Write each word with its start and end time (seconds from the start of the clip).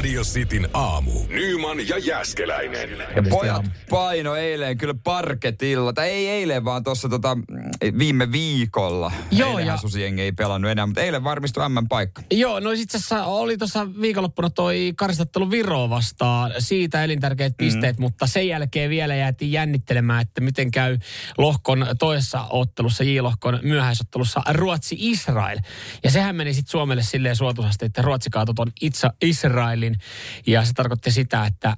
Radio 0.00 0.22
Cityn 0.22 0.68
aamu. 0.74 1.12
Nyman 1.28 1.88
ja 1.88 1.98
Jäskeläinen. 1.98 2.90
Ja 3.16 3.22
pojat 3.30 3.66
paino 3.90 4.34
eilen 4.34 4.78
kyllä 4.78 4.94
parketilla, 5.04 5.92
tai 5.92 6.10
ei 6.10 6.28
eilen, 6.28 6.64
vaan 6.64 6.84
tuossa 6.84 7.08
tota, 7.08 7.38
viime 7.98 8.32
viikolla. 8.32 9.12
Joo, 9.30 9.48
Eilenhän 9.48 9.74
ja- 9.74 9.80
susijengi 9.80 10.22
ei 10.22 10.32
pelannut 10.32 10.70
enää, 10.70 10.86
mutta 10.86 11.00
eilen 11.00 11.24
varmistui 11.24 11.68
M-paikka. 11.68 12.22
Joo, 12.30 12.60
no 12.60 12.70
itse 12.70 12.98
asiassa 12.98 13.24
oli 13.24 13.58
tuossa 13.58 13.86
viikonloppuna 14.00 14.50
toi 14.50 14.92
karistattelu 14.96 15.50
Viroa 15.50 15.90
vastaan. 15.90 16.52
Siitä 16.58 17.04
elintärkeät 17.04 17.56
pisteet, 17.56 17.98
mm. 17.98 18.02
mutta 18.02 18.26
sen 18.26 18.48
jälkeen 18.48 18.90
vielä 18.90 19.14
jäätiin 19.14 19.52
jännittelemään, 19.52 20.22
että 20.22 20.40
miten 20.40 20.70
käy 20.70 20.98
lohkon 21.38 21.86
toisessa 21.98 22.46
ottelussa, 22.50 23.04
J-lohkon 23.04 23.58
myöhäisottelussa 23.62 24.42
Ruotsi-Israel. 24.52 25.58
Ja 26.04 26.10
sehän 26.10 26.36
meni 26.36 26.54
sitten 26.54 26.70
Suomelle 26.70 27.02
silleen 27.02 27.36
suotuisasti, 27.36 27.84
että 27.84 28.02
Ruotsi 28.02 28.30
kaatoi 28.30 28.54
ton 28.54 28.72
itse 28.80 29.08
Israelin. 29.22 29.89
Ja 30.46 30.64
se 30.64 30.72
tarkoitti 30.72 31.10
sitä, 31.10 31.46
että 31.46 31.76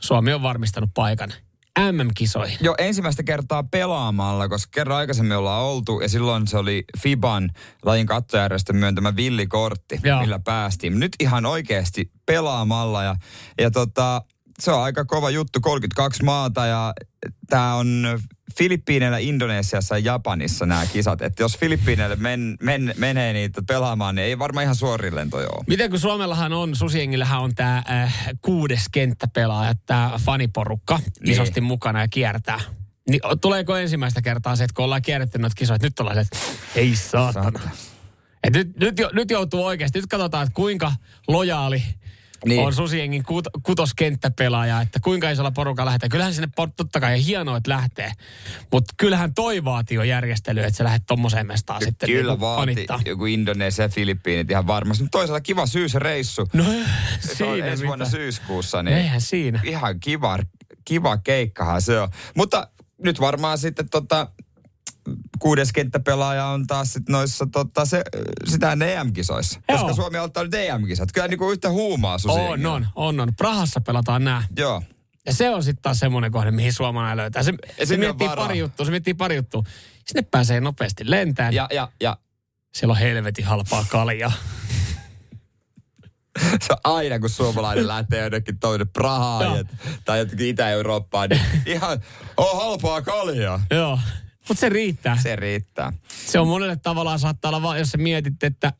Suomi 0.00 0.32
on 0.32 0.42
varmistanut 0.42 0.90
paikan 0.94 1.32
MM-kisoihin. 1.78 2.58
Jo 2.60 2.74
ensimmäistä 2.78 3.22
kertaa 3.22 3.62
pelaamalla, 3.62 4.48
koska 4.48 4.70
kerran 4.74 4.98
aikaisemmin 4.98 5.36
ollaan 5.36 5.62
oltu 5.62 6.00
ja 6.00 6.08
silloin 6.08 6.46
se 6.46 6.58
oli 6.58 6.84
FIBAn 6.98 7.50
lajin 7.84 8.06
kattojärjestön 8.06 8.76
myöntämä 8.76 9.16
villikortti, 9.16 10.00
Joo. 10.04 10.20
millä 10.20 10.38
päästiin. 10.38 10.98
Nyt 10.98 11.12
ihan 11.20 11.46
oikeasti 11.46 12.10
pelaamalla 12.26 13.02
ja, 13.02 13.16
ja 13.60 13.70
tota, 13.70 14.22
se 14.58 14.72
on 14.72 14.82
aika 14.82 15.04
kova 15.04 15.30
juttu, 15.30 15.60
32 15.60 16.24
maata 16.24 16.66
ja 16.66 16.92
tämä 17.46 17.74
on 17.74 18.18
Filippiineillä, 18.58 19.18
Indonesiassa 19.18 19.98
ja 19.98 20.12
Japanissa 20.12 20.66
nämä 20.66 20.86
kisat. 20.86 21.22
Että 21.22 21.42
jos 21.42 21.58
Filippiineille 21.58 22.16
men, 22.16 22.56
men, 22.62 22.94
menee 22.96 23.32
niitä 23.32 23.62
pelaamaan, 23.68 24.14
niin 24.14 24.24
ei 24.24 24.38
varmaan 24.38 24.62
ihan 24.64 24.74
suorin 24.74 25.14
lentoja 25.14 25.48
ole. 25.56 25.64
Miten 25.66 25.90
kun 25.90 25.98
Suomellahan 25.98 26.52
on, 26.52 26.76
Susiengillähän 26.76 27.40
on 27.40 27.54
tämä 27.54 27.82
äh, 27.90 28.28
kuudes 28.40 28.84
kenttäpelaaja, 28.92 29.74
tämä 29.86 30.12
faniporukka 30.24 30.98
Niin. 30.98 31.32
isosti 31.32 31.60
mukana 31.60 32.00
ja 32.00 32.08
kiertää. 32.08 32.60
Niin 33.08 33.20
tuleeko 33.40 33.76
ensimmäistä 33.76 34.22
kertaa 34.22 34.56
se, 34.56 34.64
että 34.64 34.74
kun 34.74 34.84
ollaan 34.84 35.02
kierretty 35.02 35.38
noita 35.38 35.54
kisoja, 35.58 35.74
että 35.76 35.86
nyt 35.86 36.00
ollaan 36.00 36.16
se, 36.16 36.20
että 36.20 36.38
ei 36.74 36.96
saatana. 36.96 37.60
Et 38.44 38.52
nyt, 38.54 38.76
nyt, 38.76 38.94
nyt 39.12 39.30
joutuu 39.30 39.64
oikeasti, 39.64 39.98
nyt 39.98 40.06
katsotaan, 40.06 40.42
että 40.46 40.54
kuinka 40.54 40.92
lojaali 41.28 41.82
Niin. 42.44 42.56
niin. 42.56 42.66
on 42.66 42.74
Susiengin 42.74 43.22
kut, 43.22 43.46
kutoskenttäpelaaja, 43.62 44.80
että 44.80 45.00
kuinka 45.00 45.30
isolla 45.30 45.50
porukalla 45.50 45.90
lähtee. 45.90 46.08
Kyllähän 46.08 46.34
sinne 46.34 46.48
totta 46.76 47.00
kai 47.00 47.12
ja 47.12 47.22
hienoa, 47.22 47.56
että 47.56 47.70
lähtee. 47.70 48.12
Mutta 48.72 48.94
kyllähän 48.96 49.34
toi 49.34 49.64
vaatii 49.64 49.94
jo 49.94 50.02
järjestelyä, 50.02 50.66
että 50.66 50.78
sä 50.78 50.84
lähdet 50.84 51.02
tommoseen 51.06 51.46
mestaan 51.46 51.82
sitten 51.84 52.08
Kyllä 52.08 52.32
niinku 52.32 52.46
vaati 52.46 52.60
fanittaa. 52.60 53.00
joku 53.06 53.26
Indonesia 53.26 53.84
ja 53.84 53.88
Filippiinit 53.88 54.50
ihan 54.50 54.66
varmasti. 54.66 55.04
Mutta 55.04 55.18
toisaalta 55.18 55.40
kiva 55.40 55.66
syysreissu. 55.66 56.48
No 56.52 56.64
siinä 57.20 57.66
ensi 57.66 57.86
vuonna 57.86 58.04
syyskuussa. 58.04 58.82
Niin 58.82 58.96
Eihän 58.96 59.20
siinä. 59.20 59.60
Ihan 59.64 60.00
kiva, 60.00 60.38
kiva 60.84 61.16
keikkahan 61.16 61.82
se 61.82 62.00
on. 62.00 62.08
Mutta 62.36 62.68
nyt 63.04 63.20
varmaan 63.20 63.58
sitten 63.58 63.88
tota, 63.88 64.26
kuudes 65.38 65.72
kenttäpelaaja 65.72 66.46
on 66.46 66.66
taas 66.66 66.92
sit 66.92 67.08
noissa 67.08 67.46
tota, 67.52 67.84
se, 67.84 68.02
sitä 68.46 68.72
EM-kisoissa. 68.72 69.60
Joo. 69.68 69.78
Koska 69.78 69.94
Suomi 69.94 70.18
on 70.18 70.24
ottanut 70.24 70.54
EM-kisat. 70.54 71.12
Kyllä 71.12 71.28
niinku 71.28 71.50
yhtä 71.50 71.70
huumaa 71.70 72.18
susi. 72.18 72.40
On, 72.40 72.66
on, 72.66 72.86
on, 72.94 73.20
on. 73.20 73.34
Prahassa 73.36 73.80
pelataan 73.80 74.24
nämä. 74.24 74.42
Joo. 74.56 74.82
Ja 75.26 75.32
se 75.32 75.50
on 75.50 75.62
sitten 75.62 75.82
taas 75.82 75.98
semmoinen 75.98 76.32
kohde, 76.32 76.50
mihin 76.50 76.72
suomalainen 76.72 77.16
löytää. 77.16 77.42
Se, 77.42 77.52
se 77.78 77.86
sinne 77.86 78.06
miettii 78.06 78.28
varaa. 78.28 78.46
pari 78.46 78.58
juttua, 78.58 78.86
se 78.86 78.90
miettii 78.90 79.14
pari 79.14 79.36
juttua. 79.36 79.62
Sinne 80.06 80.22
pääsee 80.30 80.60
nopeasti 80.60 81.10
lentämään. 81.10 81.54
Ja. 81.54 81.68
Ja, 81.70 81.76
ja, 81.76 81.88
ja 82.00 82.16
Siellä 82.74 82.92
on 82.92 82.98
helvetin 82.98 83.44
halpaa 83.44 83.84
kaljaa. 83.88 84.32
se 86.62 86.72
on 86.72 86.94
aina 86.94 87.18
kun 87.18 87.30
suomalainen 87.30 87.88
lähtee 87.88 88.22
jonnekin 88.22 88.58
toinen 88.58 88.88
Prahaan 88.88 89.44
Joo. 89.44 89.56
ja, 89.56 89.64
tai 90.04 90.18
jotenkin 90.18 90.46
Itä-Eurooppaan, 90.46 91.28
niin 91.28 91.42
ihan 91.66 91.98
on 92.36 92.56
halpaa 92.56 93.02
kaljaa. 93.02 93.60
Joo. 93.70 93.98
Mutta 94.48 94.60
se 94.60 94.68
riittää. 94.68 95.18
Se. 95.22 95.36
Riittää. 95.36 95.92
se 96.08 96.38
on 96.38 96.48
monelle 96.48 96.76
tavallaan 96.76 97.18
saattaa 97.18 97.48
olla 97.48 97.62
vaan, 97.62 97.78
jos 97.78 97.90
sä 97.90 97.98
mietit, 97.98 98.42
että 98.42 98.72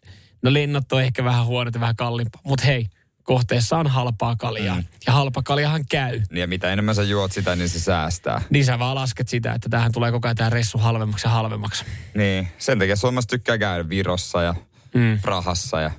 no 0.42 0.52
linnat 0.52 0.92
on 0.92 1.02
ehkä 1.02 1.24
vähän 1.24 1.46
huonot 1.46 1.74
ja 1.74 1.80
vähän 1.80 1.96
kalliimpaa. 1.96 2.40
Mutta 2.44 2.64
hei, 2.64 2.86
kohteessa 3.22 3.78
on 3.78 3.86
halpaa 3.86 4.36
kaljaa. 4.36 4.76
Mm. 4.76 4.84
Ja 5.06 5.12
halpa 5.12 5.42
kaljahan 5.42 5.84
käy. 5.90 6.20
Niin 6.30 6.40
Ja 6.40 6.46
mitä 6.46 6.72
enemmän 6.72 6.94
sä 6.94 7.02
juot 7.02 7.32
sitä, 7.32 7.56
niin 7.56 7.68
se 7.68 7.80
säästää. 7.80 8.42
Niin 8.50 8.64
sä 8.64 8.78
vaan 8.78 8.94
lasket 8.94 9.28
sitä, 9.28 9.52
että 9.52 9.68
tähän 9.68 9.92
tulee 9.92 10.12
koko 10.12 10.28
ajan 10.28 10.36
tämä 10.36 10.50
ressu 10.50 10.78
halvemmaksi 10.78 11.26
ja 11.26 11.30
halvemmaksi. 11.30 11.84
Niin, 12.14 12.48
sen 12.58 12.78
takia 12.78 12.96
Suomessa 12.96 13.28
tykkää 13.28 13.58
käydä 13.58 13.88
Virossa 13.88 14.42
ja 14.42 14.54
mm. 14.94 15.18
Prahassa 15.22 15.80
ja 15.80 15.90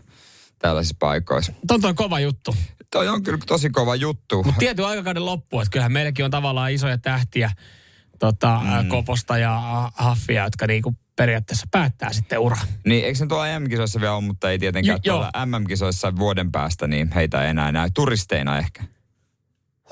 tällaisissa 0.59 0.95
paikoissa. 1.00 1.53
Ton 1.68 1.81
toi 1.81 1.94
kova 1.94 2.19
juttu. 2.19 2.56
Toi 2.91 3.07
on 3.07 3.24
kyllä 3.24 3.38
tosi 3.47 3.69
kova 3.69 3.95
juttu. 3.95 4.44
Mutta 4.44 4.59
tietyn 4.59 4.85
aikakauden 4.85 5.25
loppu, 5.25 5.59
että 5.59 5.72
kyllähän 5.72 5.91
meilläkin 5.91 6.25
on 6.25 6.31
tavallaan 6.31 6.72
isoja 6.72 6.97
tähtiä 6.97 7.51
tota, 8.19 8.62
mm. 8.63 8.90
Koposta 8.90 9.38
ja 9.38 9.62
Haffia, 9.96 10.44
jotka 10.44 10.68
niinku 10.68 10.96
periaatteessa 11.16 11.68
päättää 11.72 12.13
sitten 12.13 12.40
ura. 12.40 12.57
Niin, 12.85 13.06
eikö 13.06 13.18
se 13.18 13.25
tuolla 13.25 13.59
M-kisoissa 13.59 14.00
vielä 14.01 14.13
ole, 14.13 14.24
mutta 14.24 14.51
ei 14.51 14.59
tietenkään 14.59 15.00
J- 15.03 15.07
joo. 15.07 15.18
tuolla 15.18 15.46
MM-kisoissa 15.46 16.16
vuoden 16.16 16.51
päästä, 16.51 16.88
niin 16.88 17.12
heitä 17.16 17.44
ei 17.44 17.50
enää 17.50 17.72
näy. 17.72 17.90
Turisteina 17.94 18.57
ehkä. 18.57 18.84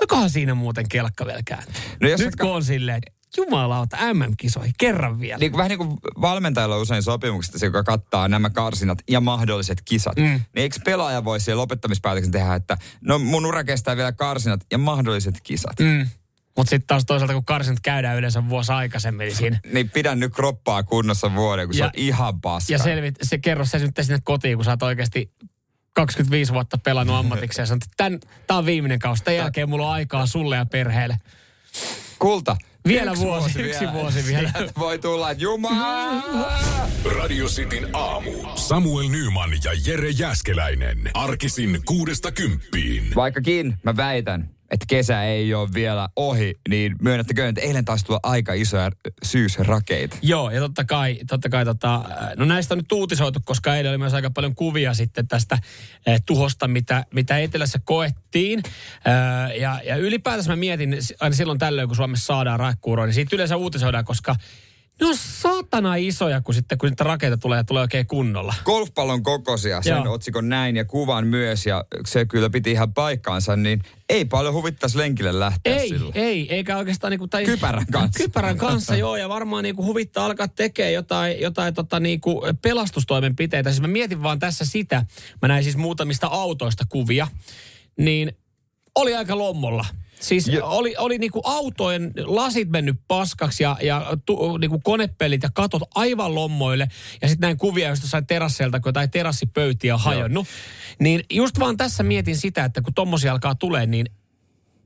Onkohan 0.00 0.30
siinä 0.30 0.54
muuten 0.54 0.88
kelkka 0.88 1.26
vielä? 1.26 1.62
No 2.00 2.08
jos 2.08 2.20
Nyt 2.20 2.36
kun 2.36 2.50
on 2.50 2.64
silleen, 2.64 2.96
että 2.96 3.22
jumalauta, 3.36 3.96
MM-kisoihin 4.14 4.74
kerran 4.78 5.20
vielä. 5.20 5.38
Niin 5.38 5.56
vähän 5.56 5.68
niin 5.68 5.78
kuin 5.78 5.98
valmentajalla 6.20 6.74
on 6.74 6.82
usein 6.82 7.02
sopimuksesta, 7.02 7.58
se, 7.58 7.66
joka 7.66 7.82
kattaa 7.82 8.28
nämä 8.28 8.50
karsinat 8.50 8.98
ja 9.10 9.20
mahdolliset 9.20 9.82
kisat. 9.84 10.16
Mm. 10.16 10.22
Niin 10.22 10.42
eikö 10.54 10.76
pelaaja 10.84 11.24
voi 11.24 11.40
siellä 11.40 11.60
lopettamispäätöksen 11.60 12.32
tehdä, 12.32 12.54
että 12.54 12.76
no 13.00 13.18
mun 13.18 13.46
ura 13.46 13.64
kestää 13.64 13.96
vielä 13.96 14.12
karsinat 14.12 14.66
ja 14.72 14.78
mahdolliset 14.78 15.40
kisat. 15.42 15.80
Mm. 15.80 16.06
Mutta 16.56 16.70
sitten 16.70 16.86
taas 16.86 17.04
toisaalta, 17.06 17.34
kun 17.34 17.44
karsinat 17.44 17.80
käydään 17.82 18.18
yleensä 18.18 18.48
vuosi 18.48 18.72
aikaisemmin, 18.72 19.24
niin 19.24 19.36
siinä 19.36 19.60
Niin 19.72 19.90
pidän 19.90 20.20
nyt 20.20 20.32
kroppaa 20.34 20.82
kunnossa 20.82 21.34
vuoden, 21.34 21.66
kun 21.68 21.74
ja, 21.74 21.78
se 21.78 21.82
Ja- 21.84 21.86
on 21.86 21.92
ihan 21.96 22.40
paska. 22.40 22.72
ja 22.72 22.78
selvit, 22.78 23.14
se 23.22 23.38
kerro 23.38 23.64
se 23.64 23.78
nyt 23.78 23.90
sinne 24.02 24.18
kotiin, 24.24 24.56
kun 24.58 24.64
sä 24.64 24.70
oot 24.70 24.82
oikeasti 24.82 25.30
25 25.94 26.52
vuotta 26.52 26.78
pelannut 26.78 27.16
ammatikseen 27.16 27.62
ja 27.62 27.66
sanot, 27.66 27.82
että 27.82 27.94
tän, 27.96 28.20
tää 28.46 28.56
on 28.56 28.66
viimeinen 28.66 28.98
kausi. 28.98 29.24
Tämän 29.24 29.36
jälkeen 29.36 29.68
mulla 29.68 29.86
on 29.86 29.92
aikaa 29.92 30.26
sulle 30.26 30.56
ja 30.56 30.66
perheelle. 30.66 31.16
Kulta. 32.18 32.56
Vielä 32.88 33.16
vuosi, 33.16 33.62
yksi 33.62 33.84
vuosi 33.92 34.26
vielä. 34.26 34.50
Sieltä 34.56 34.72
voi 34.78 34.98
tulla, 34.98 35.30
että 35.30 35.42
jumala! 35.44 36.22
Radio 37.18 37.46
Cityn 37.46 37.88
aamu. 37.92 38.30
Samuel 38.54 39.08
Nyman 39.08 39.50
ja 39.64 39.70
Jere 39.86 40.10
Jäskeläinen. 40.10 41.10
Arkisin 41.14 41.80
kuudesta 41.84 42.32
kymppiin. 42.32 43.14
Vaikkakin 43.14 43.74
mä 43.82 43.96
väitän, 43.96 44.50
että 44.72 44.86
kesä 44.88 45.24
ei 45.24 45.54
ole 45.54 45.68
vielä 45.74 46.08
ohi, 46.16 46.54
niin 46.68 46.96
myönnättekö, 47.02 47.48
että 47.48 47.60
eilen 47.60 47.84
taisi 47.84 48.04
tulla 48.04 48.20
aika 48.22 48.52
isoja 48.52 48.90
syysrakeita. 49.22 50.16
Joo, 50.22 50.50
ja 50.50 50.60
totta 50.60 50.84
kai, 50.84 51.18
totta 51.28 51.48
kai 51.48 51.64
tota, 51.64 52.04
no 52.36 52.44
näistä 52.44 52.74
on 52.74 52.78
nyt 52.78 52.92
uutisoitu, 52.92 53.40
koska 53.44 53.76
eilen 53.76 53.90
oli 53.90 53.98
myös 53.98 54.14
aika 54.14 54.30
paljon 54.30 54.54
kuvia 54.54 54.94
sitten 54.94 55.28
tästä 55.28 55.58
eh, 56.06 56.22
tuhosta, 56.26 56.68
mitä, 56.68 57.04
mitä 57.14 57.38
etelässä 57.38 57.78
koettiin. 57.84 58.58
Eh, 58.58 59.60
ja, 59.60 59.80
ja 59.84 59.96
ylipäätänsä 59.96 60.52
mä 60.52 60.56
mietin 60.56 60.96
aina 61.20 61.36
silloin 61.36 61.58
tällöin, 61.58 61.88
kun 61.88 61.96
Suomessa 61.96 62.26
saadaan 62.26 62.60
raekkuuroa, 62.60 63.06
niin 63.06 63.14
siitä 63.14 63.36
yleensä 63.36 63.56
uutisoidaan, 63.56 64.04
koska 64.04 64.36
ne 65.00 65.06
on 65.06 65.16
saatana 65.16 65.96
isoja, 65.96 66.40
kun 66.40 66.54
sitten 66.54 66.78
kun 66.78 66.88
niitä 66.88 67.04
rakeita 67.04 67.36
tulee 67.36 67.58
ja 67.58 67.64
tulee 67.64 67.80
oikein 67.80 68.06
kunnolla. 68.06 68.54
Golfpallon 68.64 69.22
kokoisia, 69.22 69.82
sen 69.82 69.96
Joo. 70.04 70.12
otsikon 70.14 70.48
näin 70.48 70.76
ja 70.76 70.84
kuvan 70.84 71.26
myös, 71.26 71.66
ja 71.66 71.84
se 72.06 72.24
kyllä 72.26 72.50
piti 72.50 72.70
ihan 72.70 72.94
paikkaansa, 72.94 73.56
niin 73.56 73.82
ei 74.08 74.24
paljon 74.24 74.54
huvittaisi 74.54 74.98
lenkille 74.98 75.40
lähteä 75.40 75.76
Ei, 75.76 75.88
silloin. 75.88 76.16
ei, 76.16 76.54
eikä 76.54 76.76
oikeastaan 76.76 77.10
niinku, 77.10 77.28
tai, 77.28 77.44
Kypärän 77.44 77.86
kanssa. 77.92 78.18
Kypärän 78.24 78.58
kanssa, 78.58 78.96
joo, 78.96 79.16
ja 79.16 79.28
varmaan 79.28 79.62
niinku 79.64 79.84
huvittaa 79.84 80.26
alkaa 80.26 80.48
tekemään 80.48 80.92
jotain, 80.92 81.40
jotain 81.40 81.74
tota 81.74 82.00
niinku 82.00 82.42
pelastustoimenpiteitä. 82.62 83.70
Siis 83.70 83.80
mä 83.80 83.88
mietin 83.88 84.22
vaan 84.22 84.38
tässä 84.38 84.64
sitä, 84.64 85.06
mä 85.42 85.48
näin 85.48 85.64
siis 85.64 85.76
muutamista 85.76 86.26
autoista 86.26 86.84
kuvia, 86.88 87.28
niin 87.98 88.32
oli 88.94 89.14
aika 89.14 89.38
lommolla. 89.38 89.84
Siis 90.22 90.48
Jo- 90.48 90.66
oli, 90.66 90.94
oli 90.98 91.18
niinku 91.18 91.40
autojen 91.44 92.12
lasit 92.24 92.70
mennyt 92.70 92.96
paskaksi 93.08 93.62
ja, 93.62 93.76
ja 93.82 94.06
tu, 94.26 94.56
niinku 94.56 94.80
konepelit 94.84 95.42
ja 95.42 95.48
katot 95.54 95.82
aivan 95.94 96.34
lommoille. 96.34 96.88
Ja 97.22 97.28
sitten 97.28 97.46
näin 97.46 97.56
kuvia 97.56 97.88
josta 97.88 98.08
sai 98.08 98.22
terasseilta, 98.22 98.80
kun 98.80 98.88
jotain 98.88 99.10
terassipöytiä 99.10 99.94
on 99.94 100.00
hajonnut. 100.00 100.46
Niin 100.98 101.24
just 101.30 101.58
vaan 101.58 101.76
tässä 101.76 102.02
mietin 102.02 102.36
sitä, 102.36 102.64
että 102.64 102.82
kun 102.82 102.94
tommosia 102.94 103.32
alkaa 103.32 103.54
tulee, 103.54 103.86
niin 103.86 104.06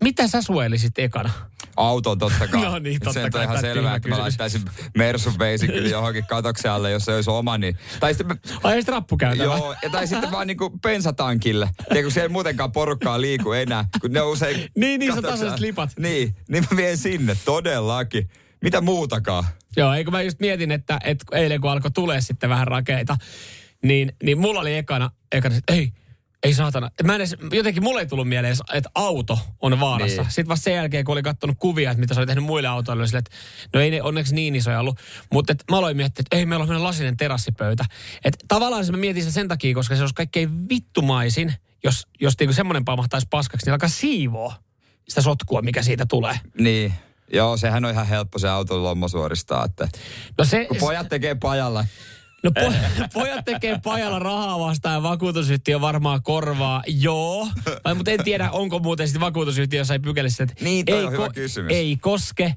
mitä 0.04 0.28
sä 0.28 0.42
suojelisit 0.42 0.98
ekana? 0.98 1.30
Auto 1.76 2.10
on 2.10 2.18
totta 2.18 2.48
kai. 2.48 2.62
No 2.70 2.78
niin, 2.78 3.00
totta 3.00 3.12
Se 3.12 3.24
on 3.24 3.30
kai, 3.30 3.44
ihan 3.44 3.60
selvää, 3.60 3.96
että 3.96 4.08
mä 4.08 4.14
kysymys. 4.14 4.18
laittaisin 4.18 4.62
Mersun 4.96 5.38
veisin 5.38 5.72
kyllä 5.72 5.88
johonkin 5.88 6.26
katoksen 6.26 6.70
alle, 6.70 6.90
jos 6.90 7.04
se 7.04 7.14
olisi 7.14 7.30
oma. 7.30 7.58
Niin. 7.58 7.78
Tai 8.00 8.14
sitten 8.14 8.40
Ai 8.62 8.74
ei 8.74 8.82
sit 8.82 8.88
rappukäytävä. 8.88 9.44
Joo, 9.44 9.74
ja 9.82 9.90
tai 9.90 10.06
sitten 10.06 10.30
vaan 10.30 10.46
niinku 10.46 10.70
bensatankille. 10.70 11.70
Ja 11.94 12.02
kun 12.02 12.12
siellä 12.12 12.24
ei 12.24 12.32
muutenkaan 12.32 12.72
porukkaa 12.72 13.20
liiku 13.20 13.52
enää, 13.52 13.84
kun 14.00 14.12
ne 14.12 14.20
on 14.20 14.32
usein... 14.32 14.56
Niin, 14.76 15.00
niin, 15.00 15.22
tasaiset 15.22 15.60
lipat. 15.60 15.90
Niin, 15.98 16.36
niin 16.48 16.64
mä 16.70 16.76
vien 16.76 16.98
sinne, 16.98 17.36
todellakin. 17.44 18.30
Mitä 18.62 18.80
muutakaan? 18.80 19.44
Joo, 19.76 19.94
eikö 19.94 20.10
mä 20.10 20.22
just 20.22 20.40
mietin, 20.40 20.70
että, 20.70 20.98
että 21.04 21.24
eilen 21.32 21.60
kun 21.60 21.70
alkoi 21.70 21.90
tulee 21.90 22.20
sitten 22.20 22.50
vähän 22.50 22.66
rakeita, 22.66 23.16
niin, 23.82 24.12
niin 24.22 24.38
mulla 24.38 24.60
oli 24.60 24.76
ekana, 24.76 25.10
ekana 25.32 25.56
että 25.56 25.72
ei, 25.72 25.92
ei 26.42 26.54
saatana. 26.54 26.90
Mä 27.04 27.14
en 27.14 27.20
edes, 27.20 27.36
jotenkin 27.52 27.82
mulle 27.82 28.00
ei 28.00 28.06
tullut 28.06 28.28
mieleen, 28.28 28.56
että 28.72 28.90
auto 28.94 29.38
on 29.60 29.80
vaarassa. 29.80 30.22
Niin. 30.22 30.30
Sitten 30.30 30.48
vasta 30.48 30.64
sen 30.64 30.74
jälkeen, 30.74 31.04
kun 31.04 31.12
oli 31.12 31.22
katsonut 31.22 31.56
kuvia, 31.58 31.90
että 31.90 32.00
mitä 32.00 32.14
se 32.14 32.20
oli 32.20 32.26
tehnyt 32.26 32.44
muille 32.44 32.68
autoille, 32.68 33.00
oli 33.00 33.08
silleen, 33.08 33.24
että 33.26 33.36
no 33.74 33.80
ei 33.80 33.90
ne 33.90 34.02
onneksi 34.02 34.34
niin 34.34 34.56
isoja 34.56 34.80
ollut. 34.80 34.98
Mutta 35.32 35.52
et 35.52 35.64
mä 35.70 35.78
aloin 35.78 35.96
miettiä, 35.96 36.20
että 36.20 36.36
ei 36.36 36.46
meillä 36.46 36.62
on 36.62 36.68
meidän 36.68 36.84
lasinen 36.84 37.16
terassipöytä. 37.16 37.84
Että 38.24 38.44
tavallaan 38.48 38.84
se 38.84 38.92
mä 38.92 38.98
mietin 38.98 39.22
sitä 39.22 39.34
sen 39.34 39.48
takia, 39.48 39.74
koska 39.74 39.96
se 39.96 40.00
olisi 40.02 40.14
kaikkein 40.14 40.68
vittumaisin, 40.68 41.54
jos, 41.84 42.06
jos 42.20 42.34
niinku 42.38 42.52
semmoinen 42.52 42.84
pamahtaisi 42.84 43.26
paskaksi, 43.30 43.66
niin 43.66 43.72
alkaa 43.72 43.88
siivoa 43.88 44.54
sitä 45.08 45.22
sotkua, 45.22 45.62
mikä 45.62 45.82
siitä 45.82 46.06
tulee. 46.06 46.40
Niin. 46.58 46.92
Joo, 47.32 47.56
sehän 47.56 47.84
on 47.84 47.90
ihan 47.90 48.06
helppo 48.06 48.38
se 48.38 48.48
auton 48.48 48.82
lommo 48.82 49.08
suoristaa, 49.08 49.64
että 49.64 49.88
No 50.38 50.44
se, 50.44 50.64
kun 50.64 50.76
pojat 50.76 51.08
tekee 51.08 51.34
pajalla. 51.34 51.84
No 52.46 52.52
po, 52.52 52.72
pojat 53.20 53.44
tekee 53.44 53.78
pajalla 53.84 54.18
rahaa 54.18 54.60
vastaan 54.60 54.94
ja 54.94 55.02
vakuutusyhtiö 55.02 55.80
varmaan 55.80 56.22
korvaa. 56.22 56.82
Joo. 56.86 57.48
Vai, 57.84 57.94
mutta 57.94 58.10
en 58.10 58.24
tiedä, 58.24 58.50
onko 58.50 58.78
muuten 58.78 59.08
sitten 59.08 59.20
vakuutusyhtiö 59.20 59.80
jossain 59.80 60.02
pykälissä, 60.02 60.42
että 60.44 60.64
Niin, 60.64 60.86
toi 60.86 60.98
ei, 60.98 61.04
on 61.04 61.12
hyvä 61.12 61.28
kysymys. 61.34 61.72
ei 61.72 61.96
koske 61.96 62.54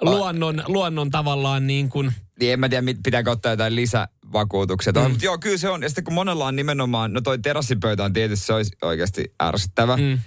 luonnon, 0.00 0.62
luonnon 0.66 1.10
tavallaan 1.10 1.66
niin 1.66 1.88
kuin, 1.88 2.12
Niin 2.40 2.52
en 2.52 2.60
mä 2.60 2.68
tiedä, 2.68 2.86
pitääkö 3.04 3.30
ottaa 3.30 3.52
jotain 3.52 3.76
lisävakuutuksia. 3.76 4.92
Mm. 4.92 5.10
Mutta 5.10 5.24
joo, 5.24 5.38
kyllä 5.38 5.56
se 5.58 5.68
on. 5.68 5.82
Ja 5.82 5.88
sitten 5.88 6.04
kun 6.04 6.14
monella 6.14 6.46
on 6.46 6.56
nimenomaan, 6.56 7.12
no 7.12 7.20
toi 7.20 7.38
terassipöytä 7.38 8.04
on 8.04 8.12
tietysti, 8.12 8.46
se 8.46 8.52
olisi 8.52 8.76
oikeasti 8.82 9.34
ärsyttävä. 9.42 9.96
Mm. 9.96 10.18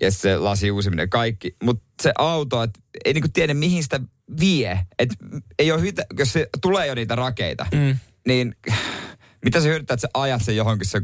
Ja 0.00 0.10
se 0.10 0.36
lasi 0.36 0.70
uusiminen 0.70 1.10
kaikki. 1.10 1.56
Mutta 1.62 1.84
se 2.02 2.12
auto, 2.18 2.62
että 2.62 2.80
ei 3.04 3.12
niinku 3.12 3.28
tiedä 3.32 3.54
mihin 3.54 3.82
sitä 3.82 4.00
vie. 4.40 4.80
Et 4.98 5.08
ei 5.58 5.72
ole 5.72 5.80
hytä, 5.80 6.06
jos 6.18 6.32
se 6.32 6.48
tulee 6.62 6.86
jo 6.86 6.94
niitä 6.94 7.14
rakeita, 7.14 7.66
mm. 7.74 7.96
Niin 8.26 8.56
mitä 9.44 9.60
se 9.60 9.68
hyödyttää, 9.68 9.94
että 9.94 10.02
sä 10.02 10.08
ajat 10.14 10.42
sen 10.42 10.56
johonkin, 10.56 10.88
se 10.88 11.00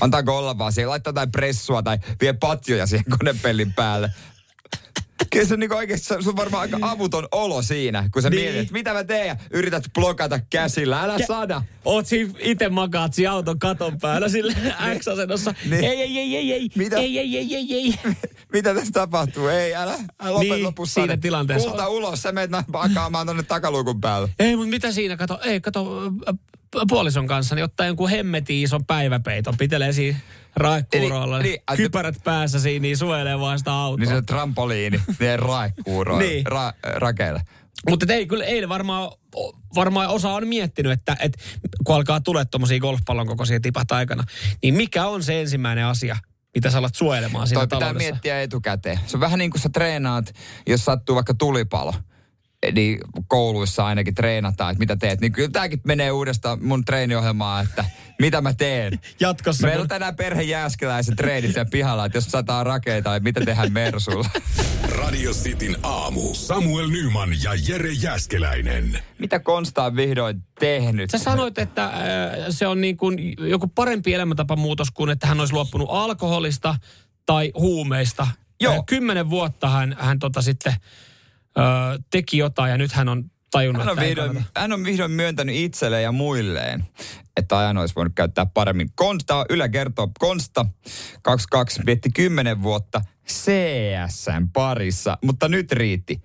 antaako 0.00 0.38
olla 0.38 0.58
vaan 0.58 0.72
siihen, 0.72 0.90
laittaa 0.90 1.10
jotain 1.10 1.32
pressua 1.32 1.82
tai 1.82 1.98
vie 2.20 2.32
patjoja 2.32 2.86
siihen 2.86 3.18
konepellin 3.18 3.72
päälle. 3.72 4.10
Kyllä 5.36 5.48
se 5.48 5.54
on 5.54 5.60
niinku 5.60 5.76
oikeasti, 5.76 6.06
se 6.06 6.14
on 6.28 6.36
varmaan 6.36 6.60
aika 6.60 6.78
avuton 6.80 7.28
olo 7.32 7.62
siinä, 7.62 8.08
kun 8.12 8.22
sä 8.22 8.30
Niin. 8.30 8.42
mietit, 8.42 8.60
että 8.60 8.72
mitä 8.72 8.92
mä 8.92 9.04
teen 9.04 9.26
ja 9.26 9.36
yrität 9.50 9.84
blokata 9.94 10.40
käsillä. 10.50 11.02
Älä 11.02 11.18
sada. 11.26 11.62
oot 11.84 12.06
siinä 12.06 12.32
itse 12.38 12.68
makaat 12.68 13.14
siinä 13.14 13.32
auton 13.32 13.58
katon 13.58 13.98
päällä 14.00 14.28
sille 14.28 14.52
X-asennossa. 14.98 15.54
Niin. 15.70 15.84
Ei, 15.84 16.00
ei, 16.02 16.18
ei, 16.18 16.36
ei, 16.36 16.52
ei, 16.52 16.68
Mitä? 16.76 16.96
ei, 16.96 17.18
ei, 17.18 17.36
ei, 17.38 17.54
ei, 17.56 17.74
ei. 17.74 17.94
Mitä 18.52 18.74
tässä 18.74 18.92
tapahtuu? 18.92 19.46
Ei, 19.48 19.74
älä, 19.74 19.94
älä 20.20 20.32
lopet 20.32 20.48
Niin, 20.48 20.62
lopussa. 20.64 20.94
siinä 20.94 21.16
tilanteessa. 21.16 21.68
Kulta 21.68 21.88
ulos, 21.88 22.22
sä 22.22 22.32
menet 22.32 22.50
makaamaan 22.72 23.26
tonne 23.26 23.42
takaluukun 23.42 24.00
päälle. 24.00 24.28
Ei, 24.38 24.56
mutta 24.56 24.70
mitä 24.70 24.92
siinä, 24.92 25.16
kato, 25.16 25.38
ei, 25.44 25.60
kato, 25.60 26.04
ö, 26.28 26.34
puolison 26.88 27.26
kanssa, 27.26 27.54
niin 27.54 27.64
ottaa 27.64 27.86
jonkun 27.86 28.10
hemmetin 28.10 28.62
ison 28.62 28.84
päiväpeiton, 28.86 29.56
pitelee 29.58 29.92
siinä 29.92 30.18
raekkuuroilla, 30.56 31.36
Eli- 31.40 31.48
niin, 31.48 31.62
niin, 31.70 31.76
kypärät 31.76 32.16
päässä 32.24 32.60
siinä, 32.60 32.82
niin 32.82 32.96
suojelee 32.96 33.40
vaan 33.40 33.58
sitä 33.58 33.72
autoa. 33.72 33.96
Niin 34.04 34.16
se 34.16 34.22
trampoliini, 34.22 35.00
ne 35.20 35.36
raekuuroilla, 35.36 36.22
Niin. 36.22 36.46
ra, 36.46 36.72
rakeilla. 36.82 37.40
Mutta 37.90 38.12
ei 38.14 38.26
kyllä 38.26 38.44
eilen 38.44 38.68
varmaan, 38.68 39.10
varmaan 39.74 40.08
osa 40.08 40.30
on 40.30 40.46
miettinyt, 40.48 40.92
että, 40.92 41.16
että 41.20 41.38
kun 41.84 41.94
alkaa 41.96 42.20
tulla 42.20 42.44
tuommoisia 42.44 42.78
golfpallon 42.80 43.26
kokoisia 43.26 43.60
tipat 43.60 43.92
aikana, 43.92 44.24
niin 44.62 44.74
mikä 44.74 45.06
on 45.06 45.22
se 45.22 45.40
ensimmäinen 45.40 45.84
asia, 45.84 46.16
mitä 46.54 46.70
sä 46.70 46.78
alat 46.78 46.94
suojelemaan 46.94 47.46
siinä 47.46 47.58
Toi 47.60 47.66
pitää 47.66 47.78
taloudessa? 47.80 48.10
miettiä 48.10 48.42
etukäteen. 48.42 48.98
Se 49.06 49.16
on 49.16 49.20
vähän 49.20 49.38
niin 49.38 49.50
kuin 49.50 49.60
sä 49.60 49.68
treenaat, 49.68 50.32
jos 50.66 50.84
sattuu 50.84 51.14
vaikka 51.14 51.34
tulipalo. 51.34 51.94
Niin 52.72 52.98
kouluissa 53.26 53.86
ainakin 53.86 54.14
treenataan, 54.14 54.72
että 54.72 54.78
mitä 54.78 54.96
teet. 54.96 55.20
Niin 55.20 55.32
kyllä 55.32 55.48
tämäkin 55.48 55.80
menee 55.84 56.10
uudestaan 56.10 56.64
mun 56.64 56.84
treeniohjelmaan, 56.84 57.64
että 57.64 57.84
mitä 58.18 58.40
mä 58.40 58.52
teen. 58.54 59.00
Jatkossa. 59.20 59.66
Meillä 59.66 59.82
on 59.82 59.88
tänään 59.88 60.16
perhe 60.16 60.42
Jääskeläisen 60.42 61.16
treenit 61.16 61.52
siellä 61.52 61.70
pihalla, 61.70 62.04
että 62.04 62.18
jos 62.18 62.24
sataa 62.24 62.64
rakeita, 62.64 63.16
että 63.16 63.24
mitä 63.24 63.40
tehdään 63.44 63.72
Mersulla. 63.72 64.28
Radio 64.98 65.32
Cityn 65.32 65.76
aamu. 65.82 66.34
Samuel 66.34 66.88
Nyman 66.88 67.30
ja 67.42 67.50
Jere 67.68 67.92
Jäskeläinen. 67.92 68.98
mitä 69.18 69.38
Konsta 69.38 69.84
on 69.84 69.96
vihdoin 69.96 70.42
tehnyt? 70.58 71.10
Sä 71.10 71.18
sanoit, 71.18 71.58
että 71.58 71.84
äh, 71.84 71.92
se 72.50 72.66
on 72.66 72.80
niin 72.80 72.96
kuin 72.96 73.34
joku 73.38 73.66
parempi 73.66 74.14
elämäntapamuutos 74.14 74.90
kuin, 74.90 75.10
että 75.10 75.26
hän 75.26 75.40
olisi 75.40 75.52
luopunut 75.52 75.88
alkoholista 75.90 76.74
tai 77.26 77.52
huumeista. 77.54 78.26
Joo. 78.60 78.74
Äh, 78.74 78.80
Kymmenen 78.86 79.30
vuotta 79.30 79.68
hän, 79.68 79.96
hän 79.98 80.18
tota 80.18 80.42
sitten 80.42 80.74
teki 82.10 82.38
jotain 82.38 82.70
ja 82.70 82.78
nyt 82.78 82.92
hän 82.92 83.08
on 83.08 83.30
tajunnut, 83.50 83.84
Hän 83.84 83.92
on, 83.92 84.04
vihdoin, 84.04 84.44
hän 84.56 84.72
on 84.72 84.84
vihdoin 84.84 85.10
myöntänyt 85.10 85.56
itselleen 85.56 86.02
ja 86.02 86.12
muilleen, 86.12 86.84
että 87.36 87.58
ajan 87.58 87.78
olisi 87.78 87.94
voinut 87.94 88.12
käyttää 88.14 88.46
paremmin. 88.46 88.90
Konsta, 88.94 89.46
Ylä 89.50 89.68
kertoo, 89.68 90.08
Konsta 90.18 90.66
22 91.22 91.82
vietti 91.86 92.10
10 92.14 92.62
vuotta 92.62 93.00
CSN 93.28 94.48
parissa, 94.52 95.18
mutta 95.24 95.48
nyt 95.48 95.72
riitti. 95.72 96.22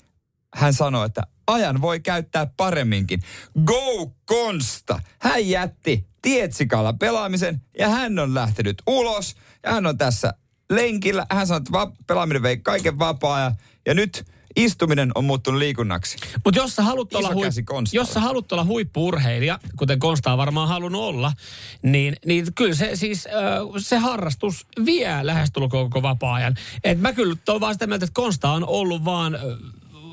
Hän 0.55 0.73
sanoi, 0.73 1.05
että 1.05 1.21
ajan 1.47 1.81
voi 1.81 1.99
käyttää 1.99 2.47
paremminkin. 2.57 3.19
Go 3.65 4.15
Konsta! 4.25 4.99
Hän 5.21 5.47
jätti 5.49 6.07
Tietsikalla 6.21 6.93
pelaamisen 6.93 7.61
ja 7.79 7.89
hän 7.89 8.19
on 8.19 8.35
lähtenyt 8.35 8.81
ulos 8.87 9.35
ja 9.63 9.71
hän 9.71 9.85
on 9.85 9.97
tässä 9.97 10.33
lenkillä. 10.69 11.25
Hän 11.31 11.47
sanoi, 11.47 11.57
että 11.57 11.71
va- 11.71 11.91
pelaaminen 12.07 12.43
vei 12.43 12.57
kaiken 12.57 12.99
vapaa 12.99 13.55
ja 13.85 13.93
nyt 13.93 14.25
istuminen 14.55 15.11
on 15.15 15.25
muuttunut 15.25 15.59
liikunnaksi. 15.59 16.17
Mutta 16.45 16.59
jos 16.59 16.75
sä 16.75 16.83
haluat 16.83 17.13
olla, 17.15 17.29
jos 17.93 18.13
sä 18.13 18.19
haluat 18.19 18.51
olla 18.51 18.65
huippuurheilija, 18.65 19.59
kuten 19.75 19.99
Konsta 19.99 20.31
on 20.31 20.37
varmaan 20.37 20.67
halunnut 20.67 21.01
olla, 21.01 21.33
niin, 21.81 22.15
niin 22.25 22.45
kyllä 22.55 22.75
se 22.75 22.95
siis 22.95 23.27
äh, 23.27 23.33
se 23.77 23.97
harrastus 23.97 24.67
vie 24.85 25.17
lähestulkoon 25.21 25.89
koko 25.89 26.01
vapaa-ajan. 26.01 26.55
Et 26.83 26.99
mä 26.99 27.13
kyllä 27.13 27.35
oon 27.49 27.61
vaan 27.61 27.73
sitä 27.73 27.87
mieltä, 27.87 28.05
että 28.05 28.13
Konsta 28.13 28.51
on 28.51 28.67
ollut 28.67 29.05
vaan 29.05 29.35
äh, 29.35 29.41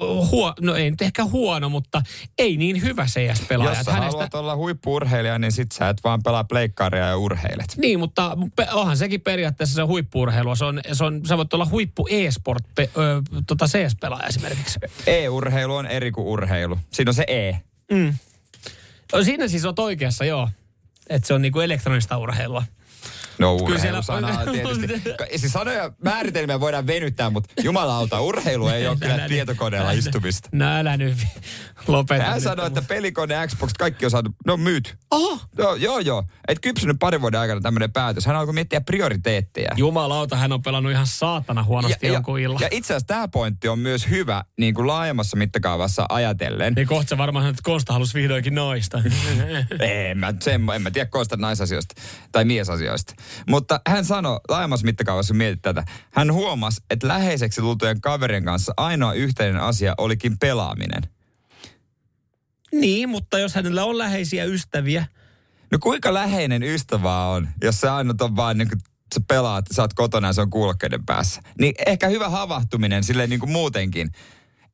huo, 0.00 0.54
no 0.60 0.74
ei 0.74 0.90
nyt 0.90 1.02
ehkä 1.02 1.24
huono, 1.24 1.68
mutta 1.68 2.02
ei 2.38 2.56
niin 2.56 2.82
hyvä 2.82 3.06
CS-pelaaja. 3.06 3.70
Jos 3.70 3.84
sä 3.84 3.92
haluat 3.92 4.34
olla 4.34 4.56
huippuurheilija, 4.56 5.38
niin 5.38 5.52
sit 5.52 5.72
sä 5.72 5.88
et 5.88 5.96
vaan 6.04 6.22
pelaa 6.22 6.44
pleikkaria 6.44 7.06
ja 7.06 7.16
urheilet. 7.16 7.76
Niin, 7.76 7.98
mutta 7.98 8.36
onhan 8.72 8.96
sekin 8.96 9.20
periaatteessa 9.20 9.74
se 9.74 9.82
huippuurheilua. 9.82 10.54
Se 10.54 10.64
on, 10.64 10.80
se 10.92 11.04
on, 11.04 11.20
sä 11.26 11.36
voit 11.36 11.54
olla 11.54 11.66
huippu 11.70 12.06
e-sport 12.10 12.64
pe- 12.74 12.90
ö, 12.98 13.22
tota 13.46 13.66
CS-pelaaja 13.66 14.26
esimerkiksi. 14.26 14.78
E-urheilu 15.06 15.74
on 15.74 15.86
eri 15.86 16.10
kuin 16.12 16.26
urheilu. 16.26 16.78
Siinä 16.90 17.10
on 17.10 17.14
se 17.14 17.24
E. 17.28 17.52
No, 19.12 19.22
Siinä 19.22 19.48
siis 19.48 19.64
on 19.64 19.74
oikeassa, 19.78 20.24
joo. 20.24 20.48
Että 21.08 21.28
se 21.28 21.34
on 21.34 21.42
niinku 21.42 21.60
elektronista 21.60 22.18
urheilua. 22.18 22.64
No 23.38 23.56
Kyllä 23.56 23.78
siellä- 23.78 23.98
urheilusana 23.98 24.40
on 24.40 24.52
tietysti. 24.52 25.14
Siis 25.36 25.52
sanoja 25.52 25.92
määritelmiä 26.04 26.60
voidaan 26.60 26.86
venyttää, 26.86 27.30
mutta 27.30 27.54
jumalauta, 27.62 28.20
urheilu 28.20 28.68
ei 28.68 28.86
ole 28.86 28.96
kyllä 29.00 29.28
tietokoneella 29.28 29.90
istumista. 29.92 30.48
No 30.52 30.64
älä 30.78 30.96
nyt 30.96 31.18
lopeta. 31.86 32.24
Hän 32.24 32.40
sanoi, 32.40 32.66
että 32.66 32.82
pelikone 32.82 33.46
Xbox, 33.46 33.70
kaikki 33.78 34.04
on 34.04 34.10
saatu, 34.10 34.30
no 34.46 34.56
myyt. 34.56 34.96
Oho, 35.10 35.38
Joo, 35.58 35.74
joo, 35.74 35.98
joo. 35.98 36.24
Et 36.48 36.58
kypsynyt 36.60 36.96
parin 37.00 37.20
vuoden 37.20 37.40
aikana 37.40 37.60
tämmöinen 37.60 37.92
päätös. 37.92 38.26
Hän 38.26 38.36
alkoi 38.36 38.54
miettiä 38.54 38.80
prioriteetteja. 38.80 39.70
jumalauta, 39.76 40.36
hän 40.36 40.52
on 40.52 40.62
pelannut 40.62 40.92
ihan 40.92 41.06
saatana 41.06 41.64
huonosti 41.64 42.06
ja, 42.06 42.12
jonkun 42.12 42.40
illan. 42.40 42.60
ja 42.62 42.68
itse 42.70 42.92
asiassa 42.94 43.06
tämä 43.06 43.28
pointti 43.28 43.68
on 43.68 43.78
myös 43.78 44.10
hyvä 44.10 44.44
niin 44.58 44.74
kuin 44.74 44.86
laajemmassa 44.86 45.36
mittakaavassa 45.36 46.06
ajatellen. 46.08 46.72
niin 46.76 46.86
kohta 46.86 47.18
varmaan 47.18 47.46
että 47.46 47.62
Konsta 47.64 47.92
halusi 47.92 48.14
vihdoinkin 48.14 48.54
naista. 48.54 49.02
En 49.80 50.18
mä, 50.18 50.34
sen, 50.40 50.62
en 50.74 50.82
mä 50.82 50.90
tiedä 50.90 51.06
koista 51.10 51.36
naisasioista 51.36 51.94
tai 52.32 52.44
miesasioista. 52.44 53.14
Mutta 53.48 53.80
hän 53.88 54.04
sanoi 54.04 54.40
laajemmassa 54.48 54.84
mittakaavassa, 54.84 55.34
mietit 55.34 55.62
tätä, 55.62 55.84
hän 56.10 56.32
huomasi, 56.32 56.80
että 56.90 57.08
läheiseksi 57.08 57.60
tultujen 57.60 58.00
kaverien 58.00 58.44
kanssa 58.44 58.72
ainoa 58.76 59.12
yhteinen 59.12 59.60
asia 59.62 59.94
olikin 59.98 60.38
pelaaminen. 60.38 61.02
niin, 62.72 63.08
mutta 63.08 63.38
jos 63.38 63.54
hänellä 63.54 63.84
on 63.84 63.98
läheisiä 63.98 64.44
ystäviä, 64.44 65.06
No 65.70 65.78
kuinka 65.78 66.14
läheinen 66.14 66.62
ystävä 66.62 67.26
on, 67.26 67.48
jos 67.62 67.80
se 67.80 67.88
ainut 67.88 68.22
on 68.22 68.36
vaan 68.36 68.58
niin 68.58 68.68
kuin 68.68 68.80
sä 69.14 69.20
pelaat, 69.28 69.64
sä 69.72 69.82
oot 69.82 69.94
kotona 69.94 70.26
ja 70.26 70.32
se 70.32 70.40
on 70.40 70.50
kuulokkeiden 70.50 71.06
päässä. 71.06 71.40
Niin 71.60 71.74
ehkä 71.86 72.08
hyvä 72.08 72.28
havahtuminen 72.28 73.04
silleen 73.04 73.30
niin 73.30 73.40
kuin 73.40 73.52
muutenkin. 73.52 74.10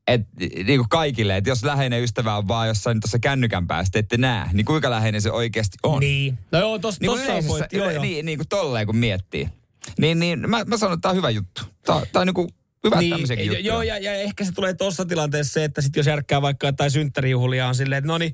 Et, 0.07 0.21
niin 0.39 0.79
kuin 0.79 0.89
kaikille, 0.89 1.37
että 1.37 1.49
jos 1.49 1.63
läheinen 1.63 2.03
ystävä 2.03 2.37
on 2.37 2.47
vaan 2.47 2.67
jossain 2.67 2.99
tuossa 2.99 3.19
kännykän 3.19 3.67
päästä, 3.67 3.99
ette 3.99 4.17
näe, 4.17 4.49
niin 4.53 4.65
kuinka 4.65 4.89
läheinen 4.89 5.21
se 5.21 5.31
oikeasti 5.31 5.77
on. 5.83 5.99
niin. 5.99 6.37
No 6.51 6.59
joo, 6.59 6.79
tos, 6.79 6.99
Niin 6.99 7.11
tossa 7.11 7.33
on 7.33 7.43
pointti. 7.43 7.77
Joo, 7.77 7.89
joo. 7.89 8.03
niin, 8.03 8.25
niin 8.25 8.37
kuin 8.37 8.47
tolleen 8.47 8.85
kun 8.85 8.97
miettii. 8.97 9.49
Niin, 9.97 10.19
niin 10.19 10.49
mä, 10.49 10.63
mä 10.65 10.77
sanon, 10.77 10.93
että 10.93 11.01
tämä 11.01 11.11
on 11.11 11.17
hyvä 11.17 11.29
juttu. 11.29 11.61
Tämä, 11.85 12.01
tämä 12.11 12.21
on 12.21 12.27
niin 12.27 12.33
kuin 12.33 12.49
hyvä 12.83 12.99
niin, 12.99 13.09
tämmöisiäkin 13.09 13.45
juttuja. 13.45 13.65
Joo, 13.65 13.81
ja, 13.81 13.97
ja, 13.97 14.13
ehkä 14.13 14.45
se 14.45 14.51
tulee 14.51 14.73
tuossa 14.73 15.05
tilanteessa 15.05 15.53
se, 15.53 15.63
että 15.63 15.81
sit 15.81 15.95
jos 15.95 16.05
järkkää 16.05 16.41
vaikka 16.41 16.67
jotain 16.67 16.91
synttärijuhlia 16.91 17.67
on 17.67 17.75
silleen, 17.75 17.97
että 17.97 18.07
no 18.07 18.17
niin, 18.17 18.33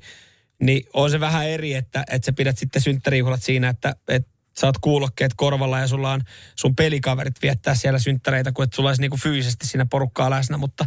niin 0.62 0.86
on 0.92 1.10
se 1.10 1.20
vähän 1.20 1.48
eri, 1.48 1.74
että, 1.74 2.04
että 2.10 2.26
sä 2.26 2.32
pidät 2.32 2.58
sitten 2.58 2.82
synttärijuhlat 2.82 3.42
siinä, 3.42 3.68
että, 3.68 3.96
että 4.08 4.31
sä 4.60 4.66
oot 4.66 4.78
kuulokkeet 4.80 5.32
korvalla 5.36 5.78
ja 5.78 5.86
sulla 5.88 6.12
on 6.12 6.20
sun 6.56 6.76
pelikaverit 6.76 7.34
viettää 7.42 7.74
siellä 7.74 7.98
synttäreitä, 7.98 8.52
kun 8.52 8.64
et 8.64 8.72
sulla 8.72 8.88
olisi 8.90 9.02
niinku 9.02 9.16
fyysisesti 9.16 9.66
siinä 9.66 9.86
porukkaa 9.86 10.30
läsnä. 10.30 10.56
Mutta 10.56 10.84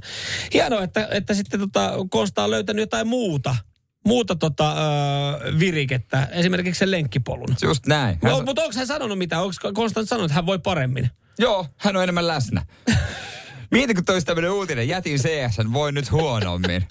hienoa, 0.53 0.83
että, 0.83 1.07
että 1.11 1.33
sitten 1.33 1.59
tota, 1.59 1.91
Konsta 2.09 2.43
on 2.43 2.51
löytänyt 2.51 2.79
jotain 2.83 3.07
muuta, 3.07 3.55
muuta 4.05 4.35
tota, 4.35 4.75
öö, 4.77 5.59
virikettä, 5.59 6.27
esimerkiksi 6.31 6.79
sen 6.79 6.91
lenkkipolun. 6.91 7.55
Just 7.61 7.85
näin. 7.85 8.19
Hän 8.23 8.31
No, 8.31 8.37
sa- 8.37 8.43
mutta 8.45 8.61
onko 8.63 8.77
hän 8.77 8.87
sanonut 8.87 9.17
mitä? 9.17 9.41
Onko 9.41 9.53
Konstant 9.73 10.09
sanonut, 10.09 10.25
että 10.25 10.35
hän 10.35 10.45
voi 10.45 10.59
paremmin? 10.59 11.09
Joo, 11.39 11.67
hän 11.77 11.95
on 11.97 12.03
enemmän 12.03 12.27
läsnä. 12.27 12.65
Mieti, 13.71 13.93
kun 13.93 14.05
toisi 14.05 14.25
tämmöinen 14.25 14.51
uutinen, 14.51 14.87
jätin 14.87 15.19
CS, 15.19 15.57
voi 15.73 15.91
nyt 15.91 16.11
huonommin. 16.11 16.87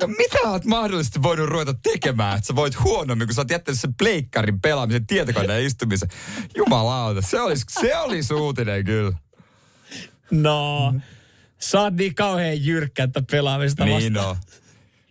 No 0.00 0.06
mitä 0.06 0.38
oot 0.44 0.64
mahdollisesti 0.64 1.22
voinut 1.22 1.48
ruveta 1.48 1.74
tekemään, 1.74 2.36
että 2.36 2.46
sä 2.46 2.54
voit 2.56 2.80
huonommin, 2.80 3.26
kun 3.28 3.34
sä 3.34 3.40
oot 3.40 3.50
jättänyt 3.50 3.80
sen 3.80 3.94
pleikkarin 3.94 4.60
pelaamisen 4.60 5.06
tietokoneen 5.06 5.64
istumisen. 5.64 6.08
Jumalauta, 6.56 7.22
se 7.22 7.40
olisi, 7.40 7.64
se 7.80 7.96
olisi 7.96 8.34
uutinen 8.34 8.84
kyllä. 8.84 9.12
No, 10.30 10.94
sä 11.58 11.80
oot 11.80 11.94
niin 11.94 12.14
kauhean 12.14 12.64
jyrkkä, 12.64 13.04
että 13.04 13.22
pelaamista 13.30 13.84
Niin 13.84 14.14
vastaan. 14.14 14.30
on. 14.30 14.36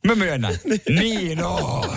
Mä 0.07 0.15
myönnän. 0.15 0.57
niin 0.89 1.43
on. 1.43 1.89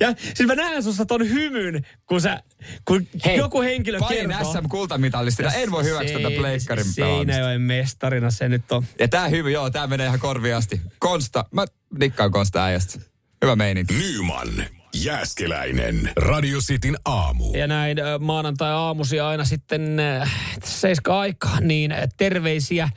Ja 0.00 0.14
siis 0.34 0.46
mä 0.46 0.54
näen 0.54 0.82
sussa 0.82 1.06
ton 1.06 1.28
hymyn, 1.28 1.86
kun, 2.06 2.20
sä, 2.20 2.42
kun 2.84 3.06
Hei, 3.24 3.36
joku 3.36 3.62
henkilö 3.62 3.98
kertoo. 4.08 4.52
SM-kultamitallistina 4.52 5.52
en 5.52 5.70
voi 5.70 5.84
hyväksyä 5.84 6.18
tätä 6.18 6.30
pleikkarin 6.36 6.86
pelaamista. 6.96 7.32
Seinäjoen 7.32 7.60
mestarina 7.60 8.30
se 8.30 8.48
nyt 8.48 8.72
on. 8.72 8.84
Ja 8.98 9.08
tää 9.08 9.28
hymy, 9.28 9.50
joo, 9.50 9.70
tää 9.70 9.86
menee 9.86 10.06
ihan 10.06 10.20
korviin 10.20 10.56
asti. 10.56 10.80
Konsta, 10.98 11.44
mä 11.54 11.64
dikkaan 12.00 12.30
Konsta 12.30 12.64
äijästä. 12.64 12.98
Hyvä 13.44 13.56
meininki. 13.56 13.94
Nyman, 13.94 14.48
Jääskeläinen, 14.94 16.10
Radio 16.16 16.58
Cityn 16.58 16.96
aamu. 17.04 17.52
Ja 17.54 17.66
näin 17.66 17.96
maanantai-aamusi 18.20 19.20
aina 19.20 19.44
sitten 19.44 20.00
äh, 20.00 20.34
seiska 20.64 21.20
aikaa, 21.20 21.60
niin 21.60 21.94
terveisiä 22.16 22.88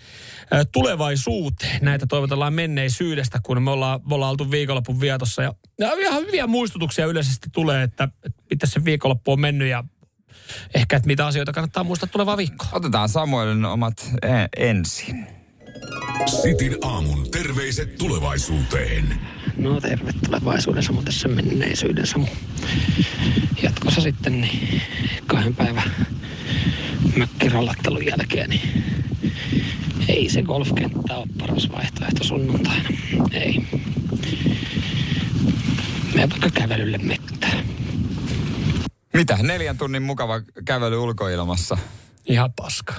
tulevaisuuteen. 0.71 1.79
Näitä 1.81 2.05
toivotellaan 2.05 2.53
menneisyydestä, 2.53 3.39
kun 3.43 3.63
me 3.63 3.71
ollaan, 3.71 3.99
me 4.09 4.15
ollaan 4.15 4.31
oltu 4.31 4.51
viikonlopun 4.51 5.01
vietossa. 5.01 5.43
Ja, 5.43 5.53
ja 5.79 5.93
ihan 5.93 6.21
hyviä 6.21 6.47
muistutuksia 6.47 7.05
yleisesti 7.05 7.47
tulee, 7.53 7.83
että, 7.83 8.03
että 8.23 8.43
miten 8.49 8.69
se 8.69 8.85
viikonloppu 8.85 9.31
on 9.31 9.39
mennyt 9.39 9.67
ja 9.67 9.83
ehkä, 10.73 10.95
että 10.95 11.07
mitä 11.07 11.27
asioita 11.27 11.53
kannattaa 11.53 11.83
muistaa 11.83 12.09
tulevaa 12.11 12.37
viikkoa. 12.37 12.69
Otetaan 12.71 13.09
Samuelin 13.09 13.65
omat 13.65 14.11
e- 14.21 14.69
ensin. 14.69 15.27
Cityn 16.41 16.77
aamun 16.81 17.31
terveiset 17.31 17.95
tulevaisuuteen. 17.97 19.19
No 19.57 19.81
terve 19.81 20.11
tulevaisuudessa, 20.25 20.91
mutta 20.93 21.05
tässä 21.11 21.27
menneisyydessä. 21.27 22.19
Jatkossa 23.63 24.01
sitten 24.01 24.41
niin 24.41 24.81
kahden 25.27 25.55
päivän 25.55 25.91
mökkirallattelun 27.15 28.05
jälkeen, 28.05 28.49
niin 28.49 28.83
ei 30.07 30.29
se 30.29 30.41
golfkenttä 30.41 31.17
ole 31.17 31.27
paras 31.39 31.69
vaihtoehto 31.71 32.23
sunnuntaina. 32.23 32.89
Ei. 33.31 33.67
Mene 36.15 36.29
vaikka 36.29 36.49
kävelylle 36.53 36.97
mettään. 36.97 37.65
Mitä? 39.13 39.37
Neljän 39.41 39.77
tunnin 39.77 40.03
mukava 40.03 40.41
kävely 40.65 40.97
ulkoilmassa. 40.97 41.77
Ihan 42.25 42.53
paska. 42.53 42.93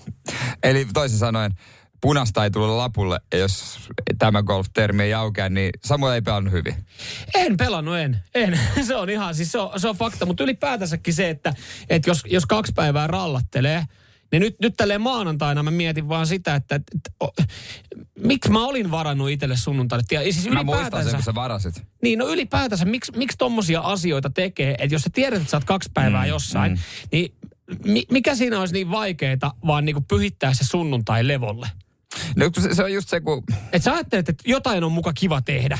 Eli 0.62 0.86
toisin 0.94 1.18
sanoen, 1.18 1.52
punasta 2.00 2.44
ei 2.44 2.50
tule 2.50 2.66
lapulle, 2.66 3.20
ja 3.32 3.38
jos 3.38 3.78
tämä 4.18 4.42
golf-termi 4.42 5.02
ei 5.02 5.14
aukea, 5.14 5.48
niin 5.48 5.70
Samuel 5.84 6.12
ei 6.12 6.22
pelannut 6.22 6.52
hyvin. 6.52 6.74
En 7.34 7.56
pelannut, 7.56 7.96
en. 7.96 8.18
en. 8.34 8.60
Se 8.86 8.96
on 8.96 9.10
ihan, 9.10 9.34
siis 9.34 9.52
se 9.52 9.58
on, 9.58 9.80
se 9.80 9.88
on 9.88 9.96
fakta. 9.96 10.26
Mutta 10.26 10.44
ylipäätänsäkin 10.44 11.14
se, 11.14 11.30
että, 11.30 11.54
että 11.88 12.10
jos, 12.10 12.22
jos 12.26 12.46
kaksi 12.46 12.72
päivää 12.72 13.06
rallattelee, 13.06 13.84
niin 14.40 14.50
nyt, 14.50 14.60
nyt 14.60 14.74
tälleen 14.76 15.00
maanantaina 15.00 15.62
mä 15.62 15.70
mietin 15.70 16.08
vaan 16.08 16.26
sitä, 16.26 16.54
että, 16.54 16.74
että, 16.74 16.92
että 16.96 17.10
o, 17.24 17.32
miksi 18.18 18.50
mä 18.50 18.66
olin 18.66 18.90
varannut 18.90 19.30
itselle 19.30 19.56
sunnuntaille. 19.56 20.04
Ja 20.10 20.32
siis 20.32 20.48
Mä 20.48 20.62
muistan 20.62 21.04
sen, 21.04 21.14
kun 21.14 21.22
sä 21.22 21.34
varasit. 21.34 21.82
niin 22.02 22.18
no 22.18 22.28
ylipäätänsä, 22.28 22.84
miksi, 22.84 23.12
miksi 23.16 23.38
tommosia 23.38 23.80
asioita 23.80 24.30
tekee, 24.30 24.74
että 24.78 24.94
jos 24.94 25.02
sä 25.02 25.10
tiedät, 25.12 25.40
että 25.40 25.50
sä 25.50 25.56
oot 25.56 25.64
kaksi 25.64 25.90
päivää 25.94 26.24
mm, 26.24 26.28
jossain, 26.28 26.72
mm. 26.72 26.78
niin 27.12 27.34
mi, 27.84 28.04
mikä 28.10 28.34
siinä 28.34 28.60
olisi 28.60 28.74
niin 28.74 28.90
vaikeeta, 28.90 29.54
vaan 29.66 29.84
niinku 29.84 30.00
pyhittää 30.00 30.54
se 30.54 30.64
sunnuntai 30.64 31.28
levolle. 31.28 31.68
No, 32.36 32.50
se, 32.60 32.74
se 32.74 32.84
on 32.84 32.92
just 32.92 33.08
se, 33.08 33.20
kun... 33.20 33.44
Että 33.72 33.84
sä 33.84 33.92
ajattelet, 33.94 34.28
että 34.28 34.44
jotain 34.46 34.84
on 34.84 34.92
muka 34.92 35.12
kiva 35.12 35.42
tehdä. 35.42 35.78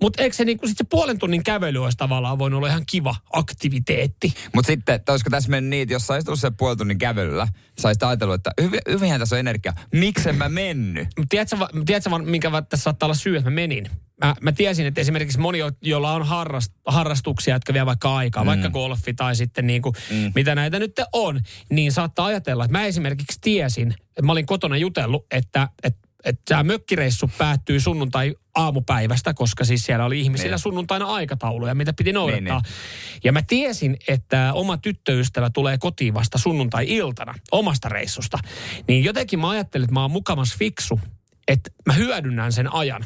Mutta 0.00 0.22
eikö 0.22 0.36
se, 0.36 0.44
niinku, 0.44 0.66
sit 0.68 0.78
se 0.78 0.84
puolen 0.84 1.18
tunnin 1.18 1.42
kävely 1.42 1.84
olisi 1.84 1.98
tavallaan 1.98 2.38
voinut 2.38 2.58
olla 2.58 2.68
ihan 2.68 2.86
kiva 2.86 3.16
aktiviteetti? 3.32 4.34
Mutta 4.54 4.66
sitten, 4.66 4.94
että 4.94 5.12
olisiko 5.12 5.30
tässä 5.30 5.50
mennyt 5.50 5.70
niin, 5.70 5.82
että 5.82 5.92
jos 5.92 6.06
saisit 6.06 6.28
ollut 6.28 6.40
se 6.40 6.50
puoli 6.50 6.76
tunnin 6.76 6.98
kävelyllä, 6.98 7.48
saisit 7.78 8.02
ajatellut, 8.02 8.34
että 8.34 8.50
hyvi, 8.62 8.78
hyvinhän 8.88 9.20
tässä 9.20 9.36
on 9.36 9.40
energiaa. 9.40 9.74
Miksen 9.92 10.36
mä 10.36 10.48
mennyt? 10.48 11.08
Tiedätkö, 11.28 11.56
tiedätkö 11.86 12.10
vaan, 12.10 12.24
minkä 12.24 12.50
tässä 12.50 12.84
saattaa 12.84 13.06
olla 13.06 13.14
syy, 13.14 13.36
että 13.36 13.50
mä 13.50 13.54
menin? 13.54 13.90
Mä, 14.24 14.34
mä 14.40 14.52
tiesin, 14.52 14.86
että 14.86 15.00
esimerkiksi 15.00 15.38
moni, 15.38 15.58
jo- 15.58 15.70
jolla 15.82 16.12
on 16.12 16.26
harrast, 16.26 16.72
harrastuksia, 16.86 17.54
jotka 17.54 17.74
vie 17.74 17.86
vaikka 17.86 18.16
aikaa, 18.16 18.44
mm. 18.44 18.46
vaikka 18.46 18.70
golfi 18.70 19.14
tai 19.14 19.36
sitten 19.36 19.66
niin 19.66 19.82
kuin, 19.82 19.94
mm. 20.10 20.32
mitä 20.34 20.54
näitä 20.54 20.78
nyt 20.78 20.92
on, 21.12 21.40
niin 21.70 21.92
saattaa 21.92 22.26
ajatella, 22.26 22.64
että 22.64 22.78
mä 22.78 22.84
esimerkiksi 22.84 23.38
tiesin, 23.40 23.94
että 24.08 24.22
mä 24.22 24.32
olin 24.32 24.46
kotona 24.46 24.76
jutellut, 24.76 25.26
että, 25.30 25.68
että 25.82 26.09
että 26.24 26.42
tämä 26.44 26.62
mökkireissu 26.62 27.30
päättyy 27.38 27.80
sunnuntai 27.80 28.34
aamupäivästä, 28.54 29.34
koska 29.34 29.64
siis 29.64 29.82
siellä 29.82 30.04
oli 30.04 30.20
ihmisillä 30.20 30.54
Niin. 30.56 30.58
sunnuntaina 30.62 31.06
aikatauluja, 31.06 31.74
mitä 31.74 31.92
piti 31.92 32.12
noudattaa. 32.12 32.60
Niin, 32.60 33.20
Ja 33.24 33.32
mä 33.32 33.42
tiesin, 33.42 33.96
että 34.08 34.50
oma 34.52 34.76
tyttöystävä 34.76 35.50
tulee 35.50 35.78
kotiin 35.78 36.14
vasta 36.14 36.38
sunnuntai-iltana 36.38 37.34
omasta 37.52 37.88
reissusta. 37.88 38.38
Niin 38.88 39.04
jotenkin 39.04 39.38
mä 39.38 39.48
ajattelin, 39.50 39.84
että 39.84 39.94
mä 39.94 40.02
oon 40.02 40.10
mukamas 40.10 40.56
fiksu, 40.58 41.00
että 41.48 41.70
mä 41.86 41.92
hyödynnän 41.92 42.52
sen 42.52 42.74
ajan. 42.74 43.04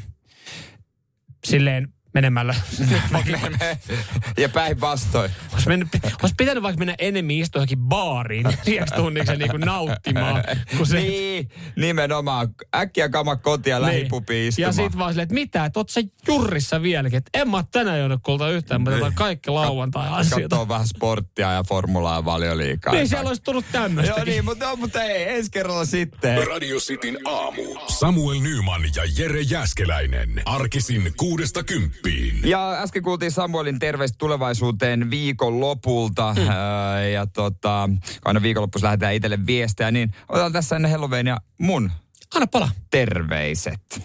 Silleen 1.44 1.88
menemällä. 2.14 2.54
ja 4.38 4.48
päinvastoin. 4.48 5.30
Olisi, 5.54 5.68
mennyt, 5.68 5.88
olisi 6.22 6.34
pitänyt 6.38 6.62
vaikka 6.62 6.78
mennä 6.78 6.94
enemmän 6.98 7.30
istua 7.30 7.58
johonkin 7.58 7.78
baariin 7.78 8.46
neljäksi 8.66 8.94
tunniksi 8.94 9.32
ja 9.32 9.38
niin 9.38 9.50
kuin 9.50 9.60
nauttimaan. 9.60 10.44
Kun 10.76 10.86
se, 10.86 11.00
Niin, 11.00 11.48
nimenomaan. 11.76 12.48
Äkkiä 12.76 13.08
kama 13.08 13.36
kotiin 13.36 13.72
ja 13.72 13.82
lähipupiin 13.82 14.44
Ja 14.44 14.48
istumaan. 14.68 14.74
sit 14.74 14.98
vaan 14.98 15.12
silleen, 15.12 15.22
että 15.22 15.34
mitä, 15.34 15.64
että 15.64 15.80
oot 15.80 15.88
sä 15.88 16.00
jurrissa 16.28 16.82
vieläkin. 16.82 17.16
Että 17.16 17.30
en 17.40 17.50
mä 17.50 17.56
oo 17.56 17.62
tänään 17.72 17.98
joudu 17.98 18.18
kulta 18.22 18.50
yhtään, 18.50 18.80
mutta 18.80 18.96
otan 18.96 19.14
kaikki 19.14 19.50
lauantai-asioita. 19.50 20.48
Katsoo 20.48 20.68
vähän 20.68 20.86
sporttia 20.88 21.52
ja 21.52 21.62
formulaa 21.62 22.16
ja 22.18 22.24
valioliikaa. 22.24 22.94
Niin 22.94 23.08
siellä 23.08 23.28
olisi 23.28 23.42
tullut 23.42 23.64
tämmöistä. 23.72 24.12
Joo 24.16 24.24
niin, 24.24 24.44
mutta, 24.44 24.66
no, 24.66 24.76
mutta 24.76 25.02
ei, 25.02 25.28
ensi 25.36 25.50
kerralla 25.50 25.84
sitten. 25.84 26.46
Radio 26.46 26.76
Cityn 26.78 27.18
aamu. 27.24 27.62
Samuel 27.88 28.40
Nyman 28.40 28.82
ja 28.96 29.02
Jere 29.18 29.40
Jäskeläinen. 29.40 30.42
Arkisin 30.44 31.12
kuudesta 31.16 31.62
kymppiin. 31.62 32.40
Ja 32.44 32.72
äsken 32.82 33.02
kuultiin 33.02 33.30
Samuelin 33.30 33.78
terveistä 33.78 34.16
tulevaisuuteen 34.18 35.10
viikon 35.10 35.43
lopulta. 35.50 36.34
Mm. 36.38 36.48
Öö, 36.48 37.08
ja 37.08 37.26
tota, 37.26 37.88
kun 37.88 38.20
aina 38.24 38.42
viikonloppuissa 38.42 38.86
lähdetään 38.86 39.14
itselle 39.14 39.38
viestejä, 39.46 39.90
niin 39.90 40.10
otetaan 40.28 40.52
tässä 40.52 40.76
ennen 40.76 40.90
Halloweenia 40.90 41.36
mun 41.58 41.90
Anna 42.34 42.46
pala. 42.46 42.68
Terveiset. 42.90 44.02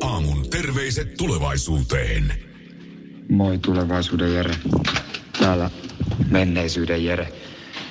aamun 0.00 0.50
terveiset 0.50 1.16
tulevaisuuteen. 1.16 2.32
Moi 3.28 3.58
tulevaisuuden 3.58 4.34
Jere. 4.34 4.54
Täällä 5.38 5.70
menneisyyden 6.30 7.04
Jere. 7.04 7.32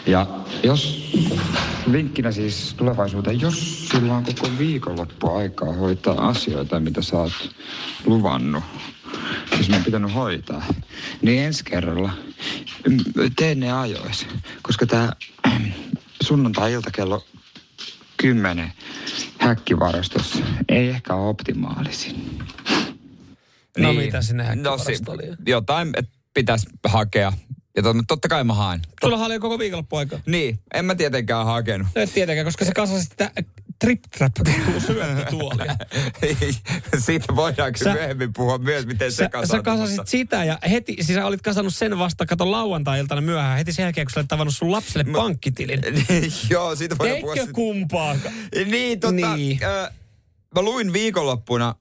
Ja 0.05 0.27
jos, 0.63 1.11
vinkkinä 1.91 2.31
siis 2.31 2.73
tulevaisuuteen, 2.73 3.41
jos 3.41 3.87
sulla 3.89 4.13
on 4.13 4.23
koko 4.23 4.47
viikonloppu 4.57 5.29
aikaa 5.35 5.73
hoitaa 5.73 6.27
asioita, 6.27 6.79
mitä 6.79 7.01
sä 7.01 7.17
oot 7.17 7.55
luvannut, 8.05 8.63
jos 9.57 9.69
me 9.69 9.75
on 9.75 9.83
pitänyt 9.83 10.13
hoitaa, 10.13 10.65
niin 11.21 11.43
ensi 11.43 11.63
kerralla 11.63 12.13
mm, 12.89 12.97
tee 13.35 13.55
ne 13.55 13.71
ajoissa. 13.71 14.27
Koska 14.61 14.85
tää 14.85 15.15
sunnuntai-ilta 16.23 16.91
kello 16.91 17.25
10 18.17 18.71
häkkivarastossa 19.39 20.39
ei 20.69 20.87
ehkä 20.87 21.15
ole 21.15 21.29
optimaalisin. 21.29 22.39
No 23.77 23.93
mitä 23.93 24.21
sinne 24.21 24.43
no, 24.43 24.49
häkkivarastoon 24.49 25.19
oli? 25.19 25.35
Jotain 25.45 25.89
et 25.97 26.09
pitäisi 26.33 26.67
hakea. 26.87 27.33
Ja 27.75 27.83
tot, 27.83 27.97
totta 28.07 28.27
kai 28.27 28.43
mä 28.43 28.53
haen. 28.53 28.81
Sulla 29.01 29.25
oli 29.25 29.39
koko 29.39 29.59
viikonloppu 29.59 29.95
aikaa. 29.95 30.19
Niin, 30.25 30.59
en 30.73 30.85
mä 30.85 30.95
tietenkään 30.95 31.45
hakenut. 31.45 31.87
No 31.95 32.01
et 32.01 32.13
tietenkään, 32.13 32.45
koska 32.45 32.65
se 32.65 32.71
kasasi 32.71 33.03
sitä 33.03 33.31
trip-trap 33.85 34.31
syöttötuolia. 34.87 35.75
Ei, 36.21 36.35
Siitä 36.99 37.35
voidaan 37.35 37.73
kyllä 37.73 37.91
Sä- 37.91 37.93
myöhemmin 37.99 38.33
puhua 38.33 38.57
myös, 38.57 38.85
miten 38.85 39.11
se 39.11 39.29
kasautuu. 39.29 39.57
sä 39.57 39.63
kasasit 39.63 40.07
sitä 40.07 40.43
ja 40.43 40.59
heti, 40.69 40.95
siis 41.01 41.15
sä 41.17 41.25
olit 41.25 41.41
kasannut 41.41 41.75
sen 41.75 41.99
vasta, 41.99 42.25
kato 42.25 42.51
lauantai-iltana 42.51 43.21
myöhään, 43.21 43.57
heti 43.57 43.73
sen 43.73 43.83
jälkeen, 43.83 44.07
kun 44.07 44.11
sä 44.13 44.19
olet 44.19 44.27
tavannut 44.27 44.55
sun 44.55 44.71
lapselle 44.71 45.11
pankkitilin. 45.13 45.81
Joo, 46.49 46.75
siitä 46.75 46.95
voidaan 46.99 47.21
puhua. 47.21 47.33
Eikö 47.35 47.53
kumpaakaan? 47.53 48.33
Niin, 48.65 48.99
tota, 48.99 49.11
Niin. 49.13 49.35
niin. 49.35 49.59
Äh, 49.63 49.89
mä 50.55 50.61
luin 50.61 50.93
viikonloppuna 50.93 51.75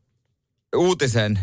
uutisen 0.77 1.39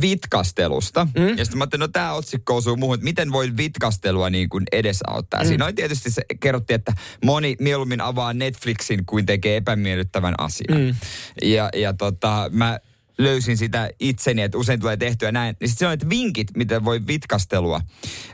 vitkastelusta. 0.00 1.04
Mm. 1.04 1.28
Ja 1.28 1.44
sitten 1.44 1.58
mä 1.58 1.62
ajattelin, 1.62 1.80
no 1.80 1.88
tämä 1.88 2.12
otsikko 2.12 2.56
osuu 2.56 2.76
muuhun, 2.76 2.94
että 2.94 3.04
miten 3.04 3.32
voi 3.32 3.56
vitkastelua 3.56 4.30
niin 4.30 4.48
kuin 4.48 4.64
edesauttaa. 4.72 5.42
Mm. 5.42 5.48
Siinä 5.48 5.64
oli 5.64 5.72
tietysti 5.72 6.10
se, 6.10 6.22
kerrottiin, 6.40 6.74
että 6.74 6.92
moni 7.24 7.56
mieluummin 7.60 8.00
avaa 8.00 8.34
Netflixin 8.34 9.06
kuin 9.06 9.26
tekee 9.26 9.56
epämiellyttävän 9.56 10.34
asian. 10.38 10.80
Mm. 10.80 10.94
Ja, 11.42 11.68
ja 11.76 11.92
tota, 11.92 12.50
mä 12.52 12.80
löysin 13.18 13.56
sitä 13.56 13.90
itseni, 14.00 14.42
että 14.42 14.58
usein 14.58 14.80
tulee 14.80 14.96
tehtyä 14.96 15.32
näin. 15.32 15.56
Niin 15.60 15.68
sitten 15.68 15.78
se 15.78 15.86
on, 15.86 15.92
että 15.92 16.08
vinkit, 16.08 16.48
miten 16.56 16.84
voi 16.84 17.00
vitkastelua 17.06 17.80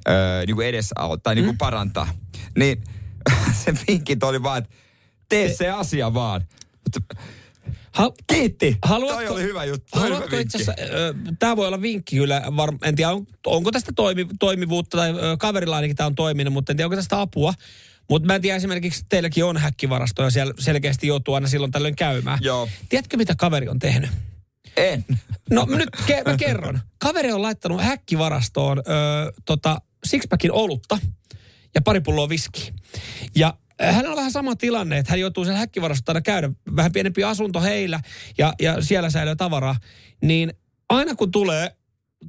öö, 0.09 0.47
niin 0.47 0.55
kuin 0.57 0.67
edesauttaa, 0.67 1.35
niin 1.35 1.45
kuin 1.45 1.55
mm. 1.55 1.59
parantaa. 1.59 2.09
Niin 2.59 2.85
se 3.65 3.75
vinkit 3.89 4.23
oli 4.23 4.43
vaan, 4.43 4.59
että 4.59 4.71
tee 5.29 5.55
se 5.55 5.71
asia 5.71 6.15
vaan. 6.15 6.47
Mutta 6.85 7.17
Ha- 7.97 8.11
Kiitti. 8.27 8.77
Haluatko- 8.87 9.17
Toi 9.23 9.29
oli 9.29 9.43
hyvä 9.43 9.65
juttu. 9.65 9.87
Toi 9.93 10.03
Haluatko 10.03 10.31
hyvä 10.31 10.41
itse 10.41 10.59
tämä 11.39 11.57
voi 11.57 11.67
olla 11.67 11.83
vinkki 11.83 12.17
kyllä, 12.17 12.43
var, 12.57 12.73
en 12.83 12.97
tiedä 12.97 13.11
on, 13.13 13.27
onko 13.47 13.73
tästä 13.73 13.93
toimi, 13.97 14.27
toimivuutta 14.39 14.97
tai 14.97 15.11
ö, 15.11 15.37
kaverilla 15.39 15.77
ainakin 15.77 15.97
tämä 15.97 16.07
on 16.07 16.15
toiminut, 16.15 16.53
mutta 16.55 16.73
en 16.73 16.77
tiedä 16.77 16.87
onko 16.87 16.97
tästä 16.97 17.21
apua. 17.21 17.53
Mutta 18.11 18.27
mä 18.27 18.35
en 18.35 18.43
tiedä 18.43 18.57
esimerkiksi, 18.57 19.05
teilläkin 19.09 19.45
on 19.45 19.57
häkkivarastoja, 19.57 20.31
siellä 20.31 20.55
selkeästi 20.59 21.07
joutuu 21.07 21.35
aina 21.35 21.49
silloin 21.49 21.73
tällöin 21.73 21.97
käymään. 21.97 22.39
Joo. 22.43 22.69
Tiedätkö 22.89 23.17
mitä 23.17 23.35
kaveri 23.39 23.69
on 23.69 23.79
tehnyt? 23.79 24.11
En. 24.77 25.05
No 25.51 25.67
nyt 25.71 25.89
ke- 26.07 26.31
mä 26.31 26.37
kerron. 26.37 26.81
Kaveri 26.99 27.33
on 27.33 27.43
laittanut 27.43 27.83
häkkivarastoon 27.83 28.79
ö, 28.79 28.83
tota, 29.45 29.81
sixpackin 30.07 30.53
olutta 30.53 30.99
ja 31.75 31.83
pari 31.83 32.01
pulloa 32.01 32.29
viskiä. 32.29 32.73
Ja 33.37 33.55
hänellä 33.81 34.11
on 34.11 34.17
vähän 34.17 34.33
sama 34.33 34.57
tilanne, 34.57 34.99
että 34.99 35.13
hän 35.13 35.21
joutuu 35.21 35.45
sen 35.45 35.57
häkkivarastoon 35.57 36.17
aina 36.17 36.23
käydä. 36.23 36.51
Vähän 36.77 36.93
pienempi 36.93 37.25
asunto 37.25 37.61
heillä 37.61 38.01
ja, 38.39 38.55
ja 38.61 38.83
siellä 38.83 39.11
säilyy 39.11 39.37
tavaraa. 39.37 39.77
Niin 40.23 40.53
aina 40.89 41.15
kun 41.15 41.31
tulee 41.31 41.77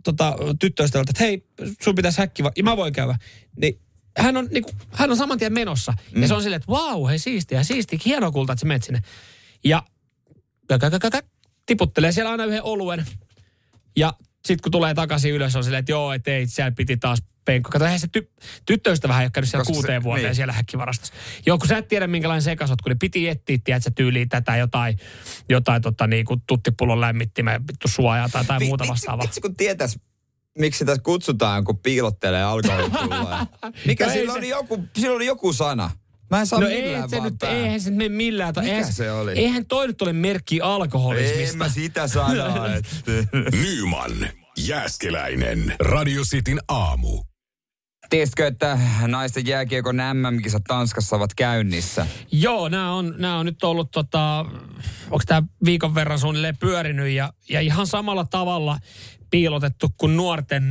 tota, 0.04 0.36
tyttöystävältä, 0.60 1.10
että 1.12 1.24
hei, 1.24 1.48
sun 1.82 1.96
pitäisi 1.96 2.18
häkkiva, 2.18 2.52
ja 2.58 2.64
mä 2.64 2.78
voin 2.78 2.94
käydä, 2.94 3.18
niin 3.62 3.80
hän 4.18 4.38
on, 4.38 4.48
niin 4.52 4.64
kuin, 4.64 4.76
hän 4.92 5.12
on 5.12 5.18
saman 5.18 5.38
tien 5.38 5.54
menossa. 5.54 5.94
Mm. 6.16 6.22
Ja 6.22 6.28
se 6.28 6.34
on 6.34 6.42
silleen, 6.42 6.60
että 6.60 6.72
vau, 6.72 7.08
hei 7.08 7.20
siistiä, 7.20 7.64
siistiä, 7.64 8.00
hienoa 8.06 8.32
kulta, 8.32 8.54
että 8.54 8.60
sä 8.60 8.68
menet 8.68 8.84
sinne. 8.84 9.02
Ja 9.64 9.84
kä- 10.74 10.78
kä- 10.78 11.08
kä- 11.08 11.18
kä- 11.18 11.28
tiputtelee 11.66 12.12
siellä 12.12 12.32
aina 12.32 12.46
yhden 12.46 12.64
oluen. 12.64 13.06
Ja 13.98 14.14
sitten 14.46 14.64
kun 14.64 14.72
tulee 14.72 14.94
takaisin 14.94 15.34
ylös, 15.34 15.56
on 15.56 15.64
silleen, 15.64 15.80
että 15.80 15.92
joo, 15.92 16.14
et 16.14 16.28
ei, 16.28 16.48
siellä 16.48 16.72
piti 16.72 16.98
taas 16.98 17.20
penkko. 17.48 17.70
Kato, 17.72 17.86
eihän 17.86 18.00
se 18.00 18.08
ty- 18.18 18.34
tyttöystävä 18.66 19.20
ei 19.20 19.26
ole 19.26 19.32
käynyt 19.34 19.50
siellä 19.50 19.62
Koska 19.62 19.74
se- 19.74 19.78
kuuteen 19.78 20.04
vuoteen 20.04 20.26
niin. 20.26 20.36
siellä 20.36 20.54
häkkivarastossa. 20.54 21.14
Joo, 21.46 21.58
kun 21.58 21.68
sä 21.68 21.78
et 21.78 21.88
tiedä 21.88 22.08
minkälainen 22.08 22.42
sekasotku, 22.42 22.90
niin 22.90 23.00
piti 23.00 23.28
etsiä, 23.28 23.58
tiedätkö, 23.64 23.92
tyyliin 23.96 24.30
tätä 24.30 24.58
jotain, 24.58 24.98
jotain 25.50 25.82
tota, 25.82 26.08
niin 26.08 26.26
kuin 26.26 26.42
tuttipullon 26.48 27.02
lämmittimä, 27.02 27.60
vittu 27.72 27.88
suojaa 27.88 28.30
tai 28.30 28.42
jotain 28.44 28.60
Vi- 28.60 28.68
muuta 28.68 28.88
vastaavaa. 28.88 29.24
Vitsi 29.24 29.42
kun 29.42 29.56
tietäis, 29.56 30.00
miksi 30.58 30.78
sitä 30.78 30.98
kutsutaan, 31.04 31.64
kun 31.64 31.78
piilottelee 31.80 32.44
alkoholipulloa. 32.44 33.48
Mikä 33.88 34.06
No 34.06 34.12
ei 34.12 34.18
sillä 34.18 34.34
se- 34.34 34.40
oli 34.40 34.50
joku, 34.50 34.84
sillä 35.00 35.16
oli 35.16 35.26
joku 35.26 35.54
sana. 35.54 35.92
Mä 36.32 36.40
en 36.40 36.48
saa 36.48 36.60
No 36.60 36.68
millään 36.68 36.86
eihän 36.88 37.10
se, 37.10 37.18
vaan 37.18 37.32
nyt, 37.32 37.40
päähän. 37.40 37.58
eihän 37.60 37.82
se 37.82 37.90
nyt 37.90 37.98
mene 37.98 38.10
millään. 38.10 38.54
ta- 38.54 38.62
Mikä 38.62 38.76
eihän, 38.76 38.94
se 38.94 39.12
oli? 39.12 39.32
Eihän 39.32 39.66
toi 39.66 39.88
nyt 39.88 40.02
ole 40.02 40.14
merkki 40.14 40.62
alkoholismista. 40.62 41.52
En 41.52 41.58
mä 41.58 41.70
sitä 41.70 42.08
sano, 42.08 42.66
että... 42.76 43.12
Nyman, 43.58 44.12
Jääskeläinen, 44.58 45.76
Radio 45.80 46.22
Cityn 46.24 46.60
aamu. 46.68 47.24
Tiesitkö, 48.10 48.48
että 48.48 48.80
naisten 49.08 49.48
jääkiekon 49.48 49.96
MM-kisat 49.96 50.64
Tanskassa 50.64 51.16
ovat 51.16 51.34
käynnissä? 51.34 52.08
Joo, 52.32 52.70
nämä 52.70 52.94
on, 52.94 53.16
nämä 53.18 53.38
on 53.38 53.46
nyt 53.46 53.64
ollut, 53.64 53.92
tota, 53.92 54.46
onko 55.06 55.24
tämä 55.26 55.44
viikon 55.66 55.96
verran 55.96 56.20
suunnilleen 56.20 56.58
pyörinyt 56.58 57.10
ja, 57.10 57.34
ja 57.50 57.62
ihan 57.62 57.88
samalla 57.88 58.26
tavalla 58.26 58.80
piilotettu 59.30 59.94
kuin 59.98 60.18
nuorten 60.18 60.64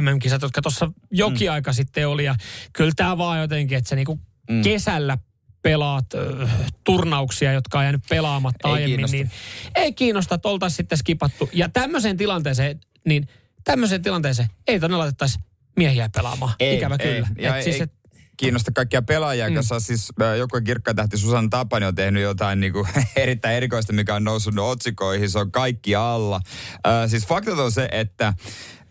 MM-kisat, 0.00 0.42
jotka 0.42 0.62
tuossa 0.62 0.92
jokin 1.10 1.48
mm. 1.48 1.52
aika 1.52 1.72
sitten 1.72 2.08
oli. 2.08 2.24
Ja 2.24 2.34
kyllä 2.72 2.92
tämä 2.96 3.18
vaan 3.18 3.40
jotenkin, 3.40 3.78
että 3.78 3.88
se 3.88 3.96
niinku 3.96 4.20
mm. 4.50 4.62
kesällä 4.62 5.18
pelaat 5.62 6.14
ö, 6.14 6.48
turnauksia, 6.84 7.52
jotka 7.52 7.78
on 7.78 7.84
jäänyt 7.84 8.02
pelaamatta 8.08 8.68
Ei 8.68 8.74
aiemmin, 8.74 8.96
kiinnosta. 8.96 9.16
niin 9.16 9.30
ei 9.74 9.92
kiinnosta, 9.92 10.34
että 10.34 10.48
oltaisiin 10.48 10.76
sitten 10.76 10.98
skipattu. 10.98 11.50
Ja 11.52 11.68
tämmöiseen 11.68 12.16
tilanteeseen, 12.16 12.80
niin 13.06 13.28
tämmöiseen 13.64 14.02
tilanteeseen 14.02 14.48
ei 14.66 14.80
tonne 14.80 14.96
laitettaisi 14.96 15.38
miehiä 15.76 16.08
pelaamaan. 16.16 16.54
Ikävä 16.60 16.98
kyllä. 16.98 17.28
Ei. 17.36 17.44
Ja 17.44 17.56
Et 17.56 17.64
siis, 17.64 17.76
ei 17.76 17.82
et, 17.82 17.92
kiinnosta 18.36 18.72
kaikkia 18.72 19.02
pelaajia, 19.02 19.50
mm. 19.50 19.56
koska 19.56 19.80
siis 19.80 20.12
äh, 20.22 20.36
joku 20.36 20.60
kirkkaan 20.64 20.96
tähti 20.96 21.18
Susanna 21.18 21.48
Tapani 21.50 21.86
on 21.86 21.94
tehnyt 21.94 22.22
jotain 22.22 22.60
niin 22.60 22.72
kuin, 22.72 22.88
erittäin 23.16 23.56
erikoista, 23.56 23.92
mikä 23.92 24.14
on 24.14 24.24
noussut 24.24 24.58
otsikoihin. 24.58 25.30
Se 25.30 25.38
on 25.38 25.52
kaikki 25.52 25.94
alla. 25.94 26.40
Äh, 26.86 27.10
siis 27.10 27.26
faktat 27.26 27.58
on 27.58 27.72
se, 27.72 27.88
että 27.92 28.34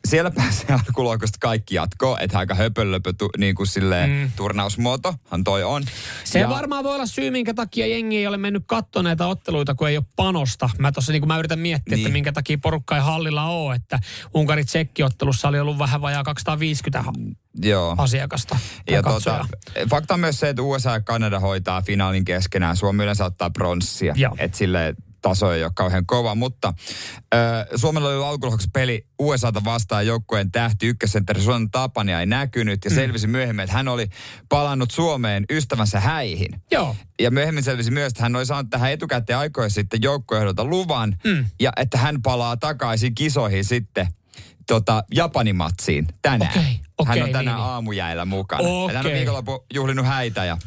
siellä 0.05 0.31
pääsee 0.31 0.75
alkulohkosta 0.87 1.37
kaikki 1.41 1.75
jatkoon, 1.75 2.21
että 2.21 2.37
aika 2.37 2.55
höpölöpö 2.55 3.13
tu, 3.17 3.29
niin 3.37 3.55
kuin 3.55 3.67
silleen, 3.67 4.09
mm. 4.09 4.31
turnausmuotohan 4.35 5.43
toi 5.43 5.63
on. 5.63 5.83
Se 6.23 6.39
ja... 6.39 6.49
varmaan 6.49 6.83
voi 6.83 6.95
olla 6.95 7.05
syy, 7.05 7.31
minkä 7.31 7.53
takia 7.53 7.87
jengi 7.87 8.17
ei 8.17 8.27
ole 8.27 8.37
mennyt 8.37 8.63
katsomaan 8.67 9.03
näitä 9.03 9.27
otteluita, 9.27 9.75
kun 9.75 9.89
ei 9.89 9.97
ole 9.97 10.05
panosta. 10.15 10.69
Mä 10.79 10.91
tuossa 10.91 11.11
niin 11.11 11.27
mä 11.27 11.39
yritän 11.39 11.59
miettiä, 11.59 11.95
niin. 11.95 12.05
Että 12.05 12.13
minkä 12.13 12.31
takia 12.31 12.57
porukka 12.57 12.95
ei 12.95 13.01
hallilla 13.01 13.45
ole, 13.45 13.75
että 13.75 13.99
Unkarit 14.33 14.67
Tsekki-ottelussa 14.67 15.47
oli 15.47 15.59
ollut 15.59 15.79
vähän 15.79 16.01
vajaa 16.01 16.23
250 16.23 17.13
Joo. 17.61 17.95
asiakasta. 17.97 18.57
Ja 18.89 19.03
tota, 19.03 19.47
fakta 19.89 20.13
on 20.13 20.19
myös 20.19 20.39
se, 20.39 20.49
että 20.49 20.61
USA 20.61 20.91
ja 20.91 21.01
Kanada 21.01 21.39
hoitaa 21.39 21.81
finaalin 21.81 22.25
keskenään. 22.25 22.75
Suomi 22.75 23.03
yleensä 23.03 23.25
ottaa 23.25 23.49
pronssia. 23.49 24.15
Että 24.37 24.57
sille 24.57 24.95
taso 25.29 25.51
ei 25.53 25.63
ole 25.63 25.71
kauhean 25.75 26.05
kova. 26.05 26.35
Mutta 26.35 26.73
ö, 27.33 27.37
Suomella 27.77 28.09
oli 28.09 28.25
alkulohkoksi 28.25 28.67
peli 28.73 29.07
USAta 29.19 29.63
vastaan 29.63 30.07
joukkueen 30.07 30.51
tähti 30.51 30.87
ykkössentteri 30.87 31.41
Suonan 31.41 31.71
Tapania 31.71 32.19
ei 32.19 32.25
näkynyt. 32.25 32.85
Ja 32.85 32.91
Mm. 32.91 32.95
selvisi 32.95 33.27
myöhemmin, 33.27 33.63
että 33.63 33.75
hän 33.75 33.87
oli 33.87 34.07
palannut 34.49 34.91
Suomeen 34.91 35.45
ystävänsä 35.49 35.99
häihin. 35.99 36.61
Joo. 36.71 36.95
Ja 37.21 37.31
myöhemmin 37.31 37.63
selvisi 37.63 37.91
myös, 37.91 38.07
että 38.07 38.23
hän 38.23 38.35
oli 38.35 38.45
saanut 38.45 38.69
tähän 38.69 38.91
etukäteen 38.91 39.39
aikoja 39.39 39.69
sitten 39.69 39.99
joukkueehdolta 40.03 40.65
luvan. 40.65 41.15
Mm. 41.23 41.45
Ja 41.59 41.71
että 41.77 41.97
hän 41.97 42.21
palaa 42.21 42.57
takaisin 42.57 43.15
kisoihin 43.15 43.65
sitten 43.65 44.07
tota, 44.67 45.03
Japanin 45.15 45.55
matsiin 45.55 46.07
tänään. 46.21 46.51
Okei, 46.51 46.79
okei, 46.97 47.19
hän 47.19 47.23
on 47.23 47.29
tänään 47.29 47.45
niin, 47.45 47.55
niin. 47.55 47.65
aamujäillä 47.65 48.25
mukana. 48.25 48.63
Ja 48.63 48.87
hän 48.87 48.95
on 48.97 48.99
Okei. 48.99 49.13
viikonloppu 49.13 49.65
juhlinut 49.73 50.05
häitä. 50.05 50.45
Ja 50.45 50.57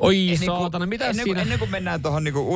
Oi 0.00 0.20
Ennen 0.20 0.38
kuin- 0.38 0.46
saatana, 0.46 0.86
mitä 0.86 1.04
ennen, 1.04 1.16
kuin, 1.16 1.24
siinä... 1.24 1.42
ennen 1.42 1.58
kuin 1.58 1.70
mennään 1.70 2.02
tuohon 2.02 2.24
niinku 2.24 2.52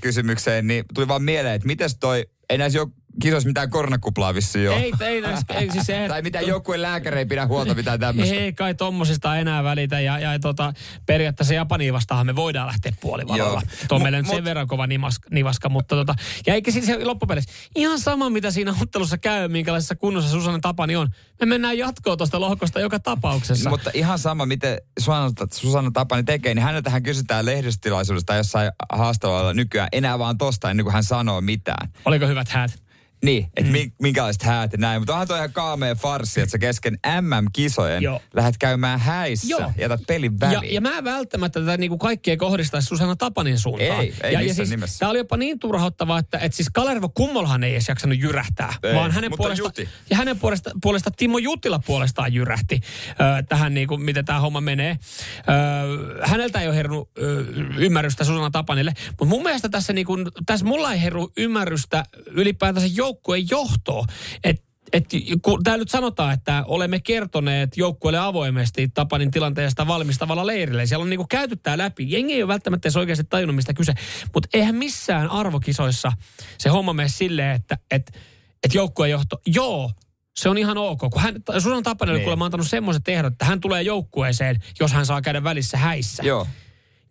kysymykseen, 0.00 0.66
niin 0.66 0.84
tuli 0.94 1.08
vaan 1.08 1.22
mieleen, 1.22 1.54
että 1.54 1.66
mites 1.66 1.96
toi, 2.00 2.26
ei 2.50 2.58
näissä 2.58 2.78
jo 2.78 2.86
kisoissa 3.22 3.48
mitään 3.48 3.70
koronakuplaa 3.70 4.34
vissiin 4.34 4.70
ole. 4.70 4.76
Ei, 4.76 4.92
ei, 5.00 5.22
ei, 5.24 5.56
ei 5.60 5.70
siis 5.70 5.86
se, 5.86 6.04
tai 6.08 6.22
mitään 6.22 6.46
joukkueen 6.46 6.82
lääkäri 6.82 7.18
ei 7.18 7.26
pidä 7.26 7.46
huolta 7.46 7.74
mitään 7.74 8.00
tämmöistä. 8.00 8.34
Ei 8.34 8.52
kai 8.52 8.74
tommosista 8.74 9.36
enää 9.36 9.64
välitä 9.64 10.00
ja, 10.00 10.18
ja 10.18 10.38
tota, 10.38 10.72
periaatteessa 11.06 11.54
Japaniin 11.54 11.92
vastaan 11.92 12.26
me 12.26 12.36
voidaan 12.36 12.66
lähteä 12.66 12.92
puolivalolla. 13.00 13.62
Tuo 13.88 13.96
on 13.96 14.02
meillä 14.02 14.18
nyt 14.18 14.30
sen 14.30 14.44
verran 14.44 14.66
kova 14.66 14.86
nivaska, 14.86 15.28
nivaska 15.30 15.68
mutta 15.68 15.94
tota, 15.94 16.14
ja 16.46 16.54
eikä 16.54 16.70
siis 16.70 16.86
se 16.86 17.04
loppupeleissä 17.04 17.52
ihan 17.76 18.00
sama 18.00 18.30
mitä 18.30 18.50
siinä 18.50 18.74
ottelussa 18.82 19.18
käy, 19.18 19.48
minkälaisessa 19.48 19.94
kunnossa 19.94 20.30
Susanne 20.30 20.58
Tapani 20.62 20.96
on. 20.96 21.08
Me 21.40 21.46
mennään 21.46 21.78
jatkoon 21.78 22.18
tuosta 22.18 22.40
lohkosta 22.40 22.80
joka 22.80 22.98
tapauksessa. 22.98 23.70
Mutta 23.70 23.90
ihan 23.94 24.18
sama, 24.18 24.46
miten 24.46 24.78
Susanna, 24.98 25.30
Susanna 25.54 25.90
Tapani 25.90 26.22
tekee, 26.22 26.54
niin 26.54 26.62
häneltähän 26.62 27.02
kysytään 27.02 27.46
lehdistötilaisuudesta 27.46 28.34
jossain 28.34 28.72
haastattelulla 28.92 29.54
nykyään 29.54 29.88
enää 29.92 30.18
vaan 30.18 30.38
tosta 30.38 30.70
ennen 30.70 30.84
kuin 30.84 30.94
hän 30.94 31.04
sanoo 31.04 31.40
mitään. 31.40 31.92
Oliko 32.04 32.26
hyvät 32.26 32.48
häät? 32.48 32.87
Niin, 33.24 33.48
että 33.56 33.72
mm. 33.72 33.92
minkälaiset 34.02 34.42
häät 34.42 34.72
ja 34.72 34.78
näin. 34.78 35.00
Mutta 35.00 35.12
onhan 35.12 35.28
toi 35.28 35.38
ihan 35.38 35.52
kaamea 35.52 35.94
farssi, 35.94 36.40
että 36.40 36.50
sä 36.50 36.58
kesken 36.58 36.98
MM-kisojen 37.20 38.02
Joo. 38.02 38.20
lähdet 38.34 38.58
käymään 38.58 39.00
häissä 39.00 39.46
Joo. 39.50 39.60
ja 39.60 39.72
jätät 39.78 40.00
pelin 40.06 40.32
Ja, 40.40 40.48
väliin. 40.50 40.74
ja 40.74 40.80
mä 40.80 40.98
en 40.98 41.04
välttämättä 41.04 41.60
tätä 41.60 41.76
niinku 41.76 41.98
kaikkea 41.98 42.36
kohdistaisi 42.36 42.86
Susanna 42.86 43.16
Tapanin 43.16 43.58
suuntaan. 43.58 44.00
Ei, 44.00 44.14
ei 44.22 44.32
ja, 44.32 44.40
ja 44.40 44.54
siis, 44.54 44.70
nimessä. 44.70 44.98
Tämä 44.98 45.10
oli 45.10 45.18
jopa 45.18 45.36
niin 45.36 45.58
turhauttavaa, 45.58 46.18
että, 46.18 46.38
että 46.38 46.56
siis 46.56 46.68
Kalervo 46.72 47.08
Kummolhan 47.08 47.64
ei 47.64 47.72
edes 47.72 47.88
jaksanut 47.88 48.18
jyrähtää. 48.18 48.74
Ei, 48.82 48.94
vaan 48.94 49.10
hänen 49.10 49.30
puolesta, 49.36 49.64
Juti. 49.64 49.88
ja 50.10 50.16
hänen 50.16 50.38
puolesta, 50.38 50.70
puolesta 50.82 51.10
Timo 51.10 51.38
Jutila 51.38 51.78
puolestaan 51.78 52.32
jyrähti 52.34 52.80
ö, 53.10 53.42
tähän, 53.48 53.74
niin 53.74 53.88
kuin, 53.88 54.02
miten 54.02 54.24
tämä 54.24 54.40
homma 54.40 54.60
menee. 54.60 54.98
Ö, 55.38 56.26
häneltä 56.26 56.60
ei 56.60 56.68
ole 56.68 56.76
herunut 56.76 57.10
ö, 57.18 57.44
ymmärrystä 57.78 58.24
Susanna 58.24 58.50
Tapanille. 58.50 58.92
Mutta 59.08 59.24
mun 59.24 59.42
mielestä 59.42 59.68
tässä, 59.68 59.92
niin 59.92 60.06
kuin, 60.06 60.26
tässä 60.46 60.66
mulla 60.66 60.92
ei 60.92 61.02
heru 61.02 61.32
ymmärrystä 61.36 62.04
ylipäätänsä 62.26 62.88
joukkueen 63.08 63.46
johtoon. 63.50 64.04
Että 64.44 64.68
et, 64.92 65.04
kun 65.42 65.62
täällä 65.64 65.82
nyt 65.82 65.88
sanotaan, 65.88 66.34
että 66.34 66.64
olemme 66.66 67.00
kertoneet 67.00 67.76
joukkueelle 67.76 68.18
avoimesti 68.18 68.88
Tapanin 68.88 69.30
tilanteesta 69.30 69.86
valmistavalla 69.86 70.46
leirillä. 70.46 70.86
Siellä 70.86 71.02
on 71.02 71.10
niinku 71.10 71.26
käyty 71.30 71.56
tää 71.56 71.78
läpi. 71.78 72.12
Jengi 72.12 72.34
ei 72.34 72.42
ole 72.42 72.48
välttämättä 72.48 72.86
edes 72.86 72.96
oikeasti 72.96 73.24
tajunnut, 73.30 73.56
mistä 73.56 73.74
kyse. 73.74 73.92
Mutta 74.34 74.48
eihän 74.52 74.74
missään 74.74 75.30
arvokisoissa 75.30 76.12
se 76.58 76.68
homma 76.68 76.92
mene 76.92 77.08
silleen, 77.08 77.56
että 77.56 77.78
et, 77.90 78.18
et 78.62 78.74
joukkuejohto, 78.74 79.40
joo, 79.46 79.90
se 80.36 80.48
on 80.48 80.58
ihan 80.58 80.78
ok. 80.78 81.00
Kun 81.00 81.22
hän, 81.22 81.34
Susan 81.58 81.82
Tapanelle 81.82 82.18
Niin. 82.18 82.24
kuulemma 82.24 82.44
antanut 82.44 82.68
semmoiset 82.68 83.08
ehdot, 83.08 83.32
että 83.32 83.44
hän 83.44 83.60
tulee 83.60 83.82
joukkueeseen, 83.82 84.56
jos 84.80 84.92
hän 84.92 85.06
saa 85.06 85.22
käydä 85.22 85.44
välissä 85.44 85.78
häissä. 85.78 86.22
Joo. 86.22 86.46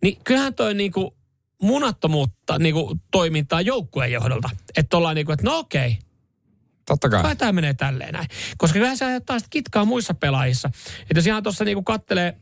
Niin 0.02 0.18
kyllähän 0.24 0.54
toi 0.54 0.74
niinku 0.74 1.17
munattomuutta 1.62 2.58
niinku 2.58 2.96
toimintaa 3.10 3.60
joukkueen 3.60 4.12
johdolta. 4.12 4.50
Että 4.76 4.96
ollaan 4.96 5.14
niinku, 5.14 5.32
että 5.32 5.44
no 5.44 5.58
okei, 5.58 5.98
Totta 6.86 7.08
kai. 7.08 7.22
kai 7.22 7.36
tämä 7.36 7.52
menee 7.52 7.74
tälleen 7.74 8.12
näin. 8.14 8.28
Koska 8.58 8.72
kyllähän 8.72 8.96
se 8.98 9.04
aiheuttaa 9.04 9.38
sitten 9.38 9.50
kitkaa 9.50 9.84
muissa 9.84 10.14
pelaajissa. 10.14 10.70
Että 11.02 11.14
jos 11.16 11.26
ihan 11.26 11.42
tuossa 11.42 11.64
niinku 11.64 11.82
kattelee 11.82 12.36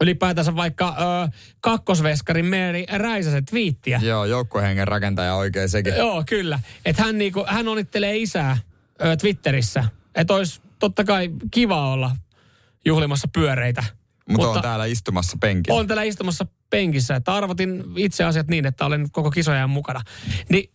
ylipäätänsä 0.00 0.56
vaikka 0.56 0.88
ö, 0.88 1.28
kakkosveskarin 1.60 2.46
Meeri 2.46 2.86
Räisäsen 2.90 3.44
twiittiä. 3.44 4.00
Joo, 4.02 4.24
joukkuehengen 4.24 4.88
rakentaja 4.88 5.34
oikein 5.34 5.68
sekin. 5.68 5.94
Joo, 5.96 6.24
kyllä. 6.28 6.60
Että 6.84 7.02
hän, 7.02 7.18
niinku, 7.18 7.44
hän 7.48 7.68
onnittelee 7.68 8.16
isää 8.16 8.58
ö, 9.04 9.16
Twitterissä. 9.16 9.84
Että 10.14 10.34
olisi 10.34 10.60
totta 10.78 11.04
kai 11.04 11.30
kiva 11.50 11.92
olla 11.92 12.16
juhlimassa 12.84 13.28
pyöreitä. 13.28 13.84
Mutta 14.28 14.50
on 14.50 14.62
täällä 14.62 14.84
istumassa 14.84 15.36
penkillä. 15.40 15.78
on 15.78 15.86
täällä 15.86 16.02
istumassa 16.02 16.46
penkissä. 16.70 17.14
Että 17.16 17.34
arvotin 17.34 17.84
itse 17.96 18.24
asiat 18.24 18.48
niin, 18.48 18.66
että 18.66 18.86
olen 18.86 19.10
koko 19.12 19.30
kisojen 19.30 19.70
mukana. 19.70 20.00
Niin 20.48 20.70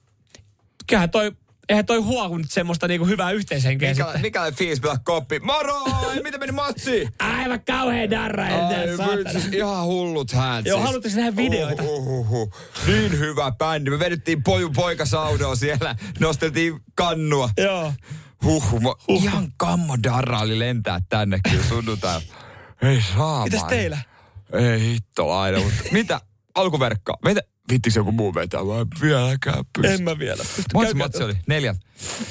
kyllähän 0.88 1.10
toi, 1.10 1.32
eihän 1.70 1.86
toi 1.86 1.98
huoku 1.98 2.38
nyt 2.38 2.52
semmoista 2.52 2.88
niinku 2.88 3.06
hyvää 3.06 3.32
yhteishenkeä 3.32 3.90
Mikä, 3.90 4.04
sitten. 4.04 4.22
mikä 4.22 4.52
fiilis 4.52 4.80
pelaa 4.80 4.98
koppi? 5.04 5.40
Moro! 5.40 5.84
Miten 6.24 6.40
meni 6.40 6.52
matsi? 6.52 7.08
Aivan 7.20 7.62
kauhean 7.68 8.10
darra. 8.10 8.44
Ai, 8.44 9.32
siis 9.32 9.48
ihan 9.54 9.86
hullut 9.86 10.32
häät. 10.32 10.66
Joo, 10.66 10.78
siis. 10.78 10.88
haluatteko 10.88 11.16
nähdä 11.16 11.36
videoita? 11.36 11.84
Uhuh, 11.84 12.20
uhuh. 12.20 12.54
Niin 12.88 13.20
hyvä 13.20 13.52
bändi. 13.52 13.90
Me 13.90 14.00
vedettiin 14.00 14.44
pojun 14.44 14.74
poikasaudoa 14.74 15.56
siellä. 15.56 15.96
Nosteltiin 16.20 16.80
kannua. 16.96 17.50
Joo. 17.58 17.94
Huhhuh. 18.44 18.82
Mä, 18.82 18.90
Ihan 19.08 19.54
kammo 19.58 19.96
darraali 20.04 20.60
lentää 20.60 21.00
tänne 21.10 21.40
kyllä 21.52 21.64
sunnuntai. 21.64 22.22
Ei 22.82 23.02
saa. 23.16 23.44
Mitäs 23.44 23.64
teillä? 23.64 23.98
Ei 24.54 24.80
hittolainen, 24.80 25.64
mutta 25.64 25.84
mitä? 25.92 26.22
Alkuverkka. 26.56 27.18
Vetä. 27.26 27.42
Vittikö 27.72 28.00
joku 28.00 28.12
muu 28.12 28.34
vetää 28.36 28.68
vai 28.68 28.86
vieläkään 29.02 29.64
pysty? 29.78 29.94
En 29.94 30.04
mä 30.04 30.20
vielä. 30.20 30.44
pysty. 30.56 30.94
Matsi, 30.94 31.24
oli 31.24 31.34
neljä. 31.48 31.76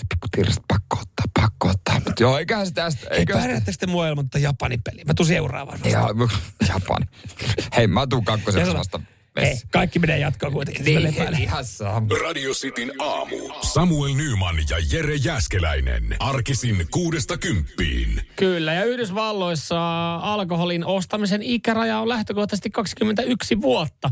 Pikku 0.09 0.29
tirst, 0.37 0.59
pakko 0.69 0.97
ottaa, 0.97 1.43
pakko 1.43 1.69
ottaa. 1.69 1.95
Mutta 1.95 2.23
joo, 2.23 2.39
eiköhän 2.39 2.67
se 2.67 2.73
tästä. 2.73 3.07
Ei 3.11 3.19
eiköhän 3.19 3.43
se- 3.43 3.47
pärjäättekö 3.47 3.77
te 3.81 3.87
mua 3.87 4.09
ilman 4.09 4.25
tätä 4.31 4.39
Japanin 4.39 4.83
peliä? 4.83 5.05
Mä 5.07 5.15
tuun 5.15 5.27
seuraavaan. 5.27 5.79
Ja, 5.85 6.09
Japani. 6.69 7.07
Hei, 7.77 7.87
mä 7.87 8.07
tuun 8.07 8.25
kakkosen 8.25 8.61
Ja 8.61 8.67
Hei, 9.41 9.61
kaikki 9.71 9.99
menee 9.99 10.19
jatkoon 10.19 10.53
kuitenkin. 10.53 10.85
Niin, 10.85 11.41
ihan 11.41 11.65
sama. 11.65 12.07
Radio 12.23 12.53
Cityn 12.53 12.93
aamu. 12.99 13.37
Samuel 13.63 14.15
Nyman 14.15 14.57
ja 14.71 14.77
Jere 14.93 15.15
Jäskeläinen. 15.15 16.17
Arkisin 16.19 16.87
kuudesta 16.91 17.39
kymppiin. 17.39 18.21
Kyllä, 18.37 18.75
ja 18.75 18.85
Yhdysvalloissa 18.85 20.15
alkoholin 20.17 20.85
ostamisen 20.85 21.43
ikäraja 21.43 21.99
on 21.99 22.09
lähtökohtaisesti 22.09 22.71
21 22.71 23.61
vuotta. 23.63 24.11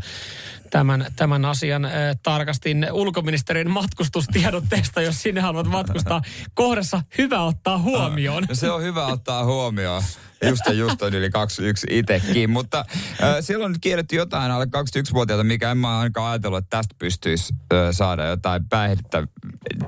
Tämän, 0.70 1.06
tämän 1.16 1.44
asian 1.44 1.84
äh, 1.84 1.92
tarkastin 2.22 2.88
ulkoministerin 2.92 3.70
matkustustiedotteesta, 3.70 5.02
jos 5.02 5.22
sinne 5.22 5.40
haluat 5.40 5.66
matkustaa. 5.66 6.22
Kohdassa 6.54 7.02
hyvä 7.18 7.42
ottaa 7.42 7.78
huomioon. 7.78 8.44
No 8.48 8.54
se 8.54 8.70
on 8.70 8.82
hyvä 8.82 9.06
ottaa 9.06 9.44
huomioon. 9.44 10.02
Just 10.48 10.66
ja 10.66 10.72
just 10.72 11.02
on 11.02 11.14
yli 11.14 11.30
21 11.30 11.86
itekin. 11.90 12.50
Mutta 12.50 12.84
äh, 13.22 13.36
siellä 13.40 13.64
on 13.64 13.72
nyt 13.72 13.80
kielletty 13.80 14.16
jotain 14.16 14.52
alle 14.52 14.64
21-vuotiaita, 14.64 15.44
mikä 15.44 15.70
en 15.70 15.78
mä 15.78 15.98
ainakaan 15.98 16.30
ajatellut, 16.30 16.58
että 16.58 16.76
tästä 16.76 16.94
pystyisi 16.98 17.54
äh, 17.72 17.78
saada 17.90 18.26
jotain 18.26 18.68
päihdettä, 18.68 19.26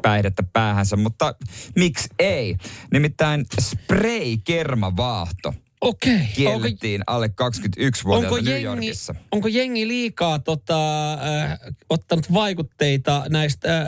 päihdettä 0.03 0.43
päähänsä. 0.53 0.97
Mutta 0.97 1.35
miksi 1.77 2.09
ei? 2.19 2.57
Nimittäin 2.93 3.45
spray-kermavaahto 3.61 5.55
Okei. 5.85 6.15
Okay. 6.15 6.27
kiellettiin 6.37 7.03
alle 7.07 7.27
21-vuotiailta 7.27 8.37
New 8.37 8.47
jengi, 8.47 8.65
Yorkissa. 8.65 9.15
onko 9.33 9.49
jengi 9.49 9.89
liikaa 9.89 10.39
tota, 10.39 11.13
äh, 11.13 11.59
ottanut 11.91 12.33
vaikutteita 12.33 13.25
näistä 13.29 13.81
äh, 13.81 13.87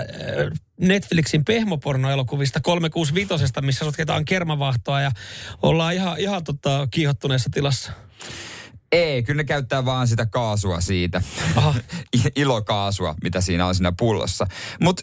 Netflixin 0.80 1.44
pehmopornoelokuvista 1.44 2.60
365, 2.60 3.52
missä 3.60 3.84
sotketaan 3.84 4.24
kermavahtoa 4.24 5.00
ja 5.00 5.10
ollaan 5.62 5.94
ihan, 5.94 6.18
ihan 6.18 6.44
tota, 6.44 6.88
kiihottuneessa 6.90 7.50
tilassa? 7.52 7.92
Ei, 8.92 9.22
kyllä 9.22 9.36
ne 9.38 9.44
käyttää 9.44 9.84
vaan 9.84 10.08
sitä 10.08 10.26
kaasua 10.26 10.80
siitä. 10.80 11.22
Aha. 11.56 11.74
Ilokaasua, 12.36 13.14
mitä 13.22 13.40
siinä 13.40 13.66
on 13.66 13.74
siinä 13.74 13.92
pullossa. 13.98 14.46
Mutta 14.80 15.02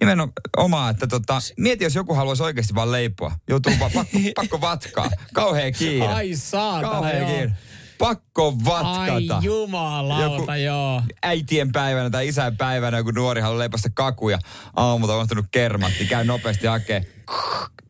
nimenomaan, 0.00 0.90
että 0.90 1.06
tota, 1.06 1.38
mieti, 1.58 1.84
jos 1.84 1.94
joku 1.94 2.14
haluaisi 2.14 2.42
oikeasti 2.42 2.74
vaan 2.74 2.92
leipoa. 2.92 3.32
Joutuu 3.48 3.72
vaan 3.80 3.90
pakko, 3.94 4.18
pakko 4.36 4.60
vatkaa. 4.60 5.10
Kauhea 5.34 5.72
kiire. 5.72 6.06
Ai 6.06 6.36
saatana, 6.36 6.92
Kauhea 6.92 7.18
joo. 7.18 7.28
kiire. 7.28 7.52
Pakko 7.98 8.54
vatkata. 8.64 9.36
Ai 9.36 9.44
jumalauta, 9.44 10.56
Joku- 10.56 10.62
joo. 10.64 11.02
äitien 11.22 11.72
päivänä 11.72 12.10
tai 12.10 12.28
isän 12.28 12.56
päivänä, 12.56 13.02
kun 13.02 13.14
nuori 13.14 13.40
haluaa 13.40 13.58
leipästä 13.58 13.88
kakuja, 13.94 14.38
aamulla 14.76 15.12
on 15.12 15.18
unohtunut 15.18 15.46
kermat, 15.50 15.92
niin 15.98 16.08
käy 16.08 16.24
nopeasti 16.24 16.66
hakee. 16.66 17.04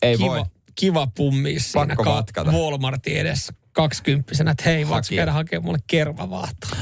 Ei 0.03 0.19
voi. 0.19 0.37
Kiva, 0.39 0.47
kiva 0.75 1.07
pummia 1.17 1.61
siinä 1.61 1.87
Pakko 1.87 2.05
ka- 2.05 2.11
vatkata. 2.15 2.51
Walmartin 2.51 3.17
edessä 3.17 3.53
kaksikymppisenä, 3.83 4.51
että 4.51 4.63
hei, 4.67 4.89
voitko 4.89 5.15
käydä 5.17 5.33
hakemaan 5.33 5.65
mulle 5.65 5.79
kermavaahtoa? 5.87 6.79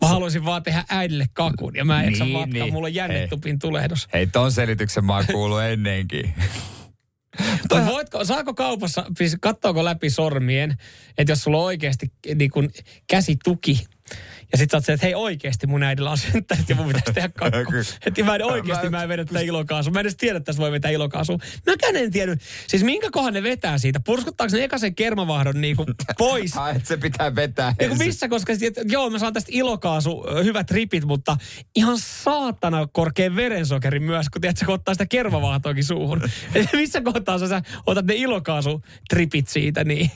Mä 0.00 0.08
haluaisin 0.08 0.44
vaan 0.44 0.62
tehdä 0.62 0.84
äidille 0.88 1.26
kakun 1.32 1.76
ja 1.76 1.84
mä 1.84 2.02
en 2.02 2.12
Niin, 2.12 2.32
vatkaa, 2.32 2.46
niin. 2.64 2.72
mulla 2.72 2.86
on 2.86 2.94
jännetupin 2.94 3.58
tulehdus. 3.58 4.08
Hei, 4.12 4.26
ton 4.26 4.52
selityksen 4.52 5.04
mä 5.04 5.14
oon 5.14 5.24
kuullut 5.32 5.62
ennenkin. 5.62 6.34
Tai 7.68 7.86
voitko, 7.86 8.24
saako 8.24 8.54
kaupassa, 8.54 9.04
siis 9.18 9.36
katsoako 9.40 9.84
läpi 9.84 10.10
sormien, 10.10 10.76
että 11.18 11.32
jos 11.32 11.42
sulla 11.42 11.58
on 11.58 11.64
oikeasti 11.64 12.12
niin 12.34 12.50
kun 12.50 12.70
käsituki, 13.10 13.84
ja 14.52 14.58
sit 14.58 14.70
sä 14.70 14.76
oot 14.76 14.84
se, 14.84 14.92
että 14.92 15.06
hei 15.06 15.14
oikeasti 15.14 15.66
mun 15.66 15.82
äidillä 15.82 16.10
on 16.10 16.18
synttärit 16.18 16.68
ja 16.68 16.76
mun 16.76 16.86
pitäisi 16.86 17.12
tehdä 17.12 17.28
kakku. 17.28 17.72
Että 18.06 18.24
mä 18.24 18.34
en 18.34 18.44
oikeasti, 18.44 18.88
mä 18.88 19.02
en 19.02 19.08
vedä 19.08 19.24
tätä 19.24 19.40
ilokaasua. 19.40 19.92
Mä 19.92 20.00
en 20.00 20.06
edes 20.06 20.16
tiedä, 20.16 20.36
että 20.36 20.44
tässä 20.46 20.62
voi 20.62 20.72
vetää 20.72 20.90
ilokaasua. 20.90 21.38
Mäkään 21.66 21.96
en 21.96 22.10
tiedä. 22.10 22.36
Siis 22.68 22.82
minkä 22.84 23.08
kohan 23.10 23.32
ne 23.32 23.42
vetää 23.42 23.78
siitä? 23.78 24.00
Purskuttaako 24.00 24.56
ne 24.56 24.64
eka 24.64 24.78
sen 24.78 24.94
kermavahdon 24.94 25.60
niinku 25.60 25.86
pois? 26.18 26.56
Ai, 26.56 26.76
että 26.76 26.88
se 26.88 26.96
pitää 26.96 27.34
vetää 27.34 27.74
Niin 27.78 27.90
ensin. 27.90 28.06
missä, 28.06 28.28
koska 28.28 28.54
sit, 28.54 28.62
että 28.78 28.82
joo, 28.92 29.10
mä 29.10 29.18
saan 29.18 29.32
tästä 29.32 29.50
ilokaasu, 29.52 30.24
hyvät 30.44 30.70
ripit, 30.70 31.04
mutta 31.04 31.36
ihan 31.76 31.98
saatana 31.98 32.86
korkean 32.92 33.36
verensokerin 33.36 34.02
myös, 34.02 34.28
kun 34.28 34.40
tiedät, 34.40 34.56
kun 34.66 34.74
ottaa 34.74 34.94
sitä 34.94 35.06
kermavaahtoakin 35.06 35.84
suuhun. 35.84 36.22
Missä 36.72 37.00
kohtaa 37.00 37.38
sä, 37.38 37.48
sä 37.48 37.62
otat 37.86 38.06
ne 38.06 38.14
ilokaasutripit 38.14 39.48
siitä, 39.48 39.84
niin 39.84 40.10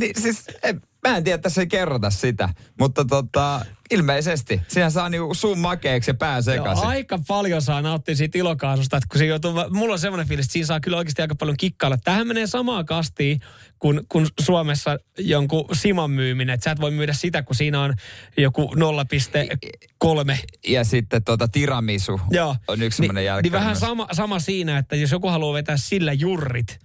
Niin, 0.00 0.22
siis, 0.22 0.44
en, 0.62 0.80
mä 1.08 1.16
en 1.16 1.24
tiedä, 1.24 1.34
että 1.34 1.42
tässä 1.42 1.60
ei 1.60 1.66
kerrota 1.66 2.10
sitä, 2.10 2.48
mutta 2.78 3.04
tota, 3.04 3.64
ilmeisesti. 3.90 4.60
Siinä 4.68 4.90
saa 4.90 5.08
niinku 5.08 5.34
suun 5.34 5.58
makeeksi 5.58 6.10
ja 6.10 6.14
pää 6.14 6.42
sekaisin. 6.42 6.86
aika 6.86 7.18
paljon 7.28 7.62
saa 7.62 7.82
nauttia 7.82 8.16
siitä 8.16 8.38
ilokaasusta, 8.38 8.96
että 8.96 9.06
kun 9.10 9.18
se 9.18 9.26
joutuu, 9.26 9.52
mulla 9.70 9.92
on 9.92 9.98
semmoinen 9.98 10.28
fiilis, 10.28 10.46
että 10.46 10.52
siinä 10.52 10.66
saa 10.66 10.80
kyllä 10.80 10.96
oikeasti 10.96 11.22
aika 11.22 11.34
paljon 11.34 11.56
kikkailla. 11.56 11.98
Tähän 12.04 12.26
menee 12.26 12.46
samaa 12.46 12.84
kastiin 12.84 13.40
kuin, 13.78 14.00
kuin 14.08 14.26
Suomessa 14.40 14.98
jonkun 15.18 15.64
siman 15.72 16.10
myyminen, 16.10 16.54
että 16.54 16.64
sä 16.64 16.70
et 16.70 16.80
voi 16.80 16.90
myydä 16.90 17.12
sitä, 17.12 17.42
kun 17.42 17.56
siinä 17.56 17.80
on 17.80 17.94
joku 18.36 18.74
0,3 18.74 20.36
Ja 20.68 20.84
sitten 20.84 21.24
tota 21.24 21.48
tiramisu 21.48 22.20
Joo. 22.30 22.56
on 22.68 22.82
yksi 22.82 22.96
semmoinen 22.96 23.20
niin, 23.20 23.26
jälkeen. 23.26 23.42
niin 23.42 23.60
vähän 23.60 23.76
sama, 23.76 24.08
sama 24.12 24.38
siinä, 24.38 24.78
että 24.78 24.96
jos 24.96 25.10
joku 25.10 25.28
haluaa 25.28 25.54
vetää 25.54 25.76
sillä 25.76 26.12
jurrit, 26.12 26.78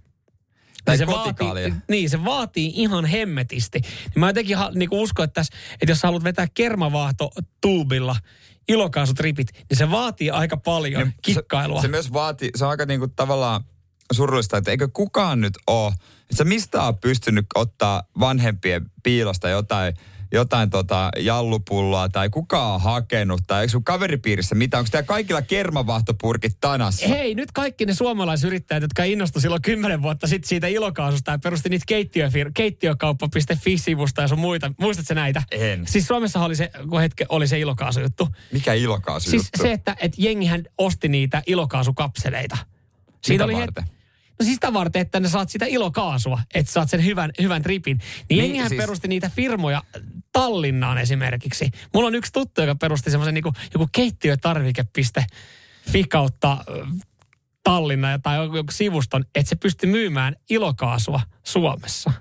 Tai 0.88 0.98
niin 0.98 1.08
se, 1.08 1.14
kotikaalia. 1.14 1.70
vaatii, 1.70 1.82
niin, 1.90 2.10
se 2.10 2.26
vaatii 2.26 2.72
ihan 2.76 3.06
hemmetisti. 3.06 3.80
Niin 3.82 4.20
mä 4.20 4.30
jotenkin 4.30 4.58
niin 4.76 4.90
uskon, 4.92 5.24
että, 5.24 5.34
tässä, 5.34 5.54
että 5.82 5.92
jos 5.92 6.00
sä 6.00 6.08
haluat 6.08 6.24
vetää 6.24 6.48
kermavaahto 6.54 7.32
tuubilla 7.62 8.16
ilokaasutripit, 8.68 9.48
niin 9.54 9.78
se 9.78 9.92
vaatii 9.92 10.30
aika 10.30 10.58
paljon 10.58 11.04
Niin 11.04 11.14
kikkailua. 11.22 11.82
Se, 11.82 11.86
se 11.86 11.88
myös 11.88 12.14
vaatii, 12.14 12.50
se 12.56 12.66
on 12.66 12.72
aika 12.72 12.86
niinku 12.86 13.08
tavallaan 13.08 13.64
surullista, 14.14 14.58
että 14.58 14.72
eikö 14.72 14.88
kukaan 14.94 15.42
nyt 15.42 15.54
ole, 15.68 15.94
että 16.22 16.36
sä 16.36 16.44
mistä 16.44 16.84
on 16.84 16.98
pystynyt 16.98 17.46
ottaa 17.56 18.04
vanhempien 18.20 18.92
piilosta 19.04 19.50
jotain, 19.50 19.94
jotain 20.32 20.70
tota 20.70 21.10
jallupulloa 21.20 22.10
tai 22.10 22.30
kuka 22.30 22.74
on 22.74 22.82
hakenut 22.82 23.42
tai 23.48 23.62
eikö 23.62 23.72
sun 23.72 23.84
kaveripiirissä 23.84 24.56
mitä, 24.56 24.78
onko 24.78 24.90
tää 24.92 25.04
kaikilla 25.04 25.42
kermavahtopurkit 25.42 26.58
tanassa? 26.60 27.08
Hei, 27.08 27.36
nyt 27.36 27.52
kaikki 27.52 27.86
ne 27.86 27.94
suomalaisyrittäjät, 27.94 28.82
jotka 28.82 29.04
innostu 29.04 29.40
silloin 29.40 29.62
kymmenen 29.62 30.02
vuotta 30.02 30.28
sitten 30.28 30.50
siitä 30.50 30.68
ilokaasusta 30.68 31.32
ja 31.32 31.40
perusti 31.40 31.70
niitä 31.70 31.86
keittiöfir- 31.92 32.52
keittiökauppa.fi-sivusta 32.54 34.22
ja 34.22 34.28
sun 34.28 34.40
muita. 34.40 34.72
Muistatko 34.80 35.14
näitä? 35.14 35.44
En. 35.52 35.88
Siis 35.88 36.08
Suomessa 36.08 36.40
oli 36.40 36.56
se, 36.56 36.72
kun 36.90 37.02
hetke, 37.02 37.26
oli 37.30 37.48
se 37.48 37.60
ilokaasujuttu. 37.60 38.28
Mikä 38.52 38.74
ilokaasu 38.74 39.30
Siis 39.30 39.50
se, 39.62 39.72
että 39.72 39.96
et 40.00 40.14
jengihän 40.18 40.64
osti 40.78 41.08
niitä 41.08 41.44
ilokaasukapseleita. 41.48 42.58
Mitä 43.30 43.46
het- 43.46 43.54
varten? 43.54 43.97
No 44.40 44.44
siis 44.44 44.56
sitä 44.56 44.74
varten, 44.74 45.02
että 45.02 45.20
ne 45.20 45.30
saat 45.30 45.50
sitä 45.50 45.66
ilokaasua, 45.66 46.42
että 46.54 46.72
saat 46.72 46.90
sen 46.90 47.06
hyvän, 47.06 47.32
hyvän 47.42 47.62
tripin. 47.62 48.00
Niin, 48.30 48.54
niin 48.54 48.68
siis... 48.68 48.82
perusti 48.82 49.08
niitä 49.08 49.32
firmoja 49.36 49.84
Tallinnaan 50.32 50.98
esimerkiksi. 50.98 51.70
Mulla 51.94 52.08
on 52.08 52.16
yksi 52.16 52.34
tuttu, 52.34 52.62
joka 52.62 52.76
perusti 52.76 53.12
semmoisen 53.12 53.34
niin 53.34 53.54
joku 53.74 53.88
keittiötarvike.fi 53.92 55.02
fikautta 55.92 56.58
Tallinna 57.68 58.20
tai 58.20 58.38
joku 58.38 58.72
sivuston, 58.72 59.26
että 59.36 59.50
se 59.50 59.56
pystyy 59.56 59.92
myymään 59.92 60.36
ilokaasua 60.50 61.22
Suomessa. 61.44 62.12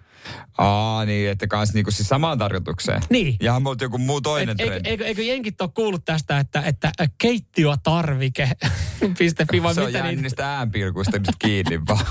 Aa, 0.58 1.04
niin, 1.04 1.30
että 1.30 1.46
kans 1.46 1.74
niinku 1.74 1.90
siis 1.90 2.08
samaan 2.08 2.38
tarkoitukseen. 2.38 3.02
Niin. 3.10 3.36
Ja 3.42 3.54
on 3.54 3.62
joku 3.80 3.98
muu 3.98 4.20
toinen 4.20 4.56
Et, 4.58 4.66
trendi. 4.66 4.88
Eikö, 4.88 5.06
eikö 5.06 5.22
jenkit 5.22 5.60
ole 5.60 5.70
kuullut 5.74 6.04
tästä, 6.04 6.38
että, 6.38 6.62
että 6.66 6.92
keittiötarvike.fi 7.18 9.62
vai 9.62 9.74
Se 9.74 9.80
on 9.80 9.86
mitä 9.86 10.02
niitä? 10.02 10.22
niistä 10.22 10.56
äänpilkuista 10.56 11.18
nyt 11.18 11.36
kiinni 11.38 11.80
vaan. 11.88 12.06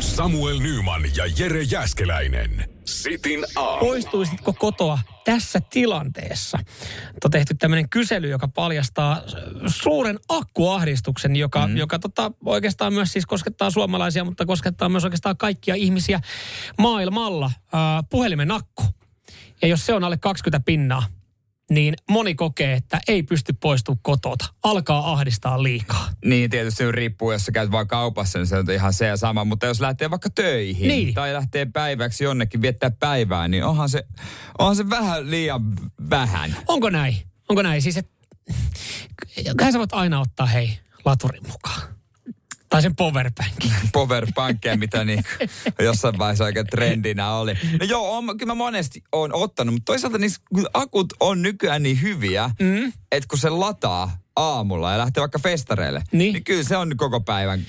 Samuel 0.00 0.58
Nyman 0.58 1.02
ja 1.16 1.24
Jere 1.38 1.62
Jäskeläinen. 1.62 2.75
Sitin 2.86 3.44
aamu. 3.56 3.78
Poistuisitko 3.78 4.52
kotoa 4.52 4.98
tässä 5.24 5.60
tilanteessa? 5.70 6.58
On 7.24 7.30
tehty 7.30 7.54
tämmöinen 7.54 7.88
kysely, 7.88 8.28
joka 8.28 8.48
paljastaa 8.48 9.22
suuren 9.66 10.18
akkuahdistuksen, 10.28 11.36
joka, 11.36 11.66
mm. 11.66 11.76
joka 11.76 11.98
tota, 11.98 12.32
oikeastaan 12.44 12.92
myös 12.92 13.12
siis 13.12 13.26
koskettaa 13.26 13.70
suomalaisia, 13.70 14.24
mutta 14.24 14.46
koskettaa 14.46 14.88
myös 14.88 15.04
oikeastaan 15.04 15.36
kaikkia 15.36 15.74
ihmisiä 15.74 16.20
maailmalla. 16.78 17.46
Äh, 17.46 17.80
puhelimen 18.10 18.50
akku. 18.50 18.82
Ja 19.62 19.68
jos 19.68 19.86
se 19.86 19.94
on 19.94 20.04
alle 20.04 20.16
20 20.16 20.64
pinnaa, 20.64 21.06
niin 21.70 21.94
moni 22.10 22.34
kokee, 22.34 22.72
että 22.72 23.00
ei 23.08 23.22
pysty 23.22 23.52
poistumaan 23.52 24.00
kotota. 24.02 24.44
Alkaa 24.62 25.12
ahdistaa 25.12 25.62
liikaa. 25.62 26.08
Niin, 26.24 26.50
tietysti 26.50 26.78
se 26.78 26.92
riippuu, 26.92 27.32
jos 27.32 27.44
sä 27.44 27.52
käyt 27.52 27.70
vaan 27.70 27.88
kaupassa, 27.88 28.38
niin 28.38 28.46
se 28.46 28.56
on 28.56 28.70
ihan 28.70 28.92
se 28.92 29.06
ja 29.06 29.16
sama. 29.16 29.44
Mutta 29.44 29.66
jos 29.66 29.80
lähtee 29.80 30.10
vaikka 30.10 30.30
töihin 30.30 30.88
Niin. 30.88 31.14
tai 31.14 31.32
lähtee 31.32 31.64
päiväksi 31.64 32.24
jonnekin 32.24 32.62
viettää 32.62 32.90
päivää, 32.90 33.48
niin 33.48 33.64
onhan 33.64 33.88
se, 33.88 34.02
onhan 34.58 34.76
se 34.76 34.90
vähän 34.90 35.30
liian 35.30 35.62
vähän. 36.10 36.56
Onko 36.68 36.90
näin? 36.90 37.16
Onko 37.48 37.62
näin? 37.62 37.82
Siis, 37.82 37.96
että 37.96 38.12
kai 39.56 39.72
sä 39.72 39.78
voit 39.78 39.92
aina 39.92 40.20
ottaa 40.20 40.46
hei 40.46 40.78
laturin 41.04 41.42
mukaan. 41.46 41.95
Tai 42.68 42.82
sen 42.82 42.96
powerbankin. 42.96 43.72
powerbankia, 43.92 44.76
mitä 44.76 45.04
niin 45.04 45.24
jossain 45.78 46.18
vaiheessa 46.18 46.44
oikein 46.44 46.66
trendinä 46.66 47.32
oli. 47.32 47.54
No 47.80 47.86
joo, 47.88 48.16
on, 48.16 48.24
kyllä 48.38 48.46
mä 48.50 48.54
monesti 48.54 49.02
on 49.12 49.34
ottanut, 49.34 49.74
mutta 49.74 49.84
toisaalta 49.92 50.18
niissä 50.18 50.40
kun 50.54 50.66
akut 50.74 51.12
on 51.20 51.42
nykyään 51.42 51.82
niin 51.82 52.02
hyviä, 52.02 52.50
mm. 52.60 52.92
että 53.12 53.28
kun 53.28 53.38
se 53.38 53.50
lataa 53.50 54.18
aamulla 54.36 54.92
ja 54.92 54.98
lähtee 54.98 55.20
vaikka 55.20 55.38
festareille, 55.38 56.02
Niin. 56.12 56.32
niin 56.32 56.44
kyllä 56.44 56.62
se 56.62 56.76
on 56.76 56.96
koko 56.96 57.20
päivän 57.20 57.66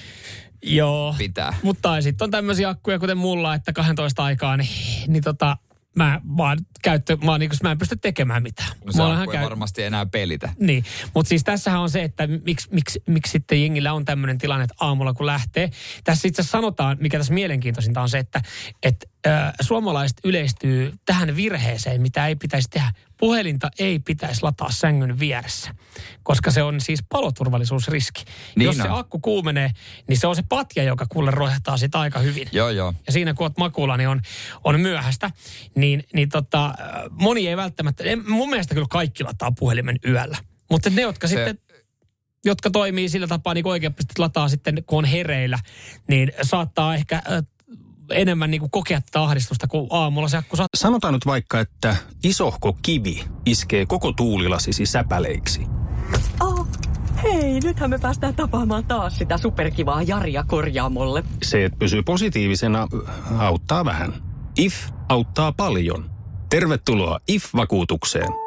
Joo. 0.62 1.16
pitää. 1.18 1.54
Mutta 1.64 2.02
sitten 2.02 2.26
on 2.26 2.32
tämmöisiä 2.32 2.70
akkuja, 2.70 3.00
kuten 3.00 3.18
mulla, 3.18 3.56
että 3.56 3.74
12 3.74 4.24
aikaa, 4.24 4.58
niin, 4.58 4.70
niin 5.08 5.24
tota, 5.24 5.58
mä 5.98 6.22
vaan 6.38 6.58
käyttö, 6.82 7.18
mä, 7.26 7.38
niin, 7.38 7.52
mä 7.64 7.72
en 7.72 7.78
pysty 7.78 7.98
tekemään 7.98 8.44
mitään. 8.44 8.70
No 8.86 8.92
se 8.92 9.02
Mä 9.02 9.26
käy- 9.32 9.44
varmasti 9.44 9.84
enää 9.84 10.06
pelitä. 10.06 10.50
Niin, 10.60 10.84
mutta 11.14 11.30
siis 11.30 11.44
tässähän 11.44 11.82
on 11.82 11.90
se, 11.90 12.04
että 12.04 12.28
miksi, 12.28 12.68
miksi, 12.72 13.04
miksi 13.08 13.32
sitten 13.32 13.62
jengillä 13.62 13.94
on 13.94 14.06
tämmöinen 14.06 14.38
tilanne, 14.38 14.64
että 14.64 14.76
aamulla 14.80 15.14
kun 15.14 15.26
lähtee. 15.26 15.70
Tässä 16.04 16.28
itse 16.28 16.42
asiassa 16.42 16.58
sanotaan, 16.58 16.98
mikä 17.00 17.18
tässä 17.18 17.34
mielenkiintoisinta 17.34 18.02
on 18.02 18.10
se, 18.10 18.20
että, 18.20 18.42
että 18.84 19.08
suomalaiset 19.62 20.18
yleistyy 20.24 20.94
tähän 21.06 21.36
virheeseen, 21.36 22.02
mitä 22.02 22.28
ei 22.28 22.36
pitäisi 22.36 22.70
tehdä. 22.70 22.92
Puhelinta 23.18 23.70
ei 23.80 24.00
pitäisi 24.00 24.44
lataa 24.44 24.72
sängyn 24.72 25.20
vieressä, 25.20 25.76
koska 26.24 26.52
se 26.52 26.64
on 26.64 26.82
siis 26.82 27.00
paloturvallisuusriski. 27.10 28.24
Niin 28.56 28.66
Jos 28.66 28.78
se 28.78 28.84
on. 28.84 29.00
akku 29.00 29.20
kuumenee, 29.20 29.72
niin 30.08 30.18
se 30.18 30.28
on 30.28 30.36
se 30.36 30.44
patja, 30.50 30.84
joka 30.84 31.06
kuule 31.10 31.32
roihtaa 31.32 31.78
sitä 31.78 32.00
aika 32.00 32.20
hyvin 32.20 32.50
Joo, 32.52 32.70
joo. 32.70 32.94
ja 33.08 33.14
siinä 33.14 33.34
kun 33.34 33.46
oot 33.46 33.58
makuulla, 33.58 33.98
niin 33.98 34.10
on, 34.10 34.22
on 34.64 34.80
myöhäistä, 34.80 35.32
niin, 35.76 36.04
niin 36.14 36.30
tota, 36.30 36.74
moni 37.12 37.48
ei 37.48 37.58
välttämättä, 37.58 38.04
en, 38.04 38.32
mun 38.32 38.50
mielestä 38.50 38.74
kyllä 38.74 38.88
kaikki 38.90 39.24
lataa 39.24 39.52
puhelimen 39.52 39.96
yöllä. 40.08 40.38
Mutta 40.72 40.90
ne, 40.90 41.02
jotka 41.02 41.28
Se- 41.28 41.36
sitten, 41.36 41.60
jotka 42.46 42.70
toimii 42.70 43.10
sillä 43.10 43.28
tapaa 43.28 43.54
niin 43.54 43.68
oikein 43.68 43.94
lataa 44.18 44.50
sitten, 44.50 44.84
kun 44.86 44.98
on 44.98 45.06
hereillä, 45.06 45.60
niin 46.08 46.32
saattaa 46.42 46.96
ehkä 46.96 47.22
enemmän 48.12 48.52
niin 48.52 48.62
kuin 48.62 48.72
kokea 48.72 49.02
tätä 49.02 49.24
ahdistusta, 49.24 49.68
kun 49.68 49.88
aamulla 49.90 50.28
se 50.28 50.38
akku 50.38 50.56
saattaa 50.56 50.80
Sanotaan 50.80 51.14
nyt 51.14 51.26
vaikka, 51.26 51.60
että 51.60 51.96
isohko 52.24 52.78
kivi 52.82 53.24
iskee 53.46 53.86
koko 53.86 54.12
tuulilasisi 54.12 54.86
säpäleiksi. 54.86 55.68
Oh, 56.42 56.68
hei, 57.24 57.60
nythän 57.60 57.90
me 57.90 58.00
päästään 58.00 58.36
tapaamaan 58.36 58.86
taas 58.86 59.18
sitä 59.18 59.38
superkivaa 59.38 60.02
Jaria 60.04 60.44
korjaamolle. 60.44 61.24
Se, 61.44 61.66
että 61.66 61.80
pysyy 61.80 62.04
positiivisena, 62.04 62.88
auttaa 63.38 63.86
vähän. 63.86 64.14
IF 64.58 64.76
auttaa 65.10 65.52
paljon. 65.52 66.10
Tervetuloa 66.50 67.20
IF-vakuutukseen. 67.28 68.47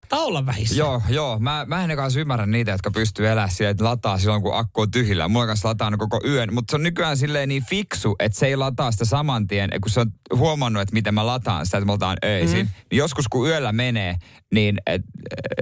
olla 0.11 0.45
vähissä. 0.45 0.75
Joo, 0.75 1.01
joo. 1.09 1.39
Mä, 1.39 1.65
mä 1.67 1.83
en 1.83 1.95
kanssa 1.95 2.19
ymmärrä 2.19 2.45
niitä, 2.45 2.71
jotka 2.71 2.91
pystyy 2.91 3.27
elämään 3.27 3.51
siellä, 3.51 3.71
että 3.71 3.83
lataa 3.83 4.17
silloin, 4.17 4.41
kun 4.41 4.57
akku 4.57 4.81
on 4.81 4.91
tyhjillä. 4.91 5.27
Mulla 5.27 5.47
kanssa 5.47 5.69
lataa 5.69 5.85
aina 5.85 5.97
koko 5.97 6.21
yön. 6.25 6.53
Mutta 6.53 6.71
se 6.71 6.75
on 6.75 6.83
nykyään 6.83 7.17
silleen 7.17 7.49
niin 7.49 7.65
fiksu, 7.69 8.15
että 8.19 8.39
se 8.39 8.45
ei 8.47 8.55
lataa 8.55 8.91
sitä 8.91 9.05
saman 9.05 9.47
tien. 9.47 9.69
Kun 9.81 9.91
se 9.91 9.99
on 9.99 10.11
huomannut, 10.35 10.81
että 10.81 10.93
miten 10.93 11.13
mä 11.13 11.25
lataan 11.25 11.65
sitä, 11.65 11.77
että 11.77 11.85
mä 11.85 11.91
lataan 11.91 12.17
öisin. 12.25 12.65
Mm. 12.65 12.71
Niin 12.91 12.97
joskus 12.97 13.27
kun 13.27 13.47
yöllä 13.47 13.71
menee, 13.71 14.15
niin 14.53 14.77
et, 14.85 15.01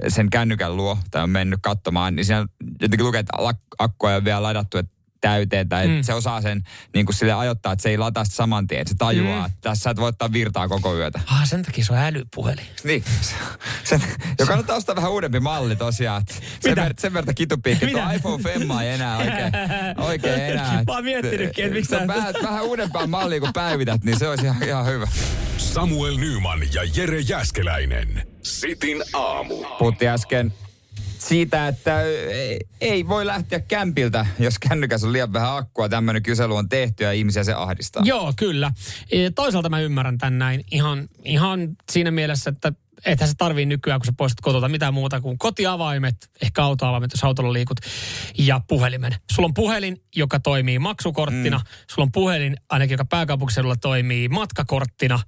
sen 0.08 0.30
kännykän 0.30 0.76
luo, 0.76 0.98
tai 1.10 1.22
on 1.22 1.30
mennyt 1.30 1.60
katsomaan, 1.62 2.16
niin 2.16 2.24
siinä 2.24 2.46
jotenkin 2.82 3.06
lukee, 3.06 3.20
että 3.20 3.36
lak- 3.36 3.76
akku 3.78 4.06
ei 4.06 4.14
ole 4.14 4.24
vielä 4.24 4.42
ladattu, 4.42 4.78
että 4.78 4.99
täyteen, 5.20 5.68
tai 5.68 5.88
mm. 5.88 6.02
se 6.02 6.14
osaa 6.14 6.40
sen 6.40 6.62
niin 6.94 7.06
kuin 7.06 7.16
sille 7.16 7.32
ajoittaa, 7.32 7.72
että 7.72 7.82
se 7.82 7.88
ei 7.88 7.98
lataa 7.98 8.24
sitä 8.24 8.36
saman 8.36 8.66
tien. 8.66 8.86
Se 8.88 8.94
tajuaa, 8.98 9.40
mm. 9.40 9.46
että 9.46 9.58
tässä 9.60 9.82
sä 9.82 9.90
et 9.90 9.96
voi 9.96 10.08
ottaa 10.08 10.32
virtaa 10.32 10.68
koko 10.68 10.96
yötä. 10.96 11.20
Ah, 11.26 11.48
sen 11.48 11.62
takia 11.62 11.84
se 11.84 11.92
on 11.92 11.98
älypuhelin. 11.98 12.66
Niin. 12.84 13.04
Sen, 13.84 14.02
jo 14.38 14.46
kannattaa 14.46 14.76
ostaa 14.76 14.96
vähän 14.96 15.10
uudempi 15.10 15.40
malli 15.40 15.76
tosiaan. 15.76 16.22
Sen, 16.60 16.72
Mitä? 16.72 16.82
ver, 16.82 16.94
sen 16.98 17.12
verta 17.12 17.34
kitupiikki. 17.34 17.86
Tuo 17.86 18.12
iPhone 18.16 18.42
Femma 18.42 18.82
ei 18.82 18.90
enää 18.90 19.18
oikein, 19.18 19.52
oikein 19.96 20.40
enää. 20.40 20.84
Mä 20.86 20.94
oon 20.94 21.04
miettinytkin, 21.04 21.64
että 21.64 21.76
miksi 21.76 21.90
tää- 21.90 22.06
vähän, 22.06 22.34
vähän 22.42 22.64
uudempaa 22.64 23.06
mallia 23.06 23.40
kun 23.40 23.52
päivität, 23.52 24.04
niin 24.04 24.18
se 24.18 24.28
olisi 24.28 24.44
ihan, 24.44 24.62
ihan 24.62 24.86
hyvä. 24.86 25.06
Samuel 25.56 26.16
Nyman 26.16 26.60
ja 26.74 26.82
Jere 26.96 27.20
Jäskeläinen. 27.20 28.26
Sitin 28.42 29.02
aamu. 29.12 29.64
Puhuttiin 29.78 30.10
äsken 30.10 30.52
siitä, 31.20 31.68
että 31.68 32.02
ei, 32.80 33.08
voi 33.08 33.26
lähteä 33.26 33.60
kämpiltä, 33.60 34.26
jos 34.38 34.58
kännykäs 34.58 35.04
on 35.04 35.12
liian 35.12 35.32
vähän 35.32 35.56
akkua. 35.56 35.88
Tämmöinen 35.88 36.22
kysely 36.22 36.56
on 36.56 36.68
tehty 36.68 37.04
ja 37.04 37.12
ihmisiä 37.12 37.44
se 37.44 37.52
ahdistaa. 37.52 38.02
Joo, 38.06 38.32
kyllä. 38.36 38.72
E, 39.10 39.30
Toisaalta 39.30 39.68
mä 39.68 39.80
ymmärrän 39.80 40.18
tämän 40.18 40.38
näin 40.38 40.64
ihan, 40.70 41.08
ihan 41.24 41.76
siinä 41.90 42.10
mielessä, 42.10 42.50
että 42.50 42.72
ethän 43.04 43.28
se 43.28 43.34
tarvii 43.38 43.66
nykyään, 43.66 44.00
kun 44.00 44.06
sä 44.06 44.12
poistut 44.16 44.40
kotota 44.40 44.68
mitään 44.68 44.94
muuta 44.94 45.20
kuin 45.20 45.38
kotiavaimet, 45.38 46.30
ehkä 46.42 46.64
autoavaimet, 46.64 47.10
jos 47.12 47.24
autolla 47.24 47.52
liikut, 47.52 47.80
ja 48.38 48.60
puhelimen. 48.68 49.14
Sulla 49.30 49.46
on 49.46 49.54
puhelin, 49.54 50.02
joka 50.16 50.40
toimii 50.40 50.78
maksukorttina. 50.78 51.58
Mm. 51.58 51.64
Sulla 51.90 52.06
on 52.06 52.12
puhelin, 52.12 52.56
ainakin 52.68 52.94
joka 52.94 53.04
pääkaupunkiseudulla 53.04 53.76
toimii 53.76 54.28
matkakorttina. 54.28 55.20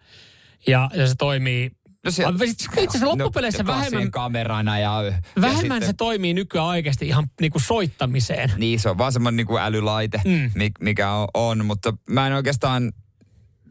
Ja, 0.67 0.91
ja 0.95 1.07
se 1.07 1.15
toimii... 1.19 1.71
No 2.05 2.11
se- 2.11 2.25
Itse 2.45 2.69
asiassa 2.77 3.09
loppupeleissä 3.09 3.63
no, 3.63 3.73
vähemmän, 3.73 4.11
kamerana 4.11 4.79
ja... 4.79 5.03
ja 5.03 5.13
vähemmän 5.41 5.63
sitten- 5.63 5.83
se 5.83 5.93
toimii 5.93 6.35
nykyään 6.35 6.67
oikeasti 6.67 7.07
ihan 7.07 7.27
niinku 7.41 7.59
soittamiseen. 7.59 8.53
Niin, 8.57 8.81
se 8.81 8.91
on 8.91 8.99
vaan 8.99 9.13
semmoinen 9.13 9.37
niin 9.37 9.47
kuin 9.47 9.63
älylaite, 9.63 10.21
mm. 10.25 10.51
mikä 10.81 11.13
on, 11.13 11.29
on. 11.35 11.67
Mutta 11.67 11.95
mä 12.09 12.27
en 12.27 12.33
oikeastaan 12.33 12.93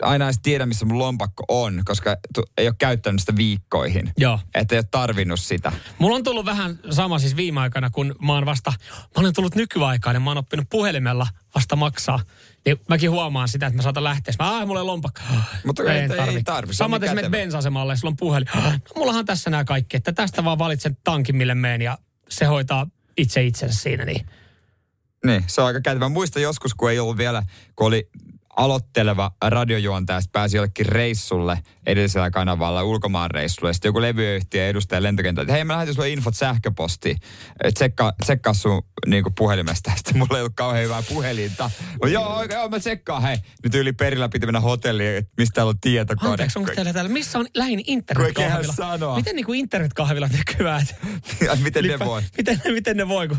aina 0.02 0.26
edes 0.26 0.40
tiedä, 0.44 0.66
missä 0.66 0.86
mun 0.86 1.00
lompakko 1.00 1.44
on, 1.48 1.82
koska 1.86 2.16
tu- 2.34 2.44
ei 2.58 2.68
ole 2.68 2.76
käyttänyt 2.80 3.20
sitä 3.20 3.36
viikkoihin. 3.36 4.12
Joo. 4.18 4.40
Että 4.56 4.76
ei 4.76 4.80
ole 4.80 4.86
tarvinnut 4.92 5.40
sitä. 5.40 5.72
Mulla 6.00 6.16
on 6.16 6.24
tullut 6.24 6.46
vähän 6.46 6.80
sama 6.90 7.20
siis 7.20 7.36
viime 7.36 7.60
aikana, 7.60 7.90
kun 7.90 8.16
mä 8.22 8.34
oon 8.34 8.46
vasta, 8.46 8.74
mä 8.92 9.22
olen 9.22 9.34
tullut 9.34 9.56
nykyaikaan 9.56 10.16
ja 10.16 10.20
mä 10.20 10.30
oon 10.30 10.38
oppinut 10.38 10.70
puhelimella 10.70 11.28
vasta 11.56 11.76
maksaa. 11.76 12.20
Niin 12.66 12.78
mäkin 12.90 13.12
huomaan 13.12 13.48
sitä, 13.48 13.66
että 13.68 13.78
mä 13.78 13.84
saatan 13.84 14.04
lähteä. 14.04 14.34
Mä, 14.40 14.52
aah, 14.52 14.68
mulla 14.68 14.80
ei 14.80 14.86
lompakko. 14.86 15.22
Mutta 15.66 15.84
ei- 15.94 16.00
ei 16.00 16.44
tarvi, 16.44 16.74
se 16.74 16.84
on 16.84 16.88
Samaten 16.88 17.08
niin 17.10 17.16
kätevä. 17.16 17.32
bensa-asemalle 17.32 17.98
sulla 17.98 18.12
on 18.12 18.18
puhelin. 18.18 18.48
No, 18.56 18.72
mullahan 18.96 19.26
tässä 19.26 19.50
nämä 19.50 19.64
kaikki, 19.64 19.98
että 19.98 20.12
tästä 20.14 20.44
vaan 20.44 20.60
valitsen 20.60 20.98
tankin, 21.04 21.36
mille 21.36 21.56
meen 21.56 21.82
ja 21.82 21.98
se 22.30 22.46
hoitaa 22.46 22.88
itse 23.18 23.44
itsensä 23.44 23.80
siinä. 23.80 24.06
Niin. 24.06 24.26
Niin, 25.26 25.44
se 25.48 25.62
on 25.62 25.68
aika 25.68 25.82
kätevä. 25.82 26.10
Muista 26.10 26.40
joskus, 26.40 26.74
kun 26.74 26.92
ei 26.92 27.00
ollut 27.00 27.18
vielä, 27.18 27.44
kun 27.76 27.88
oli 27.88 28.10
aloitteleva 28.56 29.32
radiojuontaja 29.44 30.22
pääsi 30.32 30.58
jollekin 30.58 30.86
reissulle 30.86 31.60
edellisellä 31.86 32.32
kanavalla 32.32 32.84
ulkomaan 32.84 33.32
reissulle. 33.32 33.74
Sitten 33.74 33.90
joku 33.90 34.02
levyyhtiö 34.02 34.68
edustaja 34.68 35.04
lentokentältä, 35.04 35.42
että 35.42 35.54
hei 35.54 35.64
mä 35.64 35.74
lähetin 35.74 35.94
sulle 35.94 36.10
infot 36.10 36.36
sähköpostiin. 36.36 37.18
Tsekkaa, 37.74 38.14
tsekkaa 38.24 38.54
sun 38.54 38.82
niin 39.08 39.24
puhelimesta. 39.38 39.92
Sitten 39.98 40.18
mulla 40.18 40.38
ei 40.38 40.42
ollut 40.42 40.56
kauhean 40.56 40.84
hyvää 40.84 41.04
puhelinta. 41.10 41.72
No, 42.02 42.10
joo, 42.10 42.44
joo, 42.44 42.70
mä 42.70 42.80
tsekkaan. 42.80 43.22
Hei, 43.22 43.38
nyt 43.64 43.76
yli 43.76 43.94
perillä 43.94 44.30
piti 44.30 44.46
mennä 44.46 44.60
hotelliin, 44.60 45.18
että 45.18 45.32
mistä 45.38 45.54
täällä 45.54 45.70
on 45.70 45.80
tietokone. 45.80 46.32
Anteeksi, 46.32 46.60
onko 46.60 46.72
teillä 46.76 46.94
täällä, 46.94 47.12
missä 47.12 47.40
on 47.40 47.48
lähin 47.56 47.84
internetkahvila? 47.88 48.74
sanoa. 48.74 49.16
Miten 49.16 49.36
niinku 49.36 49.54
internetkahvila 49.54 50.28
nykyään? 50.28 50.88
Miten 51.64 51.84
ne 51.84 52.00
voi? 52.00 52.22
Miten, 52.38 52.62
miten 52.74 52.98
ne 52.98 53.08
voi, 53.08 53.28
kun... 53.28 53.38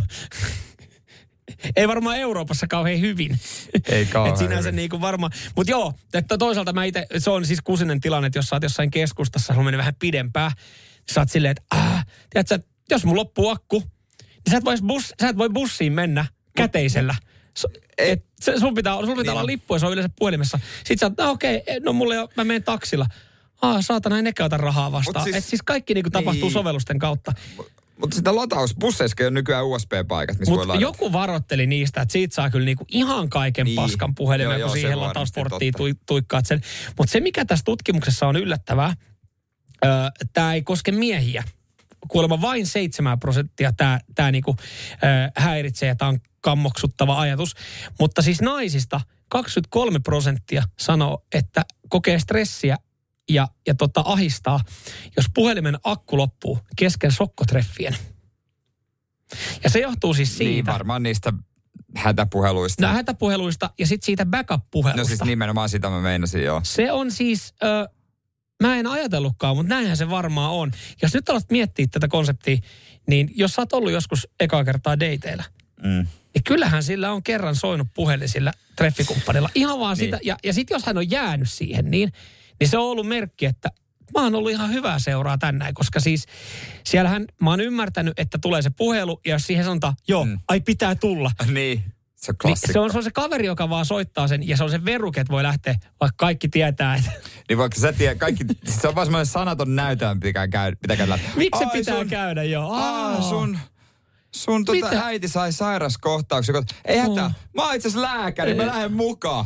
Ei 1.76 1.88
varmaan 1.88 2.16
Euroopassa 2.16 2.66
kauhean 2.66 3.00
hyvin. 3.00 3.40
Ei 3.88 4.06
kauhean 4.06 4.32
Et 4.34 4.38
sinänsä 4.38 4.68
hyvin. 4.68 4.76
niin 4.76 4.90
kuin 4.90 5.00
varmaan. 5.02 5.32
Mutta 5.56 5.70
joo, 5.70 5.92
että 6.14 6.38
toisaalta 6.38 6.72
mä 6.72 6.84
itse, 6.84 7.06
se 7.18 7.30
on 7.30 7.46
siis 7.46 7.60
kusinen 7.64 8.00
tilanne, 8.00 8.26
että 8.26 8.38
jos 8.38 8.46
sä 8.46 8.56
oot 8.56 8.62
jossain 8.62 8.90
keskustassa, 8.90 9.52
sulla 9.52 9.64
menee 9.64 9.78
vähän 9.78 9.94
pidempään, 9.98 10.52
niin 10.56 11.14
sä 11.14 11.20
oot 11.20 11.30
silleen, 11.30 11.50
että 11.50 11.76
äh, 11.76 12.06
tiedätkö, 12.30 12.58
jos 12.90 13.04
mun 13.04 13.16
loppuu 13.16 13.48
akku, 13.48 13.78
niin 14.22 14.50
sä 14.50 14.56
et, 14.56 14.64
vois 14.64 14.82
bus, 14.82 15.12
sä 15.20 15.28
et 15.28 15.38
voi 15.38 15.48
bussiin 15.50 15.92
mennä 15.92 16.26
käteisellä. 16.56 17.14
So, 17.58 17.68
et, 17.98 18.24
se, 18.40 18.58
sun 18.58 18.74
pitää, 18.74 18.94
sun 18.94 19.06
pitää 19.08 19.22
Niin 19.22 19.30
olla 19.30 19.46
lippu 19.46 19.74
ja 19.74 19.78
se 19.78 19.86
on 19.86 19.92
yleensä 19.92 20.10
puhelimessa. 20.18 20.58
Sitten 20.76 20.98
sä 20.98 21.06
oot, 21.06 21.18
no 21.18 21.30
okei, 21.30 21.62
no 21.82 21.92
mulle 21.92 22.14
jo, 22.14 22.28
mä 22.36 22.44
menen 22.44 22.62
taksilla. 22.62 23.06
Ah, 23.62 23.76
saatana, 23.80 24.18
en 24.18 24.24
nekään 24.24 24.46
ota 24.46 24.56
rahaa 24.56 24.92
vastaan. 24.92 25.24
siis- 25.24 25.34
siis, 25.34 25.44
Et 25.44 25.50
siis 25.50 25.62
kaikki 25.62 25.94
niinku 25.94 26.10
tapahtuu 26.10 26.42
niin. 26.42 26.52
sovellusten 26.52 26.98
kautta. 26.98 27.32
Mutta 28.00 28.16
sitä 28.16 28.36
lataus, 28.36 28.74
busseissa 28.80 29.26
on 29.26 29.34
nykyään 29.34 29.66
USB-paikat, 29.66 30.38
missä 30.38 30.50
voi 30.50 30.58
Mutta 30.58 30.68
ladata. 30.68 30.82
joku 30.82 31.12
varoitteli 31.12 31.66
niistä, 31.66 32.00
että 32.00 32.12
siitä 32.12 32.34
saa 32.34 32.50
kyllä 32.50 32.64
niinku 32.64 32.84
ihan 32.88 33.28
kaiken 33.28 33.64
Niin. 33.64 33.76
paskan 33.76 34.14
puhelimen, 34.14 34.60
Joo, 34.60 34.68
kun 34.68 34.76
siihen 34.78 35.00
latausporttiin 35.00 35.74
tui, 35.76 35.94
tuikkaat 36.06 36.46
sen. 36.46 36.60
Mutta 36.98 37.12
se, 37.12 37.20
mikä 37.20 37.44
tässä 37.44 37.64
tutkimuksessa 37.64 38.26
on 38.26 38.36
yllättävää, 38.36 38.94
tämä 40.32 40.54
ei 40.54 40.62
koske 40.62 40.92
miehiä. 40.92 41.44
Kuulemma 42.08 42.40
vain 42.40 42.66
7 42.66 43.18
prosenttia 43.18 43.72
tämä 43.72 44.00
tää 44.14 44.30
niinku, 44.32 44.56
ö, 44.92 44.96
häiritsee 45.36 45.88
ja 45.88 45.94
tämä 45.96 46.08
on 46.08 46.18
kammoksuttava 46.40 47.20
ajatus. 47.20 47.54
Mutta 48.00 48.22
siis 48.22 48.40
naisista 48.40 49.00
23 49.28 49.98
prosenttia 49.98 50.62
sanoo, 50.78 51.24
että 51.32 51.64
kokee 51.88 52.18
stressiä 52.18 52.76
ja, 53.30 53.48
ja 53.66 53.74
tota 53.74 54.02
ahistaa, 54.06 54.60
jos 55.16 55.26
puhelimen 55.34 55.78
akku 55.84 56.16
loppuu 56.16 56.58
kesken 56.76 57.12
sokkotreffien. 57.12 57.96
Ja 59.64 59.70
se 59.70 59.78
johtuu 59.78 60.14
siis 60.14 60.36
siitä... 60.38 60.50
Niin, 60.52 60.66
varmaan 60.66 61.02
niistä 61.02 61.32
hätäpuheluista. 61.96 62.86
No 62.86 62.94
hätäpuheluista 62.94 63.70
ja 63.78 63.86
sitten 63.86 64.06
siitä 64.06 64.26
backup-puhelusta. 64.26 65.00
No 65.00 65.04
siis 65.04 65.22
nimenomaan 65.24 65.68
sitä 65.68 65.90
mä 65.90 66.00
meinasin, 66.00 66.42
joo. 66.44 66.60
Se 66.64 66.92
on 66.92 67.10
siis, 67.10 67.54
ö, 67.62 67.88
mä 68.62 68.76
en 68.76 68.86
ajatellutkaan, 68.86 69.56
mutta 69.56 69.74
näinhän 69.74 69.96
se 69.96 70.10
varmaan 70.10 70.50
on. 70.50 70.72
Jos 71.02 71.14
nyt 71.14 71.28
alat 71.28 71.50
miettiä 71.50 71.86
tätä 71.90 72.08
konseptia, 72.08 72.56
niin 73.08 73.30
jos 73.34 73.52
sä 73.52 73.62
oot 73.62 73.72
ollut 73.72 73.92
joskus 73.92 74.28
ekaa 74.40 74.64
kertaa 74.64 75.00
dateilla, 75.00 75.44
Mm. 75.82 76.06
niin 76.34 76.44
kyllähän 76.44 76.82
sillä 76.82 77.12
on 77.12 77.22
kerran 77.22 77.56
soinut 77.56 77.88
puhelin 77.94 78.28
sillä 78.28 78.52
treffikumppanilla. 78.76 79.50
Ihan 79.54 79.78
vaan 79.80 79.96
Niin. 79.96 80.06
sitä. 80.06 80.18
Ja, 80.24 80.36
ja 80.44 80.52
sitten 80.52 80.74
jos 80.74 80.86
hän 80.86 80.98
on 80.98 81.10
jäänyt 81.10 81.50
siihen, 81.50 81.90
niin, 81.90 82.12
niin 82.60 82.68
se 82.68 82.78
on 82.78 82.84
ollut 82.84 83.06
merkki, 83.08 83.46
että 83.46 83.68
mä 84.18 84.22
oon 84.24 84.34
ollut 84.34 84.50
ihan 84.50 84.70
hyvää 84.72 84.98
seuraa 84.98 85.38
tänään, 85.38 85.74
koska 85.74 86.00
siis 86.00 86.26
siellähän 86.84 87.24
mä 87.42 87.50
oon 87.50 87.60
ymmärtänyt, 87.60 88.18
että 88.18 88.38
tulee 88.42 88.62
se 88.62 88.70
puhelu 88.70 89.20
ja 89.26 89.32
jos 89.34 89.46
siihen 89.46 89.64
sanotaan, 89.64 89.94
joo, 90.08 90.24
Mm. 90.24 90.38
ai 90.48 90.60
pitää 90.60 90.94
tulla, 90.94 91.30
Niin, 91.52 91.84
se 92.16 92.32
on 92.32 92.36
niin 92.44 92.56
se, 92.72 92.78
on, 92.80 92.90
se 92.92 92.98
on 92.98 93.04
se 93.04 93.10
kaveri, 93.10 93.46
joka 93.46 93.68
vaan 93.70 93.86
soittaa 93.86 94.28
sen 94.28 94.48
ja 94.48 94.56
se 94.56 94.64
on 94.64 94.70
se 94.70 94.84
veruke, 94.84 95.20
että 95.20 95.32
voi 95.32 95.42
lähteä, 95.42 95.74
vaikka 96.00 96.16
kaikki 96.16 96.48
tietää, 96.48 96.94
että 96.96 97.10
Niin 97.48 97.58
vaikka 97.58 97.80
sä 97.80 97.92
tiedät, 97.92 98.18
kaikki, 98.18 98.44
se 98.64 98.88
on 98.88 98.94
vaan 98.94 99.06
semmoinen 99.06 99.26
sanaton 99.26 99.76
näytelmä, 99.76 100.20
pitää 100.22 100.48
käydä, 100.48 100.76
pitää 100.82 100.96
käydä 100.96 101.18
miksi 101.36 101.58
se 101.64 101.70
pitää 101.72 101.96
sun, 101.98 102.08
käydä 102.08 102.42
jo. 102.42 102.68
Aa, 102.68 103.22
sun, 103.22 103.58
sun 104.34 104.64
tota 104.64 104.86
Mitä? 104.90 105.06
äiti 105.06 105.28
sai 105.28 105.52
sairaskohtauksen. 105.52 106.54
Ei 106.84 106.98
hätää, 106.98 107.24
Oh. 107.26 107.32
mä 107.56 107.62
oon 107.66 107.74
itse 107.74 107.88
asiassa 107.88 108.08
lääkäri, 108.08 108.54
mä 108.54 108.66
lähden 108.66 108.92
mukaan. 108.92 109.44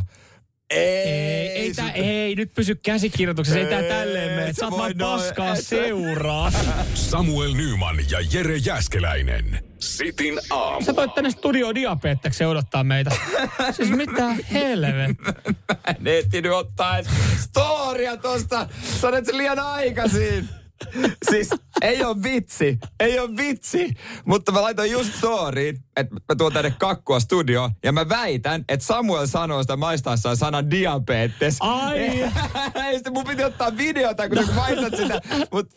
Ei, 0.69 0.79
Ei, 0.79 1.49
ei, 1.49 1.73
tää, 1.73 1.91
ei, 1.91 2.35
nyt 2.35 2.53
pysy 2.53 2.75
käsikirjoituksessa, 2.75 3.59
ei 3.59 3.65
tää 3.65 3.79
Ei, 3.79 3.89
tälleen 3.89 4.39
mene. 4.39 4.53
Sä 4.53 4.65
oot 4.67 4.77
vaan 4.77 4.93
paskaa 4.99 5.53
et 5.53 5.57
sä- 5.59 5.63
seuraa. 5.69 6.51
Samuel 6.93 7.53
Nyman 7.53 7.97
ja 8.11 8.19
Jere 8.33 8.57
Jäskeläinen. 8.57 9.59
Sitin 9.79 10.39
aamu. 10.49 10.85
Sä 10.85 10.93
toit 10.93 11.13
tänne 11.15 11.29
studio 11.29 11.75
diabeteksen 11.75 12.47
odottaa 12.47 12.83
meitä. 12.83 13.11
Siis 13.75 13.89
mitä 13.89 14.35
helvet. 14.53 15.17
Mä 15.21 15.33
en 15.87 16.07
ehtinyt 16.07 16.51
ottaa 16.51 16.97
storia 17.37 18.17
tosta. 18.17 18.67
Se 19.25 19.37
liian 19.37 19.59
aikaisin. 19.59 20.49
Siis 21.29 21.49
ei 21.81 22.03
ole 22.03 22.23
vitsi, 22.23 22.77
ei 22.99 23.19
ole 23.19 23.37
vitsi. 23.37 23.93
Mutta 24.25 24.51
mä 24.51 24.61
laitoin 24.61 24.91
just 24.91 25.15
storyin, 25.15 25.77
että 25.97 26.15
mä 26.15 26.35
tuon 26.37 26.53
tänne 26.53 26.73
kakkua 26.79 27.19
studioon. 27.19 27.71
Ja 27.83 27.91
mä 27.91 28.09
väitän, 28.09 28.65
että 28.69 28.85
Samuel 28.85 29.25
sanoo 29.25 29.61
sitä 29.61 29.75
maistaessaan 29.75 30.37
sanan 30.37 30.71
diabetes. 30.71 31.57
Ai. 31.59 32.31
Sitten 32.93 33.13
mun 33.13 33.23
piti 33.23 33.43
ottaa 33.43 33.77
videota, 33.77 34.29
kun 34.29 34.45
sä 34.45 34.53
maistat 34.53 34.95
sitä. 34.95 35.21
Mutta 35.51 35.75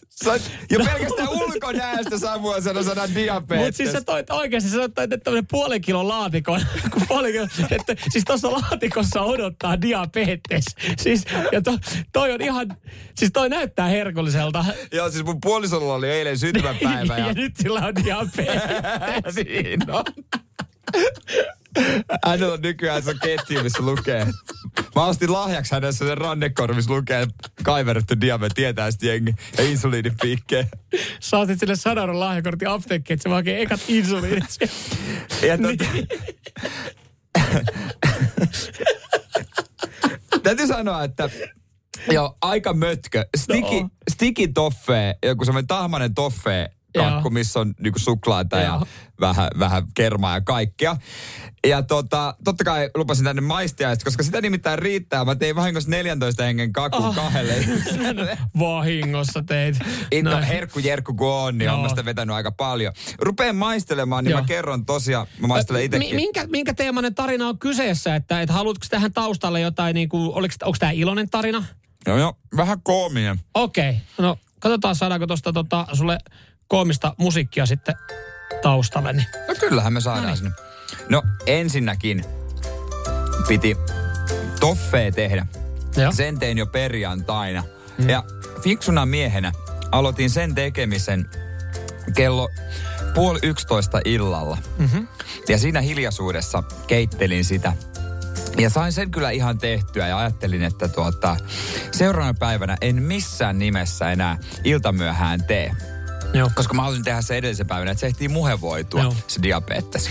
jo 0.71 0.79
pelkästään 0.79 1.29
ulkonäöstä 1.43 2.19
Samuel 2.19 2.61
sanoi 2.61 2.85
sanan 2.85 3.15
diabetes. 3.15 3.65
Mutta 3.65 3.77
siis 3.77 3.93
sä 3.93 4.01
toit 4.01 4.31
oikeasti, 4.31 4.71
sä 4.71 4.89
toit 4.89 5.11
tämmönen 5.25 5.47
puolen 5.51 5.81
kilon 5.81 6.09
laatikon. 6.09 6.61
kun 6.91 7.03
puolen 7.09 7.33
kilon, 7.33 7.49
että, 7.71 7.97
siis 8.11 8.25
tuossa 8.25 8.53
laatikossa 8.53 9.23
odottaa 9.23 9.83
diabetes. 9.83 10.65
Siis, 10.99 11.25
ja 11.53 11.63
to, 11.63 11.79
toi 12.13 12.33
on 12.33 12.41
ihan, 12.41 12.77
siis 13.15 13.31
toi 13.33 13.49
näyttää 13.49 13.87
herkulliselta. 13.87 14.65
Joo, 14.93 15.11
siis 15.11 15.25
mun 15.25 15.41
puolisolla 15.41 15.95
oli 15.95 16.11
eilen 16.11 16.39
syntymäpäivä. 16.39 17.19
ja, 17.19 17.27
ja 17.27 17.33
nyt 17.33 17.57
sillä 17.57 17.81
on 17.81 17.95
diabetes. 18.05 18.63
Siinä 19.35 19.87
on. 19.89 20.05
Hänellä 22.27 22.55
on 22.55 22.61
nykyään 22.63 23.03
se 23.03 23.15
ketju, 23.23 23.63
missä 23.63 23.83
lukee. 23.83 24.27
Mä 24.97 25.05
ostin 25.07 25.33
lahjaksi 25.33 25.73
hänelle 25.75 25.93
sen 25.93 26.19
rannekorvi, 26.19 26.75
missä 26.75 26.93
lukee 26.93 27.27
kaiverrettu 27.63 28.21
diabetes, 28.21 28.55
tietää 28.55 28.91
sitten 28.91 29.09
jengi. 29.09 29.35
Ja 29.59 29.65
insuliinipiikkeen. 29.65 30.69
Sä 31.21 31.39
otit 31.39 31.61
sille 31.61 31.77
sadan 31.77 32.21
lahjakortin 32.21 32.69
apteekkiin, 32.69 33.15
että 33.15 33.23
se 33.23 33.29
hakee 33.29 33.63
ekat 33.63 33.81
insuliinit. 33.89 34.57
Ja 35.43 35.59
tota, 35.63 35.85
täytyy 40.43 40.67
sanoa, 40.67 41.05
että 41.05 41.31
joo, 42.13 42.37
aika 42.43 42.75
mötkö. 42.75 43.27
Stiki, 43.37 43.83
No. 43.83 43.89
stiki 44.11 44.49
toffee, 44.49 45.15
joku 45.25 45.45
semmoinen 45.45 45.67
tahmanen 45.67 46.15
toffee 46.15 46.71
kakku, 46.97 47.21
Joo. 47.29 47.31
missä 47.31 47.61
on 47.61 47.75
niinku 47.81 47.99
suklaata 47.99 48.57
ja 48.59 48.65
Joo. 48.67 48.87
vähän, 49.21 49.49
vähän 49.59 49.83
kermaa 49.95 50.35
ja 50.35 50.41
kaikkea. 50.41 50.97
Ja 51.67 51.83
tota, 51.83 52.35
totta 52.45 52.65
kai 52.65 52.91
lupasin 52.97 53.25
tänne 53.25 53.43
maistiaista, 53.43 54.05
koska 54.05 54.23
sitä 54.23 54.41
nimittäin 54.41 54.79
riittää. 54.79 55.25
Mä 55.25 55.35
tein 55.35 55.57
vahingossa 55.57 55.91
14 55.91 56.43
hengen 56.43 56.73
kakun 56.73 57.05
Oh. 57.05 57.15
kahdelle. 57.15 57.55
Vahingossa 58.59 59.43
teit. 59.47 59.77
Inno, 60.13 60.31
Noin. 60.31 60.45
herkku 60.45 60.79
jerkku 60.79 61.15
kun 61.15 61.29
on, 61.33 61.59
niin 61.59 61.71
on 61.71 61.81
mä 61.81 61.89
sitä 61.89 62.05
vetänyt 62.05 62.37
aika 62.37 62.53
paljon. 62.53 62.93
Rupeen 63.19 63.57
maistelemaan, 63.57 64.25
niin 64.25 64.31
Joo. 64.31 64.41
mä 64.41 64.47
kerron 64.47 64.87
tosiaan, 64.87 65.27
mä 65.41 65.47
maistelen 65.47 65.85
itsekin. 65.85 66.17
minkä, 66.17 66.47
minkä 66.47 66.75
teemainen 66.75 67.15
tarina 67.15 67.49
on 67.49 67.59
kyseessä? 67.59 68.15
Että, 68.15 68.41
että 68.43 68.53
haluatko 68.53 68.87
tähän 68.91 69.13
taustalle 69.13 69.61
jotain, 69.61 69.95
niin 69.95 70.09
kuin, 70.09 70.31
oliko, 70.35 70.55
onko 70.65 70.77
tämä 70.81 70.93
iloinen 70.93 71.31
tarina? 71.31 71.65
Joo, 72.07 72.19
joo, 72.19 72.37
vähän 72.57 72.83
koominen. 72.83 73.41
Okei, 73.55 73.91
okay. 73.91 74.01
no 74.19 74.39
katsotaan 74.61 74.95
saadaanko 74.95 75.27
tuosta 75.27 75.53
tota, 75.53 75.87
sulle 75.93 76.19
koomista 76.69 77.15
musiikkia 77.19 77.67
sitten 77.67 77.95
taustalle. 78.63 79.13
Niin. 79.13 79.27
No 79.49 79.55
kyllähän 79.61 79.93
me 79.93 80.01
saadaan 80.01 80.37
sinne. 80.37 80.51
No 81.09 81.23
ensinnäkin 81.47 82.25
piti 83.49 83.77
toffee 84.61 85.13
tehdä. 85.13 85.47
Joo. 85.97 86.13
Sen 86.13 86.39
tein 86.39 86.59
jo 86.59 86.67
perjantaina. 86.67 87.65
Mm. 87.99 88.09
Ja 88.09 88.25
fiksuna 88.63 89.07
miehenä 89.07 89.53
aloitin 89.93 90.31
sen 90.31 90.55
tekemisen 90.55 91.31
kello 92.15 92.49
puoli 93.15 93.39
yksitoista 93.43 94.01
illalla. 94.05 94.59
Mm-hmm. 94.79 95.09
Ja 95.49 95.59
siinä 95.59 95.81
hiljaisuudessa 95.81 96.63
keittelin 96.87 97.45
sitä. 97.45 97.73
Ja 98.59 98.71
sain 98.71 98.93
sen 98.93 99.11
kyllä 99.11 99.31
ihan 99.31 99.59
tehtyä 99.59 100.09
ja 100.09 100.19
ajattelin, 100.19 100.63
että 100.63 100.89
tuota, 100.89 101.37
seuraavana 101.93 102.35
päivänä 102.39 102.77
en 102.81 103.03
missään 103.03 103.59
nimessä 103.59 104.13
enää 104.13 104.39
iltamyöhään 104.65 105.45
tee. 105.45 105.73
Joo. 106.35 106.51
Koska 106.55 106.75
mä 106.75 106.83
halusin 106.83 107.05
tehdä 107.05 107.23
se 107.23 107.37
edellisen 107.37 107.67
päivänä, 107.67 107.91
että 107.91 108.01
se 108.01 108.07
ehtii 108.07 108.29
muhevoitua, 108.29 109.03
Joo. 109.03 109.15
se 109.27 109.43
diabetes. 109.43 110.11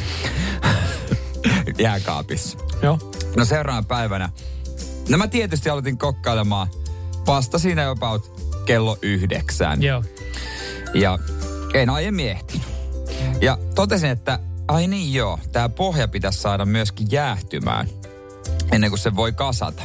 Jääkaapissa. 1.77 2.57
Joo. 2.81 3.11
No 3.37 3.45
seuraavana 3.45 3.87
päivänä. 3.87 4.29
No 5.09 5.17
mä 5.17 5.27
tietysti 5.27 5.69
aloitin 5.69 5.97
kokkailemaan 5.97 6.67
vasta 7.27 7.59
siinä 7.59 7.81
jopa 7.81 8.19
kello 8.65 8.97
yhdeksän. 9.01 9.83
Joo. 9.83 10.03
Ja 10.93 11.19
en 11.73 11.89
aiemmin 11.89 12.29
ehtinyt. 12.29 12.67
Ja 13.41 13.57
totesin, 13.75 14.09
että 14.09 14.39
ai 14.67 14.87
niin 14.87 15.13
joo, 15.13 15.39
tää 15.51 15.69
pohja 15.69 16.07
pitäisi 16.07 16.39
saada 16.39 16.65
myöskin 16.65 17.07
jäähtymään. 17.11 17.87
Ennen 18.71 18.89
kuin 18.91 18.99
se 18.99 19.15
voi 19.15 19.31
kasata. 19.33 19.83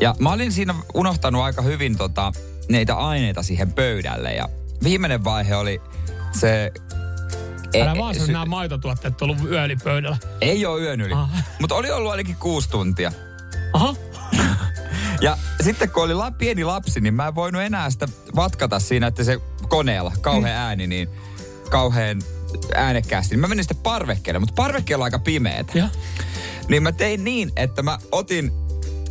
Ja 0.00 0.14
mä 0.18 0.32
olin 0.32 0.52
siinä 0.52 0.74
unohtanut 0.94 1.42
aika 1.42 1.62
hyvin 1.62 1.98
tota, 1.98 2.32
neitä 2.68 2.94
aineita 2.94 3.42
siihen 3.42 3.72
pöydälle. 3.72 4.34
Ja 4.34 4.48
viimeinen 4.82 5.24
vaihe 5.24 5.56
oli 5.56 5.80
se... 6.40 6.72
Älä 7.82 7.92
e- 7.92 7.98
vaan 7.98 8.14
sy- 8.14 8.20
sun 8.20 8.32
nämä 8.32 8.44
maitotuotteet 8.44 9.22
ollut 9.22 9.38
yölipöydällä. 9.50 10.16
ei 10.40 10.66
ole 10.66 10.82
yön 10.82 11.00
yli, 11.00 11.14
mutta 11.60 11.74
oli 11.74 11.90
ollut 11.90 12.10
ainakin 12.10 12.36
kuusi 12.36 12.68
tuntia. 12.68 13.12
Aha. 13.72 13.94
Ja 15.20 15.36
sitten 15.62 15.90
kun 15.90 16.02
oli 16.02 16.14
la, 16.14 16.30
pieni 16.30 16.64
lapsi, 16.64 17.00
niin 17.00 17.14
mä 17.14 17.26
en 17.26 17.34
voinut 17.34 17.62
enää 17.62 17.90
sitä 17.90 18.08
vatkata 18.36 18.80
siinä, 18.80 19.06
että 19.06 19.24
se 19.24 19.40
koneella, 19.68 20.12
kauhean 20.20 20.56
ääni, 20.56 20.86
niin 20.86 21.08
kauhean 21.70 22.22
äänekkäästi. 22.74 23.36
Mä 23.36 23.48
menin 23.48 23.64
sitten 23.64 23.82
parvekkeelle, 23.82 24.38
mutta 24.38 24.54
parvekkeella 24.54 25.02
on 25.02 25.06
aika 25.06 25.18
pimeetä. 25.18 25.78
Ja. 25.78 25.88
Niin 26.68 26.82
mä 26.82 26.92
tein 26.92 27.24
niin, 27.24 27.52
että 27.56 27.82
mä 27.82 27.98
otin 28.12 28.52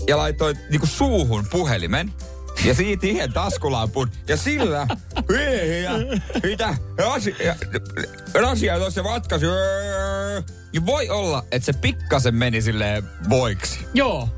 ja 0.08 0.18
laitoin 0.18 0.58
niinku 0.70 0.88
suuhun 0.88 1.48
puhelimen. 1.52 2.14
Ja 2.66 2.74
siitä 2.74 3.08
ihan 3.08 3.34
taskulampun. 3.34 4.12
Ja 4.28 4.38
sillä, 4.38 4.88
ja 5.84 5.92
mitä, 6.44 6.78
asia, 7.06 7.56
asia 8.48 8.78
tuossa 8.78 9.04
vatkasi. 9.04 9.46
Ja 10.74 10.86
voi 10.86 11.10
olla, 11.10 11.44
että 11.52 11.66
se 11.66 11.74
pikkasen 11.74 12.36
meni 12.36 12.62
silleen 12.62 13.04
voiksi. 13.30 13.80
Joo. 13.94 14.30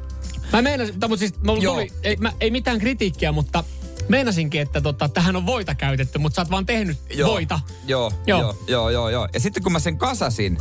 Mä 0.53 0.61
meinasin, 0.61 0.95
mutta 1.01 1.17
siis 1.17 1.33
Joo. 1.61 1.73
tuli, 1.73 1.91
ei, 2.03 2.15
mä, 2.15 2.31
ei 2.41 2.51
mitään 2.51 2.79
kritiikkiä, 2.79 3.31
mutta 3.31 3.63
meinasinkin, 4.09 4.61
että 4.61 4.81
tota, 4.81 5.09
tähän 5.09 5.35
on 5.35 5.45
voita 5.45 5.75
käytetty, 5.75 6.19
mutta 6.19 6.35
sä 6.35 6.41
oot 6.41 6.51
vaan 6.51 6.65
tehnyt 6.65 6.97
voita. 7.25 7.59
Joo, 7.87 8.11
Joo. 8.27 8.39
joo, 8.39 8.55
joo, 8.67 8.89
joo, 8.89 9.09
joo. 9.09 9.27
Ja 9.33 9.39
sitten 9.39 9.63
kun 9.63 9.71
mä 9.71 9.79
sen 9.79 9.97
kasasin, 9.97 10.57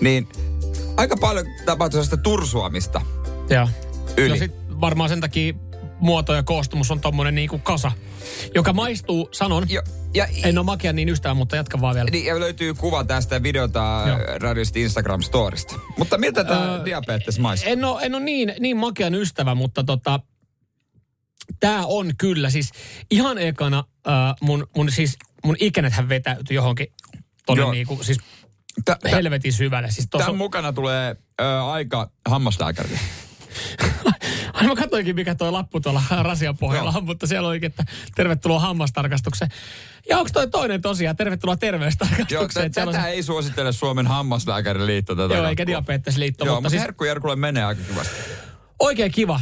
niin 0.00 0.28
aika 0.98 1.16
paljon 1.16 1.46
tapahtui 1.64 1.92
sellaista 1.92 2.16
tursuamista 2.16 3.00
Joo. 3.50 3.68
yli. 4.16 4.28
No 4.28 4.36
sit 4.36 4.52
varmaan 4.80 5.08
sen 5.08 5.20
takia 5.20 5.54
muoto 6.00 6.34
ja 6.34 6.42
koostumus 6.42 6.90
on 6.90 7.00
tommonen 7.00 7.34
niinku 7.34 7.58
kasa, 7.58 7.92
joka 8.54 8.72
maistuu, 8.72 9.28
sanon, 9.32 9.66
Jo, 9.68 9.82
ja, 10.14 10.26
en 10.44 10.58
ole 10.58 10.64
makia 10.64 10.92
niin 10.92 11.08
ystävä, 11.08 11.34
mutta 11.34 11.56
jatka 11.56 11.80
vaan 11.80 11.94
vielä. 11.94 12.10
niin, 12.10 12.26
ja 12.26 12.40
löytyy 12.40 12.74
kuva 12.74 13.04
tästä 13.04 13.42
videota 13.42 14.04
Joo. 14.06 14.18
radiosta 14.38 14.78
Instagram-storista. 14.78 15.80
Mutta 15.98 16.18
miltä 16.18 16.44
tämä 16.44 16.74
Öö, 16.74 16.84
diabetes 16.84 17.38
maistuu? 17.38 17.72
En 17.72 17.84
ole, 17.84 18.02
en 18.02 18.14
ole 18.14 18.22
niin, 18.24 18.54
niin 18.60 18.76
makean 18.76 19.14
ystävä, 19.14 19.54
mutta 19.54 19.84
tota, 19.84 20.20
tämä 21.60 21.86
on 21.86 22.10
kyllä 22.18 22.50
siis 22.50 22.70
ihan 23.10 23.38
ekana 23.38 23.84
äh, 24.08 24.14
mun, 24.40 24.66
mun, 24.76 24.90
siis, 24.92 25.16
mun 25.44 25.56
ikänethän 25.58 26.08
vetäytyi 26.08 26.54
johonkin 26.54 26.86
tonne 27.46 27.62
Joo. 27.62 27.72
niinku, 27.72 27.98
siis 28.02 28.18
Tä- 28.84 28.96
tä- 29.02 29.08
helvetin 29.08 29.52
syvälle. 29.52 29.90
Siis 29.90 30.08
Tämän 30.10 30.36
mukana 30.36 30.72
tulee 30.72 31.16
ö, 31.40 31.62
aika 31.62 32.10
hammaslääkärille. 32.28 32.98
Ai 34.52 34.66
mä 34.66 34.76
katsoinkin, 34.76 35.14
mikä 35.14 35.34
toi 35.34 35.52
lappu 35.52 35.80
tuolla 35.80 36.02
rasian 36.22 36.56
pohjalla 36.56 36.92
on, 36.96 37.04
mutta 37.04 37.26
siellä 37.26 37.48
olikin, 37.48 37.66
että 37.66 37.84
tervetuloa 38.16 38.58
hammastarkastukseen. 38.60 39.50
Ja 40.08 40.18
onko 40.18 40.30
toi 40.32 40.48
toinen 40.50 40.82
tosiaan, 40.82 41.16
tervetuloa 41.16 41.52
Joo, 41.52 41.56
terveystarkastukseen. 41.56 42.66
on 42.66 42.72
tätä 42.92 43.02
se- 43.02 43.08
ei 43.08 43.22
suosittele 43.22 43.72
Suomen 43.72 44.06
hammaslääkäriliitto 44.06 45.14
tätä 45.14 45.34
Joo, 45.34 45.46
eikä 45.48 45.62
kakkua. 45.64 45.72
diabetesliitto, 45.72 46.44
Joo, 46.44 46.54
mutta 46.54 46.60
mutta 46.60 46.70
siis 46.70 46.82
Herkku 46.82 47.04
Jerkulle 47.04 47.36
menee 47.36 47.64
aika 47.64 47.82
kivasti. 47.88 48.14
oikein 48.78 49.12
kiva. 49.12 49.40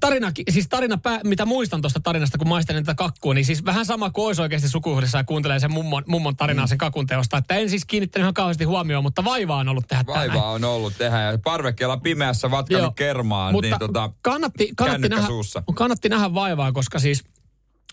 Tarina, 0.00 0.32
siis 0.50 0.68
tarina, 0.68 0.96
pää, 0.96 1.20
mitä 1.24 1.44
muistan 1.46 1.80
tuosta 1.80 2.00
tarinasta, 2.00 2.38
kun 2.38 2.48
maistelin 2.48 2.84
tätä 2.84 2.96
kakkua, 2.96 3.34
niin 3.34 3.44
siis 3.44 3.64
vähän 3.64 3.86
sama 3.86 4.10
kuin 4.10 4.26
olisi 4.26 4.42
oikeasti 4.42 4.68
sukuhdissa 4.68 5.18
ja 5.18 5.24
kuuntelee 5.24 5.60
sen 5.60 5.72
mummon, 5.72 6.04
mummon 6.06 6.36
tarinaa 6.36 6.66
sen 6.66 6.78
kakun 6.78 7.06
teosta. 7.06 7.36
Että 7.36 7.54
en 7.54 7.70
siis 7.70 7.84
kiinnittänyt 7.84 8.24
ihan 8.24 8.34
kauheasti 8.34 8.64
huomioon, 8.64 9.04
mutta 9.04 9.24
vaivaa 9.24 9.58
on 9.58 9.68
ollut 9.68 9.88
tehdä. 9.88 10.04
Vaivaa 10.06 10.50
on 10.50 10.64
ollut 10.64 10.98
tehdä 10.98 11.22
ja 11.22 11.38
parvekkeella 11.38 11.96
pimeässä 11.96 12.50
vatkanut 12.50 12.82
Joo. 12.82 12.92
kermaan. 12.92 13.52
Mutta 13.52 13.68
niin 13.68 13.78
tota, 13.78 14.10
kannatti, 14.22 14.72
kannatti, 14.76 15.08
nähdä, 15.08 15.26
suussa. 15.26 15.62
kannatti 15.74 16.08
nähdä 16.08 16.34
vaivaa, 16.34 16.72
koska 16.72 16.98
siis 16.98 17.24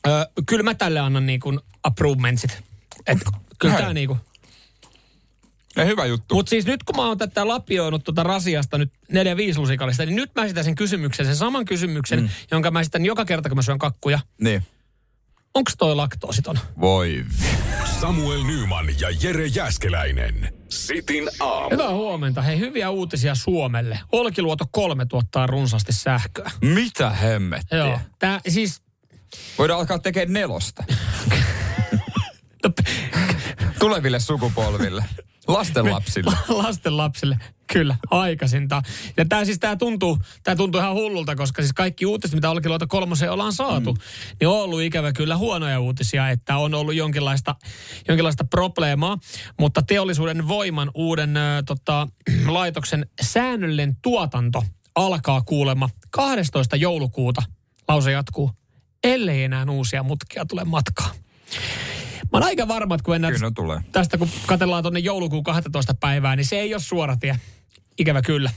ö, 0.08 0.30
kyllä 0.46 0.64
mä 0.64 0.74
tälle 0.74 1.00
annan 1.00 1.26
niin 1.26 1.40
kuin 1.40 1.60
approvementsit. 1.84 2.62
Et, 3.08 3.18
kyllä 3.60 3.76
tämä 3.76 3.94
niin 3.94 4.08
kuin. 4.08 4.20
Ei, 5.78 5.86
hyvä 5.86 6.06
juttu. 6.06 6.36
Mutta 6.36 6.50
siis 6.50 6.66
nyt 6.66 6.84
kun 6.84 6.96
mä 6.96 7.08
oon 7.08 7.18
tätä 7.18 7.48
lapioinut 7.48 8.04
tuota 8.04 8.24
rasiasta 8.24 8.78
nyt 8.78 8.94
neljä 9.12 9.38
viisi 9.38 9.60
lusikallista, 9.60 10.06
niin 10.06 10.16
nyt 10.16 10.32
mä 10.36 10.44
esitän 10.44 10.64
sen 10.64 10.76
kysymyksen, 10.76 11.26
sen 11.26 11.36
saman 11.36 11.66
kysymyksen, 11.66 12.20
mm. 12.22 12.30
jonka 12.52 12.72
mä 12.72 12.80
esitän 12.82 13.06
joka 13.06 13.26
kerta, 13.26 13.50
kun 13.50 13.58
mä 13.58 13.62
syön 13.62 13.80
kakkuja. 13.80 14.20
Niin. 14.42 14.66
Onko 15.54 15.72
toi 15.78 15.96
laktoositon? 15.96 16.60
Voi. 16.82 17.26
Samuel 18.02 18.44
Nyman 18.44 18.86
ja 19.00 19.08
Jere 19.22 19.46
Jäskeläinen. 19.46 20.54
Sitin 20.70 21.30
aamu. 21.40 21.70
Hyvää 21.72 21.94
huomenta. 21.94 22.42
Hei, 22.42 22.60
hyviä 22.60 22.90
uutisia 22.90 23.36
Suomelle. 23.36 24.00
Olkiluoto 24.12 24.66
3 24.72 25.06
tuottaa 25.06 25.48
runsaasti 25.48 25.94
sähköä. 25.94 26.52
Mitä 26.62 27.10
hemmettiä? 27.10 27.78
Joo. 27.78 28.00
Tää 28.20 28.40
siis... 28.48 28.82
Voidaan 29.58 29.80
alkaa 29.80 30.00
tekemään 30.00 30.34
nelosta. 30.34 30.84
No, 32.64 32.74
Tuleville 33.80 34.20
sukupolville. 34.20 35.06
Lastenlapsille. 35.48 36.32
lasten 36.64 36.98
lapsille. 36.98 37.38
Kyllä, 37.74 37.96
aikaisinta. 38.12 38.82
Ja 39.18 39.26
tämä 39.26 39.46
siis 39.46 39.60
tää 39.60 39.76
tuntuu, 39.76 40.18
tää 40.44 40.56
tuntuu 40.56 40.82
ihan 40.82 40.94
hullulta, 40.94 41.36
koska 41.36 41.62
siis 41.62 41.74
kaikki 41.74 42.06
uutiset, 42.06 42.36
mitä 42.36 42.50
Olkiluoto 42.50 42.88
kolmoseen 42.88 43.32
ollaan 43.32 43.54
saatu, 43.54 43.94
mm. 43.94 44.00
niin 44.40 44.48
on 44.48 44.60
ollut 44.60 44.82
ikävä 44.82 45.14
kyllä 45.14 45.38
huonoja 45.38 45.80
uutisia, 45.80 46.30
että 46.30 46.58
on 46.58 46.74
ollut 46.74 46.96
jonkinlaista, 46.96 47.56
jonkinlaista 48.08 48.44
probleemaa. 48.44 49.18
Mutta 49.60 49.82
teollisuuden 49.82 50.48
voiman 50.48 50.92
uuden 50.94 51.38
ö, 51.38 51.64
tota, 51.66 52.08
laitoksen 52.48 53.06
säännöllinen 53.22 53.98
tuotanto 54.02 54.64
alkaa 54.96 55.42
kuulemma 55.42 55.90
12. 56.10 56.76
joulukuuta. 56.76 57.42
Lause 57.88 58.12
jatkuu. 58.12 58.52
Ellei 59.04 59.44
enää 59.44 59.66
uusia 59.70 60.04
mutkia 60.04 60.46
tule 60.46 60.64
matkaan. 60.64 61.16
Mä 62.32 62.38
oon 62.38 62.44
aika 62.44 62.68
varma, 62.68 62.96
että 62.96 63.06
kun 63.06 63.14
mennään 63.14 63.34
Kyllä 63.34 63.52
tulee. 63.56 63.80
tästä 63.92 64.18
kun 64.18 64.30
katsellaan 64.46 64.84
tuonne 64.84 65.00
joulukuun 65.00 65.44
12 65.44 65.94
päivää, 65.94 66.36
niin 66.36 66.46
se 66.46 66.60
ei 66.60 66.74
ole 66.74 66.82
suora 66.82 67.18
tie. 67.18 67.40
Ikävä 68.00 68.22
kyllä. 68.22 68.52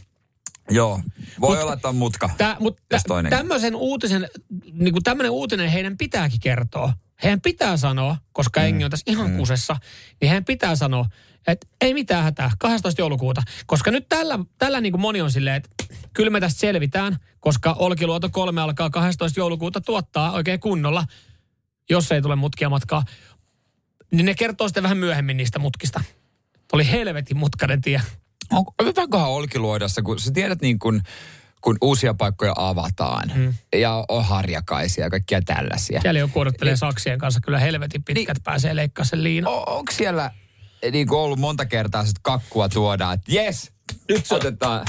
Joo. 0.70 1.00
Voi 1.40 1.56
Mut- 1.56 1.62
olla, 1.62 1.72
että 1.72 1.88
on 1.88 1.96
mutka. 1.96 2.30
Mutta 2.60 2.82
Jos 2.92 3.02
toinen. 3.08 3.30
tämmöisen 3.30 3.76
uutisen, 3.76 4.28
niin 4.72 4.92
kuin 4.92 5.02
tämmöinen 5.02 5.30
uutinen 5.30 5.68
heidän 5.68 5.96
pitääkin 5.98 6.40
kertoa. 6.40 6.92
Heidän 7.22 7.40
pitää 7.40 7.76
sanoa, 7.76 8.16
koska 8.32 8.60
mm. 8.60 8.66
Engi 8.66 8.84
on 8.84 8.90
tässä 8.90 9.10
ihan 9.10 9.30
mm. 9.30 9.36
kusessa, 9.36 9.76
niin 10.20 10.28
heidän 10.28 10.44
pitää 10.44 10.76
sanoa, 10.76 11.06
että 11.46 11.66
ei 11.80 11.94
mitään 11.94 12.24
hätää, 12.24 12.50
12. 12.58 13.02
joulukuuta. 13.02 13.42
Koska 13.66 13.90
nyt 13.90 14.08
tällä, 14.08 14.38
tällä 14.58 14.80
niin 14.80 14.92
kuin 14.92 15.00
moni 15.00 15.20
on 15.20 15.30
silleen, 15.30 15.56
että 15.56 15.68
kyllä 16.12 16.30
me 16.30 16.40
tästä 16.40 16.60
selvitään, 16.60 17.16
koska 17.40 17.72
Olkiluoto 17.72 18.28
3 18.32 18.60
alkaa 18.60 18.90
12. 18.90 19.40
joulukuuta 19.40 19.80
tuottaa 19.80 20.32
oikein 20.32 20.60
kunnolla, 20.60 21.04
jos 21.90 22.12
ei 22.12 22.22
tule 22.22 22.36
mutkia 22.36 22.68
matkaa. 22.68 23.04
Niin 24.10 24.26
ne 24.26 24.34
kertoo 24.34 24.68
sitten 24.68 24.82
vähän 24.82 24.98
myöhemmin 24.98 25.36
niistä 25.36 25.58
mutkista. 25.58 26.00
Oli 26.72 26.90
helvetin 26.90 27.36
mutkainen 27.36 27.80
tie. 27.80 28.02
On, 28.52 28.64
otetaankohan 28.78 29.30
Olkiluodossa, 29.30 30.02
kun 30.02 30.20
sä 30.20 30.30
tiedät 30.30 30.60
niin 30.60 30.78
kun, 30.78 31.02
kun 31.60 31.76
uusia 31.80 32.14
paikkoja 32.14 32.52
avataan 32.56 33.32
mm. 33.34 33.54
ja 33.76 34.04
on 34.08 34.24
harjakaisia 34.24 35.04
ja 35.04 35.10
kaikkia 35.10 35.42
tällaisia. 35.42 36.00
Siellä 36.00 36.20
joku 36.20 36.40
odottelee 36.40 36.76
saksien 36.76 37.18
kanssa 37.18 37.40
kyllä 37.40 37.58
helvetin 37.58 38.04
pitkät, 38.04 38.36
pääsee 38.44 38.76
leikkaamaan 38.76 39.08
sen 39.08 39.24
liinan. 39.24 39.52
O, 39.52 39.64
onko 39.66 39.92
siellä 39.92 40.30
niin 40.92 41.06
kuin 41.06 41.18
ollut 41.18 41.38
monta 41.38 41.66
kertaa 41.66 42.06
sit 42.06 42.18
kakkua 42.22 42.68
tuodaan, 42.68 43.14
että 43.14 43.32
jes, 43.32 43.72
nyt 44.08 44.32
otetaan, 44.32 44.86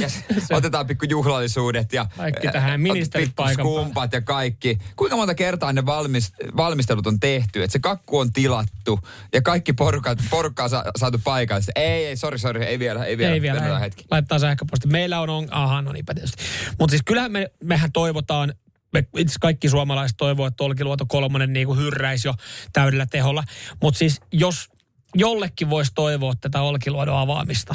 yes, 0.00 0.24
otetaan 0.50 0.86
pikku 0.86 1.06
juhlallisuudet 1.08 1.92
ja 1.92 2.06
Kaikki 2.16 2.48
tähän, 2.48 2.80
ministerit 2.80 3.32
skumpat 3.52 4.12
ja 4.12 4.20
kaikki. 4.20 4.78
Kuinka 4.96 5.16
monta 5.16 5.34
kertaa 5.34 5.72
ne 5.72 5.86
valmis, 5.86 6.32
valmistelut 6.56 7.06
on 7.06 7.20
tehty, 7.20 7.62
että 7.62 7.72
se 7.72 7.78
kakku 7.78 8.18
on 8.18 8.32
tilattu 8.32 9.00
ja 9.32 9.42
kaikki 9.42 9.72
porukka, 9.72 10.16
porukkaa 10.30 10.68
sa, 10.68 10.84
saatu 10.96 11.20
paikalle. 11.24 11.64
Ei, 11.76 12.06
ei, 12.06 12.16
sori, 12.16 12.38
sori, 12.38 12.64
ei 12.64 12.78
vielä, 12.78 13.04
ei 13.04 13.18
vielä. 13.18 13.34
Ei 13.34 13.42
vielä. 13.42 13.74
Ei. 13.74 13.80
hetki. 13.80 14.04
Laittaa 14.10 14.38
sähköposti. 14.38 14.88
Meillä 14.88 15.20
on, 15.20 15.30
on 15.30 15.48
aha, 15.50 15.82
no 15.82 15.92
niinpä 15.92 16.14
tietysti. 16.14 16.42
Mutta 16.78 16.90
siis 16.90 17.02
kyllähän 17.04 17.32
me, 17.32 17.50
mehän 17.64 17.92
toivotaan, 17.92 18.54
me 18.92 19.06
itse 19.16 19.34
kaikki 19.40 19.68
suomalaiset 19.68 20.16
toivoo, 20.16 20.46
että 20.46 20.64
Olkiluoto 20.64 21.06
kolmonen 21.08 21.52
niin 21.52 21.66
kuin 21.66 21.78
hyrräisi 21.78 22.28
jo 22.28 22.34
täydellä 22.72 23.06
teholla. 23.06 23.44
Mutta 23.82 23.98
siis 23.98 24.20
jos 24.32 24.68
jollekin 25.14 25.70
voisi 25.70 25.92
toivoa 25.94 26.34
tätä 26.40 26.62
Olkiluodon 26.62 27.18
avaamista 27.18 27.74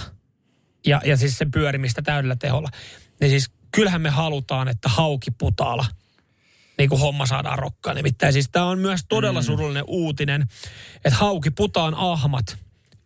ja, 0.86 1.02
ja 1.06 1.18
siis 1.18 1.38
sen 1.38 1.52
pyörimistä 1.52 2.02
täydellä 2.02 2.36
teholla, 2.36 2.70
niin 3.22 3.30
siis 3.30 3.50
kyllähän 3.72 4.02
me 4.02 4.10
halutaan, 4.10 4.68
että 4.68 4.90
hauki 4.90 5.32
putaala 5.32 5.86
niin 6.78 6.90
kuin 6.90 7.02
homma 7.02 7.26
saadaan 7.26 7.60
rokkaan. 7.60 7.96
Nimittäin 7.96 8.34
siis 8.34 8.50
tämä 8.50 8.66
on 8.66 8.80
myös 8.80 9.02
todella 9.10 9.42
surullinen 9.42 9.84
uutinen, 9.88 10.48
että 10.96 11.18
hauki 11.20 11.52
putaan 11.52 11.94
ahmat 11.96 12.58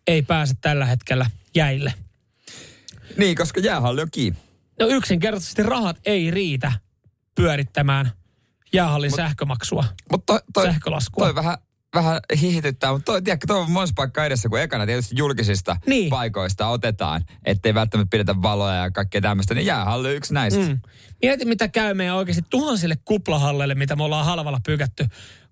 ei 0.06 0.22
pääse 0.22 0.54
tällä 0.60 0.86
hetkellä 0.86 1.30
jäille. 1.54 1.94
Niin, 3.16 3.36
koska 3.36 3.60
jäähalli 3.60 4.02
on 4.02 4.10
kiinni. 4.10 4.38
No 4.80 4.86
yksinkertaisesti 4.86 5.62
rahat 5.62 5.96
ei 6.04 6.30
riitä 6.30 6.72
pyörittämään 7.34 8.10
jäähallin 8.72 9.10
Mut, 9.10 9.16
sähkömaksua. 9.16 9.84
Mutta 10.10 10.32
toi, 10.32 10.40
toi, 10.52 10.66
Sähkölaskua. 10.66 11.24
toi 11.24 11.34
vähän 11.34 11.58
vähän 11.94 12.20
hihityttää, 12.40 12.92
mutta 12.92 13.12
toi, 13.12 13.22
tiedätkö, 13.22 13.46
toi 13.46 13.60
on 13.60 13.70
monessa 13.70 13.92
paikkaa 13.96 14.24
edessä, 14.26 14.48
kun 14.48 14.60
ekana 14.60 14.86
tietysti 14.86 15.14
julkisista 15.18 15.76
Niin. 15.86 16.10
paikoista 16.10 16.68
otetaan, 16.68 17.24
ettei 17.44 17.74
välttämättä 17.74 18.10
pidetä 18.10 18.42
valoja 18.42 18.74
ja 18.74 18.90
kaikkea 18.90 19.20
tämmöistä, 19.20 19.54
niin 19.54 19.66
jäähalli 19.66 20.08
on 20.08 20.14
yksi 20.14 20.34
näistä. 20.34 20.60
Mm. 20.60 20.80
Mieti, 21.22 21.44
mitä 21.44 21.68
käy 21.68 21.94
meidän 21.94 22.16
oikeasti 22.16 22.44
tuhansille 22.50 22.96
kuplahalleille, 23.04 23.74
mitä 23.74 23.96
me 23.96 24.02
ollaan 24.04 24.24
halvalla 24.24 24.60
pykätty, 24.66 25.04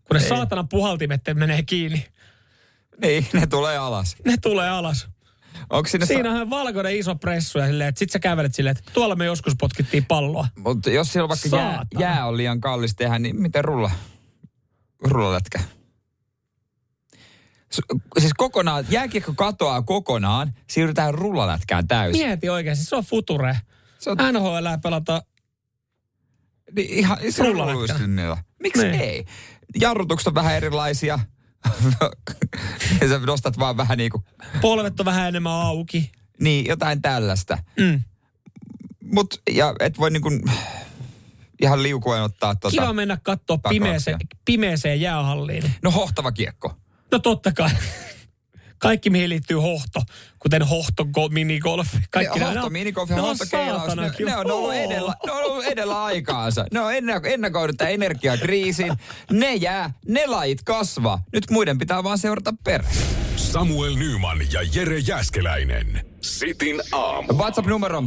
kun 0.04 0.16
ne 0.16 0.22
Ei. 0.22 0.28
saatana 0.28 0.64
puhaltimet 0.64 1.20
menee 1.34 1.62
kiinni. 1.62 2.06
Niin, 3.02 3.26
ne 3.32 3.46
tulee 3.46 3.78
alas. 3.78 4.16
Ne 4.26 4.36
tulee 4.42 4.68
alas. 4.68 5.08
Onko 5.70 5.88
sinne... 5.88 6.06
Siinä 6.06 6.30
on 6.30 6.50
valkoinen 6.50 6.96
iso 6.96 7.14
pressu 7.14 7.58
ja 7.58 7.66
silleen, 7.66 7.88
että 7.88 7.98
sit 7.98 8.10
sä 8.10 8.18
kävelet 8.18 8.54
silleen, 8.54 8.76
että 8.78 8.90
tuolla 8.94 9.16
me 9.16 9.24
joskus 9.24 9.54
potkittiin 9.60 10.04
palloa. 10.04 10.46
Mutta 10.58 10.90
jos 10.90 11.12
siellä 11.12 11.28
vaikka 11.28 11.56
jää, 11.56 11.86
jää 11.98 12.26
on 12.26 12.36
liian 12.36 12.60
kallis 12.60 12.94
tehdä, 12.96 13.18
niin 13.18 13.42
miten 13.42 13.64
rulla? 13.64 13.90
Rullalätkä. 15.02 15.60
Siis 18.18 18.32
kokonaan, 18.36 18.84
jääkiekko 18.88 19.32
katoaa 19.36 19.82
kokonaan, 19.82 20.54
siirrytään 20.70 21.14
rullalätkään 21.14 21.88
täysin. 21.88 22.26
Mieti 22.26 22.48
oikeasti, 22.48 22.84
se 22.84 22.96
on 22.96 23.04
future. 23.04 23.58
Se 23.98 24.10
on 24.10 24.16
NHL 24.32 24.66
pelata 24.82 25.22
niin 26.76 26.90
ihan 26.90 27.18
se 27.30 27.42
Rullalätkänä. 27.42 28.36
Miksi 28.62 28.88
Niin. 28.88 29.00
ei? 29.00 29.24
Jarrutukset 29.80 30.26
on 30.26 30.34
vähän 30.34 30.56
erilaisia. 30.56 31.18
ja 33.00 33.08
sä 33.08 33.18
nostat 33.18 33.58
vaan 33.58 33.76
vähän 33.76 33.98
niin 33.98 34.10
kuin, 34.10 34.24
polvet 34.60 35.00
on 35.00 35.06
vähän 35.06 35.28
enemmän 35.28 35.52
auki. 35.52 36.12
niin 36.40 36.66
jotain 36.66 37.02
tällaista. 37.02 37.58
Mm. 37.80 38.00
Mut, 39.04 39.42
ja 39.50 39.74
et 39.80 39.98
voi 39.98 40.10
niin 40.10 40.22
kuin, 40.22 40.42
ihan 41.62 41.82
liukuen 41.82 42.22
ottaa 42.22 42.54
tota, 42.54 42.70
Kiva 42.70 42.92
mennä 42.92 43.18
katsoa 43.22 43.58
pimeeseen, 43.58 44.18
pimeeseen 44.44 45.00
jäähalliin. 45.00 45.74
no 45.82 45.90
hohtava 45.90 46.32
kiekko. 46.32 46.79
No 47.12 47.18
totta 47.18 47.52
kai. 47.52 47.70
Kaikki 48.78 49.10
mihin 49.10 49.28
liittyy 49.30 49.56
hohto, 49.56 50.02
kuten 50.38 50.62
hohto, 50.62 51.04
go, 51.04 51.28
minigolf. 51.28 51.88
Kaikki 52.10 52.38
Ne 52.38 52.44
hohto, 52.44 52.70
minigolf 52.70 53.10
ja 53.10 53.16
ne 53.16 53.22
on 53.22 53.28
hohtokeilaus, 53.28 53.96
ne, 53.96 54.12
ne, 54.24 54.36
on 54.36 54.50
ollut 54.50 54.74
edellä, 54.74 55.14
ne 55.26 55.32
on 55.32 55.44
ollut 55.44 55.64
edellä 55.64 56.04
aikaansa. 56.04 56.64
Ne 56.72 56.80
on 56.80 56.92
ennak- 56.92 57.26
ennakoinut 57.26 57.76
tämän 57.76 57.92
energiakriisin. 57.92 58.92
Ne 59.30 59.54
jää, 59.54 59.90
ne 60.08 60.26
lajit 60.26 60.62
kasvaa. 60.62 61.22
Nyt 61.32 61.50
muiden 61.50 61.78
pitää 61.78 62.04
vaan 62.04 62.18
seurata 62.18 62.54
perässä. 62.64 63.00
Samuel 63.36 63.94
Nyman 63.96 64.38
ja 64.52 64.60
Jere 64.74 64.98
Jäskeläinen. 64.98 66.04
Sitin 66.20 66.80
aamu. 66.92 67.32
WhatsApp-numero 67.32 68.02
0447255854. 68.02 68.06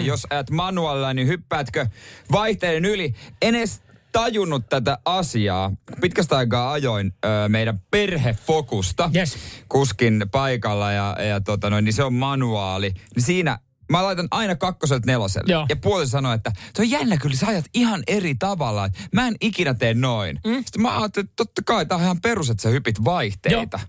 Mm. 0.00 0.06
Jos 0.06 0.26
ajat 0.30 0.50
manuaalilla, 0.50 1.14
niin 1.14 1.28
hyppäätkö 1.28 1.86
vaihteiden 2.32 2.84
yli? 2.84 3.14
En 3.42 3.54
edes 3.54 3.82
tajunnut 4.12 4.68
tätä 4.68 4.98
asiaa. 5.04 5.72
Pitkästä 6.00 6.36
aikaa 6.36 6.72
ajoin 6.72 7.12
ö, 7.24 7.28
meidän 7.48 7.82
perhefokusta 7.90 9.10
Yes. 9.16 9.36
kuskin 9.68 10.24
paikalla 10.32 10.92
ja, 10.92 11.16
ja 11.28 11.40
tota 11.40 11.70
noin, 11.70 11.84
niin 11.84 11.92
se 11.92 12.02
on 12.04 12.14
manuaali. 12.14 12.90
Niin 13.16 13.24
siinä 13.24 13.58
mä 13.90 14.02
laitan 14.02 14.28
aina 14.30 14.54
kakkoselta 14.56 15.06
neloselle. 15.06 15.52
Joo. 15.52 15.66
Ja 15.68 15.76
puoli 15.76 16.06
sanoi, 16.08 16.34
että 16.34 16.52
se 16.76 16.82
on 16.82 16.90
jännä 16.90 17.16
kyllä, 17.16 17.36
sä 17.36 17.46
ajat 17.46 17.64
ihan 17.74 18.02
eri 18.06 18.34
tavalla. 18.34 18.88
Mä 19.12 19.26
en 19.28 19.34
ikinä 19.40 19.74
tee 19.74 19.94
noin. 19.94 20.40
Mm. 20.46 20.56
Sitten 20.56 20.82
mä 20.82 20.98
ajattelin, 20.98 21.24
että 21.24 21.36
totta 21.36 21.62
kai, 21.66 21.86
tää 21.86 21.96
on 21.98 22.04
ihan 22.04 22.20
perus, 22.20 22.50
että 22.50 22.62
sä 22.62 22.68
hypit 22.68 23.04
vaihteita. 23.04 23.80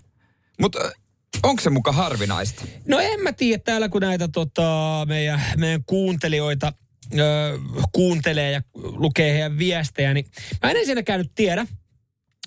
Mutta 0.60 0.78
onko 1.42 1.62
se 1.62 1.70
muka 1.70 1.92
harvinaista? 1.92 2.64
No 2.88 2.98
en 3.00 3.20
mä 3.20 3.32
tiedä, 3.32 3.62
täällä 3.64 3.88
kun 3.88 4.00
näitä 4.02 4.28
tota, 4.28 5.04
meidän, 5.08 5.42
meidän 5.56 5.84
kuuntelijoita 5.84 6.72
ö, 7.18 7.58
kuuntelee 7.92 8.50
ja 8.50 8.62
lukee 8.74 9.32
heidän 9.32 9.58
viestejä, 9.58 10.14
niin 10.14 10.26
mä 10.62 10.70
en 10.70 10.76
ensinnäkään 10.76 11.20
nyt 11.20 11.32
tiedä, 11.34 11.66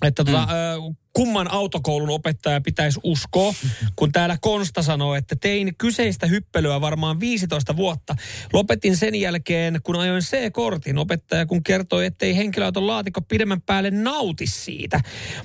että 0.04 0.24
tota, 0.24 0.46
Mm. 0.46 0.52
ö, 0.52 0.94
kumman 1.12 1.50
autokoulun 1.50 2.10
opettaja 2.10 2.60
pitäisi 2.60 3.00
uskoa, 3.02 3.54
kun 3.96 4.12
täällä 4.12 4.38
Konsta 4.40 4.82
sanoo, 4.82 5.14
että 5.14 5.36
tein 5.40 5.74
kyseistä 5.78 6.26
hyppelyä 6.26 6.80
varmaan 6.80 7.20
15 7.20 7.76
vuotta. 7.76 8.14
Lopetin 8.52 8.96
sen 8.96 9.14
jälkeen, 9.14 9.80
kun 9.82 9.96
ajoin 10.00 10.22
C-kortin. 10.22 10.98
Opettaja 10.98 11.46
kun 11.46 11.62
kertoi, 11.62 12.06
ettei 12.06 12.36
henkilöauton 12.36 12.86
laatikko 12.86 13.20
pidemmän 13.20 13.62
päälle 13.62 13.90
nauti 13.90 14.46
siitä. 14.46 15.00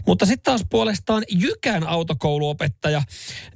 Mutta 0.07 0.26
sitten 0.26 0.43
taas 0.43 0.62
puolestaan 0.70 1.24
Jykän 1.32 1.88
autokouluopettaja 1.88 3.01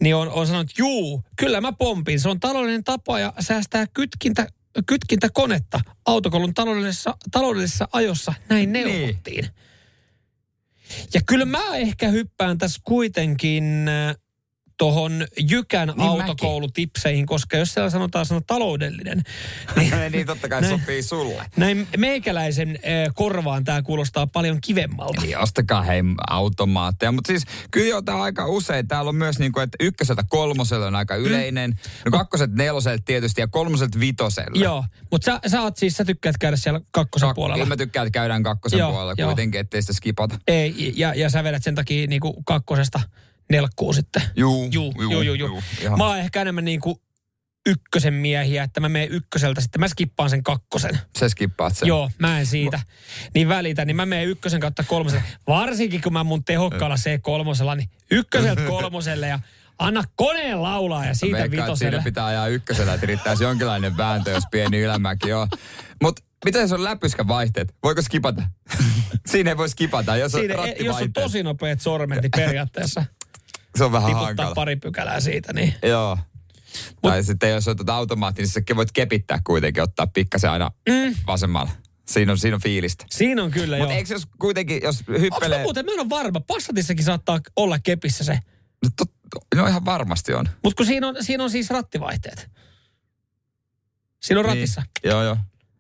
niin 0.02 0.16
on, 0.16 0.30
on 0.30 0.48
sanonut, 0.48 0.72
juu, 0.78 1.24
kyllä 1.38 1.62
mä 1.62 1.72
pompin. 1.72 2.20
Se 2.20 2.30
on 2.30 2.40
taloudellinen 2.40 2.84
tapa 2.84 3.20
ja 3.20 3.34
säästää 3.40 3.86
kytkintä, 3.94 4.48
kytkintäkonetta. 4.88 5.80
Autokoulun 6.06 6.54
taloudellisessa, 6.54 7.18
taloudellisessa 7.32 7.88
ajossa 7.92 8.34
näin 8.50 8.74
neuvottiin. 8.74 9.44
Niin. 9.44 9.56
Ja 11.14 11.22
kyllä 11.26 11.46
mä 11.46 11.76
ehkä 11.76 12.08
hyppään 12.08 12.58
tässä 12.58 12.82
kuitenkin 12.84 13.86
tohon 14.78 15.28
Jykän 15.50 15.88
niin 15.88 16.02
autokoulutipseihin, 16.02 17.26
koska 17.26 17.58
jos 17.58 17.74
siellä 17.74 17.90
sanotaan 17.90 18.26
sana 18.26 18.42
taloudellinen, 18.48 19.24
niin, 19.76 19.94
niin 20.12 20.28
totta 20.28 20.50
kai 20.50 20.62
Näin. 20.62 20.80
sopii 20.80 21.04
sulle. 21.04 21.46
näin 21.58 21.88
meikäläisen 21.98 22.70
äh, 22.70 23.14
korvaan 23.16 23.64
tämä 23.64 23.82
kuulostaa 23.82 24.28
paljon 24.28 24.62
kivemmalta. 24.62 25.22
Eli 25.24 25.36
ostakaa 25.36 25.82
hei 25.82 26.02
automaatteja. 26.28 27.12
Mutta 27.12 27.28
siis 27.28 27.44
kyllä 27.72 27.88
jo 27.88 28.02
tää 28.02 28.22
aika 28.22 28.48
usein. 28.48 28.88
Täällä 28.88 29.10
on 29.10 29.16
myös 29.16 29.40
niinku, 29.40 29.60
että 29.60 29.78
ykköseltä 29.80 30.24
kolmoselle 30.30 30.86
on 30.86 30.96
aika 30.96 31.16
yleinen. 31.16 31.80
No 32.06 32.12
kakkoset 32.12 32.54
neloselta 32.54 33.04
tietysti 33.06 33.42
ja 33.42 33.48
kolmoselta 33.48 34.00
vitoselle. 34.00 34.64
Joo, 34.64 34.86
mutta 35.12 35.26
sä, 35.26 35.50
sä 35.50 35.62
oot 35.62 35.78
siis, 35.78 35.94
sä 35.94 36.06
tykkäät 36.06 36.38
käydä 36.38 36.58
siellä 36.58 36.82
kakkosen 36.92 37.30
Kak- 37.30 37.36
puolella. 37.36 37.56
Kyllä 37.56 37.68
mä 37.68 37.78
tykkään, 37.78 38.08
että 38.08 38.20
käydään 38.20 38.44
kakkosen 38.44 38.80
Joo, 38.80 38.92
puolella 38.92 39.14
joo. 39.18 39.28
kuitenkin, 39.30 39.62
ettei 39.62 39.82
sitä 39.82 39.94
skipata. 39.94 40.40
Ei, 40.48 40.94
ja, 40.96 41.14
ja 41.14 41.30
sä 41.30 41.44
vedät 41.44 41.64
sen 41.64 41.76
takia 41.76 42.08
niinku 42.08 42.44
kakkosesta 42.44 43.00
nelkkuu 43.52 43.94
sitten. 43.94 44.22
Juu, 44.36 44.70
Juu, 44.72 44.94
juu, 45.02 45.12
juu, 45.12 45.22
juu. 45.22 45.62
juu. 45.84 45.98
Mä 45.98 46.08
oon 46.08 46.18
ehkä 46.18 46.42
enemmän 46.42 46.66
niinku 46.66 47.02
ykkösen 47.66 48.14
miehiä, 48.14 48.64
että 48.64 48.80
mä 48.80 48.90
menen 48.90 49.12
ykköseltä, 49.12 49.62
sitten 49.62 49.80
mä 49.80 49.88
skippaan 49.88 50.30
sen 50.30 50.44
kakkosen. 50.44 51.00
Se 51.18 51.30
skippaat 51.30 51.78
sen. 51.78 51.88
Joo, 51.88 52.12
mä 52.20 52.40
en 52.40 52.46
siitä 52.46 52.80
niin 53.34 53.50
välitä, 53.50 53.86
niin 53.86 53.96
mä 53.96 54.06
menen 54.06 54.28
ykkösen 54.28 54.60
kautta 54.60 54.84
kolmoselle. 54.84 55.24
Varsinkin 55.48 56.02
kun 56.02 56.14
mä 56.14 56.24
mun 56.24 56.44
tehokkaalla 56.44 56.96
C3, 56.96 57.76
niin 57.76 57.90
ykköseltä 58.12 58.62
kolmoselle 58.70 59.28
ja 59.28 59.40
anna 59.80 60.04
koneen 60.16 60.62
laulaa 60.64 61.06
ja 61.06 61.14
siitä 61.16 61.38
Veikkaan, 61.38 61.68
että 61.68 61.76
siinä 61.76 61.92
vitoselle. 61.92 62.04
pitää 62.04 62.26
ajaa 62.26 62.48
ykkösellä, 62.48 62.94
että 62.94 63.06
riittäisi 63.06 63.44
jonkinlainen 63.44 63.98
vääntö, 63.98 64.32
jos 64.32 64.44
pieni 64.52 64.80
ylämäki 64.80 65.34
on. 65.34 65.48
Mutta 66.04 66.24
mitä 66.46 66.60
jos 66.60 66.72
on 66.72 66.84
läpyskän 66.84 67.28
vaihteet? 67.28 67.76
Voiko 67.84 68.02
skipata? 68.02 68.44
Siinä 69.32 69.50
ei 69.52 69.58
voi 69.58 69.70
skipata, 69.70 70.18
jos 70.18 70.36
on 70.36 70.42
Siinä, 70.42 70.56
jos 70.80 70.96
on 71.02 71.14
tosi 71.14 71.44
nopeat 71.44 71.82
sormet, 71.82 72.22
niin 72.22 72.32
periaatteessa 72.36 73.06
Se 73.78 73.84
on 73.84 73.92
vähän 73.92 74.08
tiputtaa 74.08 74.26
hankala. 74.28 74.56
pari 74.56 74.76
pykälää 74.76 75.20
siitä. 75.20 75.54
Niin. 75.54 75.74
Joo. 75.84 76.18
Tai 77.02 77.24
sitten 77.24 77.50
jos 77.52 77.66
tuota 77.66 77.96
automaatti, 77.96 78.42
niin 78.42 78.50
sä 78.50 78.62
voit 78.76 78.92
kepittää 78.92 79.40
kuitenkin, 79.44 79.84
ottaa 79.84 80.08
pikkasen 80.08 80.50
aina 80.52 80.72
Mm. 80.90 81.16
vasemmalla. 81.28 81.72
Siinä 82.08 82.32
on, 82.32 82.38
siinä 82.38 82.56
on 82.56 82.62
fiilistä. 82.62 83.06
Siinä 83.12 83.44
on 83.44 83.52
kyllä 83.52 83.78
Mutta 83.78 83.94
joo. 83.94 83.98
eikö 83.98 84.14
jos 84.14 84.28
kuitenkin, 84.40 84.80
jos 84.84 85.00
Onko 85.08 85.20
hyppelee... 85.22 85.62
muuten, 85.64 85.86
mä 85.86 85.92
en 85.92 86.00
ole 86.00 86.10
varma. 86.10 86.40
Passatissakin 86.40 87.06
saattaa 87.06 87.40
olla 87.56 87.80
kepissä 87.80 88.24
se. 88.24 88.40
No, 88.84 88.90
tot, 88.96 89.12
no 89.56 89.68
ihan 89.68 89.86
varmasti 89.86 90.34
on. 90.34 90.46
Mutta 90.64 90.78
kun 90.78 90.86
siinä 90.86 91.08
on, 91.08 91.16
siinä 91.22 91.44
on 91.44 91.50
siis 91.52 91.70
rattivaihteet. 91.70 92.50
Siinä 94.24 94.40
on 94.40 94.46
ratissa. 94.46 94.82
Niin. 94.82 95.12
Joo, 95.12 95.24
joo. 95.24 95.38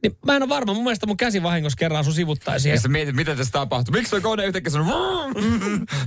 Niin 0.09 0.17
mä 0.25 0.35
en 0.35 0.43
ole 0.43 0.49
varma. 0.49 0.73
Mun 0.73 0.83
mielestä 0.83 1.07
mun 1.07 1.17
käsi 1.17 1.43
vahingossa 1.43 1.77
kerran 1.77 2.03
sun 2.03 2.13
sivuttaisi 2.13 2.57
Ja 2.57 2.61
siihen. 2.61 2.81
sä 2.81 2.87
mietit, 2.87 3.15
mitä 3.15 3.35
tässä 3.35 3.51
tapahtuu. 3.51 3.91
Miksi 3.93 4.09
tuo 4.09 4.21
kone 4.21 4.45
yhtäkkiä 4.45 4.71
sanoo... 4.71 5.31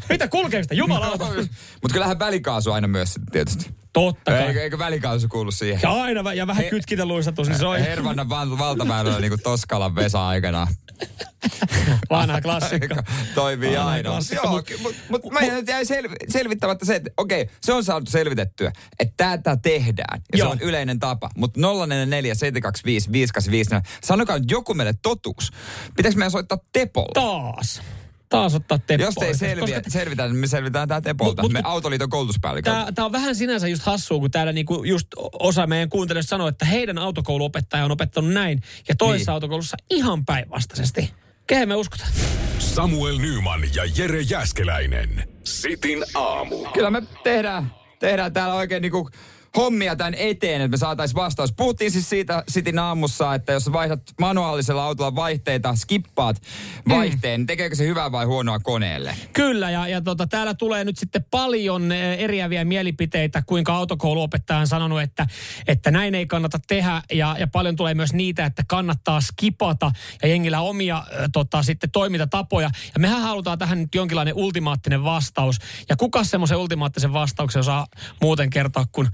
Mitä 0.09 0.29
kulkee 0.29 0.63
sitä? 0.63 0.75
Jumalauta. 0.75 1.25
Mutta 1.83 1.93
kyllähän 1.93 2.19
välikaasu 2.19 2.73
aina 2.73 2.89
myös 2.89 3.15
tietysti. 3.33 3.71
Totta 4.05 4.31
kai. 4.31 4.41
Eikö, 4.43 4.63
eikö 4.63 4.79
välikaasu 4.79 5.29
kuulu 5.29 5.51
siihen? 5.51 5.81
Ja 5.83 5.93
aina 5.93 6.33
ja 6.33 6.47
vähän 6.47 6.65
He- 6.65 6.71
kytkintäluistatus, 6.71 7.49
niin 7.49 7.59
se 7.59 7.67
on 7.67 7.79
Hervannan 7.81 8.29
val- 8.29 8.59
valtaväylällä 8.59 9.21
niin 9.21 9.31
kuin 9.31 9.43
Toskalan 9.43 9.95
Vesa 9.95 10.29
aikana. 10.29 10.67
vanha 12.11 12.41
klassikko. 12.41 12.95
Toimii 13.35 13.71
Vanha 13.77 13.91
aina. 13.91 14.11
klassikko, 14.11 14.47
Joo, 14.47 14.53
mut- 14.57 14.83
mutta 14.83 14.99
mut, 15.11 15.23
mut, 15.25 15.33
mä 15.33 15.41
jäin 15.69 15.87
sel, 15.87 16.09
selvittämättä 16.29 16.85
se, 16.85 16.95
että 16.95 17.11
okei, 17.17 17.49
se 17.63 17.73
on 17.73 17.85
saatu 17.85 18.11
selvitettyä, 18.11 18.73
että 19.01 19.15
tätä 19.37 19.57
tehdään. 19.63 20.23
Ja 20.33 20.39
Joo. 20.39 20.49
se 20.49 20.53
on 20.53 20.61
yleinen 20.61 20.99
tapa. 20.99 21.31
Mutta 21.37 21.61
044 21.61 22.35
725 22.35 23.13
585, 23.13 23.71
sanokaa 24.05 24.39
nyt 24.39 24.51
joku 24.51 24.75
meille 24.75 24.95
totuus. 25.03 25.51
Pitäisikö 25.97 26.19
meidän 26.19 26.31
soittaa 26.31 26.59
Tepolle? 26.73 27.13
Taas. 27.15 27.83
Taas 28.29 28.55
ottaa 28.55 28.79
teppoa. 28.79 29.07
Jos 29.07 29.15
te 29.15 29.27
ei 29.27 29.35
selviä, 29.35 29.75
Koska 29.77 29.91
selvitä, 29.91 30.27
niin 30.27 30.37
me 30.37 30.47
selvitään 30.47 30.89
tää 30.89 31.01
Tepolta. 31.01 31.43
Mut- 31.43 31.45
mut- 31.45 31.53
me 31.53 31.61
Autoliiton 31.65 32.11
koulutuspäälliköltä. 32.11 32.79
Tämä, 32.81 32.93
tämä 32.93 33.07
on 33.07 33.13
vähän 33.13 33.35
sinänsä 33.35 33.69
just 33.69 33.83
hassua, 33.83 34.19
kun 34.19 34.31
täällä 34.31 34.53
niinku 34.53 34.85
just 34.85 35.07
osa 35.33 35.67
meidän 35.67 35.89
kuuntelijoista 35.89 36.31
sanoo, 36.31 36.49
että 36.49 36.65
heidän 36.65 36.99
autokouluopettaja 36.99 37.85
on 37.85 37.91
opettanut 37.91 38.33
näin, 38.33 38.63
ja 38.89 38.95
toisessa 38.99 39.31
Niin. 39.31 39.35
autokoulussa 39.35 39.77
ihan 39.91 40.25
päinvastaisesti. 40.25 41.13
Kehen 41.47 41.69
me 41.69 41.75
uskotaan? 41.75 42.11
Samuel 42.59 43.19
Nyman 43.19 43.61
ja 43.75 43.83
Jere 43.97 44.21
Jäskeläinen. 44.21 45.29
Sitin 45.45 46.05
aamu. 46.15 46.57
Kyllä 46.75 46.91
me 46.91 47.03
tehdään, 47.25 47.73
tehdään 47.99 48.33
täällä 48.33 48.55
oikein 48.55 48.83
niinku 48.83 49.11
hommia 49.59 49.97
tämän 49.97 50.15
eteen, 50.15 50.61
että 50.61 50.69
me 50.69 50.77
saataisiin 50.77 51.17
vastaus. 51.17 51.53
Puhuttiin 51.53 51.91
siis 51.91 52.09
siitä 52.09 52.45
Sitin 52.49 52.79
aamussa, 52.79 53.35
että 53.35 53.53
jos 53.53 53.73
vaihdat 53.73 54.03
manuaalisella 54.21 54.85
autolla 54.85 55.15
vaihteita, 55.15 55.75
skippaat 55.77 56.43
vaihteen, 56.89 57.41
niin 57.41 57.47
tekeekö 57.47 57.77
se 57.77 57.87
hyvää 57.87 58.13
vai 58.13 58.25
huonoa 58.25 58.59
koneelle? 58.59 59.17
Kyllä, 59.33 59.71
ja, 59.71 59.89
ja 59.89 60.01
tota, 60.01 60.27
täällä 60.27 60.55
tulee 60.55 60.85
nyt 60.85 60.99
sitten 60.99 61.25
paljon 61.31 61.93
eh, 61.93 62.19
eriäviä 62.19 62.65
mielipiteitä, 62.65 63.43
kuinka 63.47 63.77
autokouluopettaja 63.77 64.59
on 64.59 64.67
sanonut, 64.67 65.03
että, 65.03 65.27
että 65.67 65.91
näin 65.91 66.15
ei 66.15 66.27
kannata 66.27 66.59
tehdä, 66.69 67.03
ja, 67.13 67.37
ja 67.39 67.47
paljon 67.47 67.77
tulee 67.77 67.95
myös 67.95 68.13
niitä, 68.13 68.47
että 68.47 68.63
kannattaa 68.69 69.21
skipata, 69.21 69.93
ja 70.23 70.29
jengillä 70.29 70.61
omia 70.61 71.03
ö, 71.13 71.29
tota, 71.33 71.63
sitten 71.63 71.91
toimintatapoja. 71.91 72.71
Ja 72.95 73.01
mehän 73.01 73.23
halutaan 73.23 73.59
tähän 73.59 73.81
nyt 73.81 73.95
jonkinlainen 73.95 74.35
ultimaattinen 74.35 75.05
vastaus. 75.05 75.59
Ja 75.89 75.97
kuka 75.97 76.25
semmoisen 76.25 76.59
ultimaattisen 76.59 77.13
vastauksen 77.13 77.61
osaa 77.61 77.87
muuten 78.21 78.51
kertoa 78.51 78.85
kuin 78.93 79.09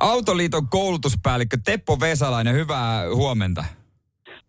Autoliiton 0.00 0.68
koulutuspäällikkö 0.68 1.58
Teppo 1.64 2.00
Vesalainen, 2.00 2.54
hyvää 2.54 3.14
huomenta. 3.14 3.64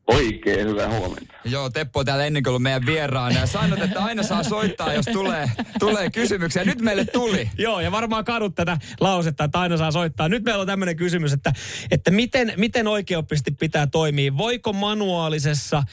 Oikein 0.07 0.67
hyvää 0.67 0.89
huomenta. 0.89 1.33
Joo, 1.45 1.69
Teppo 1.69 1.99
on 1.99 2.05
täällä 2.05 2.25
ennen 2.25 2.43
kuin 2.43 2.51
ollut 2.51 2.61
meidän 2.61 2.85
vieraana 2.85 3.39
ja 3.39 3.45
sanot, 3.45 3.81
että 3.81 4.03
aina 4.03 4.23
saa 4.23 4.43
soittaa, 4.43 4.93
jos 4.93 5.05
tulee, 5.05 5.51
tulee 5.79 6.09
kysymyksiä. 6.09 6.63
Nyt 6.63 6.81
meille 6.81 7.05
tuli. 7.05 7.49
Joo, 7.57 7.79
ja 7.79 7.91
varmaan 7.91 8.25
kadut 8.25 8.55
tätä 8.55 8.77
lausetta, 8.99 9.43
että 9.43 9.59
aina 9.59 9.77
saa 9.77 9.91
soittaa. 9.91 10.29
Nyt 10.29 10.43
meillä 10.43 10.61
on 10.61 10.67
tämmöinen 10.67 10.95
kysymys, 10.95 11.33
että, 11.33 11.53
että 11.91 12.11
miten, 12.11 12.53
miten 12.57 12.87
oikeoppisesti 12.87 13.51
pitää 13.51 13.87
toimia? 13.87 14.37
Voiko 14.37 14.73
manuaalisessa 14.73 15.83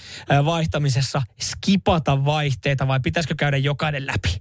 vaihtamisessa 0.44 1.22
skipata 1.40 2.24
vaihteita 2.24 2.88
vai 2.88 3.00
pitäisikö 3.00 3.34
käydä 3.38 3.56
jokainen 3.56 4.06
läpi? 4.06 4.40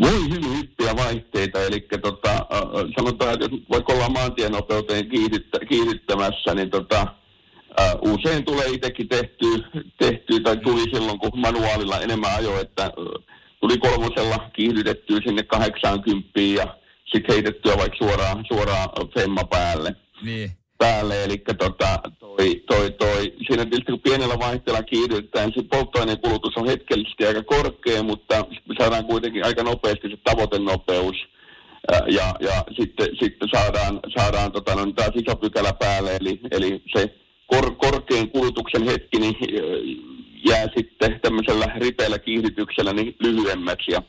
Voi 0.00 0.56
hyppiä 0.56 0.96
vaihteita, 0.96 1.62
eli 1.62 1.80
tota, 2.02 2.46
sanotaan, 2.98 3.32
että 3.34 3.48
vaikka 3.70 3.92
ollaan 3.92 4.12
maantienopeuteen 4.12 5.08
kiihdyttä, 5.08 5.58
kiihdyttämässä, 5.68 6.54
niin 6.54 6.70
tota, 6.70 7.06
usein 8.00 8.44
tulee 8.44 8.66
itsekin 8.66 9.08
tehtyä, 9.08 9.58
tehtyä, 9.98 10.40
tai 10.40 10.56
tuli 10.56 10.82
silloin, 10.82 11.18
kun 11.18 11.30
manuaalilla 11.34 12.00
enemmän 12.00 12.36
ajo, 12.36 12.60
että 12.60 12.90
tuli 13.60 13.78
kolmosella 13.78 14.50
kiihdytettyä 14.52 15.18
sinne 15.26 15.42
80 15.42 16.40
ja 16.40 16.76
sitten 17.12 17.34
heitettyä 17.34 17.76
vaikka 17.76 17.98
suoraan, 17.98 18.44
suoraan 18.48 18.88
femma 19.14 19.44
päälle. 19.44 19.96
Niin. 20.22 20.59
Päälle, 20.80 21.24
eli 21.24 21.38
tota, 21.58 21.98
toi, 22.18 22.62
toi, 22.66 22.90
toi, 22.90 23.20
siinä 23.46 23.64
tietysti 23.64 23.92
kun 23.92 24.00
pienellä 24.00 24.38
vaihteella 24.38 24.82
kiihdytetään, 24.82 25.48
niin 25.48 25.62
se 25.62 25.68
polttoaineen 25.70 26.20
kulutus 26.20 26.56
on 26.56 26.66
hetkellisesti 26.66 27.26
aika 27.26 27.42
korkea, 27.42 28.02
mutta 28.02 28.44
saadaan 28.78 29.04
kuitenkin 29.04 29.44
aika 29.44 29.62
nopeasti 29.62 30.10
se 30.10 30.16
tavoitenopeus. 30.24 31.16
Ja, 32.06 32.34
ja 32.40 32.64
sitten, 32.80 33.08
sitten 33.20 33.48
saadaan, 33.54 34.00
saadaan 34.18 34.52
tota, 34.52 34.74
no, 34.74 34.92
taas 34.92 35.10
iso 35.14 35.36
pykälä 35.36 35.72
päälle, 35.72 36.16
eli, 36.16 36.40
eli 36.50 36.82
se 36.96 37.14
kor, 37.46 37.74
korkein 37.76 38.30
kulutuksen 38.30 38.82
hetki 38.82 39.18
niin, 39.18 39.36
ää, 39.40 39.60
jää 40.48 40.66
sitten 40.76 41.20
tämmöisellä 41.20 41.66
ripeällä 41.76 42.18
kiihdytyksellä 42.18 42.92
niin 42.92 43.16
lyhyemmäksi. 43.20 43.92
Ja 43.92 44.02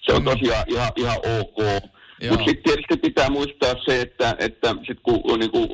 se 0.00 0.12
on 0.12 0.24
tosiaan 0.24 0.64
ihan, 0.68 0.92
ihan 0.96 1.16
ok. 1.40 1.58
Mutta 2.30 2.44
sitten 2.44 2.62
tietysti 2.64 2.96
pitää 2.96 3.30
muistaa 3.30 3.74
se, 3.84 4.00
että, 4.00 4.36
että 4.38 4.74
sit 4.86 4.98
kun 5.02 5.38
niin 5.38 5.50
kun, 5.50 5.68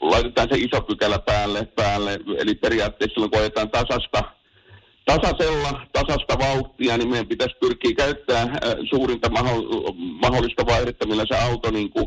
laitetaan 0.00 0.48
se 0.52 0.58
iso 0.58 0.80
pykälä 0.80 1.18
päälle, 1.18 1.66
päälle, 1.76 2.18
eli 2.38 2.54
periaatteessa 2.54 3.14
silloin 3.14 3.30
kun 3.30 3.40
ajetaan 3.40 3.70
tasasta, 3.70 4.22
tasaisella, 5.04 5.86
tasasta 5.92 6.38
vauhtia, 6.38 6.96
niin 6.96 7.08
meidän 7.08 7.28
pitäisi 7.28 7.56
pyrkiä 7.60 7.92
käyttää 7.96 8.42
äh, 8.42 8.48
suurinta 8.90 9.30
mahdollista 10.20 10.66
vaihdetta, 10.66 11.06
millä 11.06 11.24
se 11.28 11.36
auto 11.36 11.70
niin 11.70 11.90
kuin, 11.90 12.06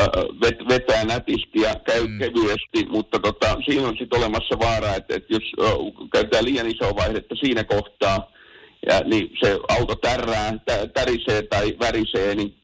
äh, 0.00 0.06
vet- 0.44 0.68
vetää 0.68 1.04
nätisti 1.04 1.60
ja 1.60 1.74
käy 1.86 2.06
mm. 2.06 2.18
kevyesti, 2.18 2.86
mutta 2.88 3.18
tota, 3.18 3.56
siinä 3.64 3.88
on 3.88 3.96
sitten 3.98 4.18
olemassa 4.18 4.58
vaara, 4.58 4.94
että, 4.94 5.14
että 5.14 5.32
jos 5.34 5.44
äh, 5.60 6.08
käytetään 6.12 6.44
liian 6.44 6.70
isoa 6.70 6.96
vaihdetta 6.96 7.34
siinä 7.34 7.64
kohtaa, 7.64 8.32
ja, 8.86 9.00
niin 9.00 9.30
se 9.40 9.58
auto 9.68 9.94
tärää, 9.94 10.58
tä, 10.64 10.86
tärisee 10.86 11.42
tai 11.42 11.76
värisee, 11.80 12.34
niin 12.34 12.54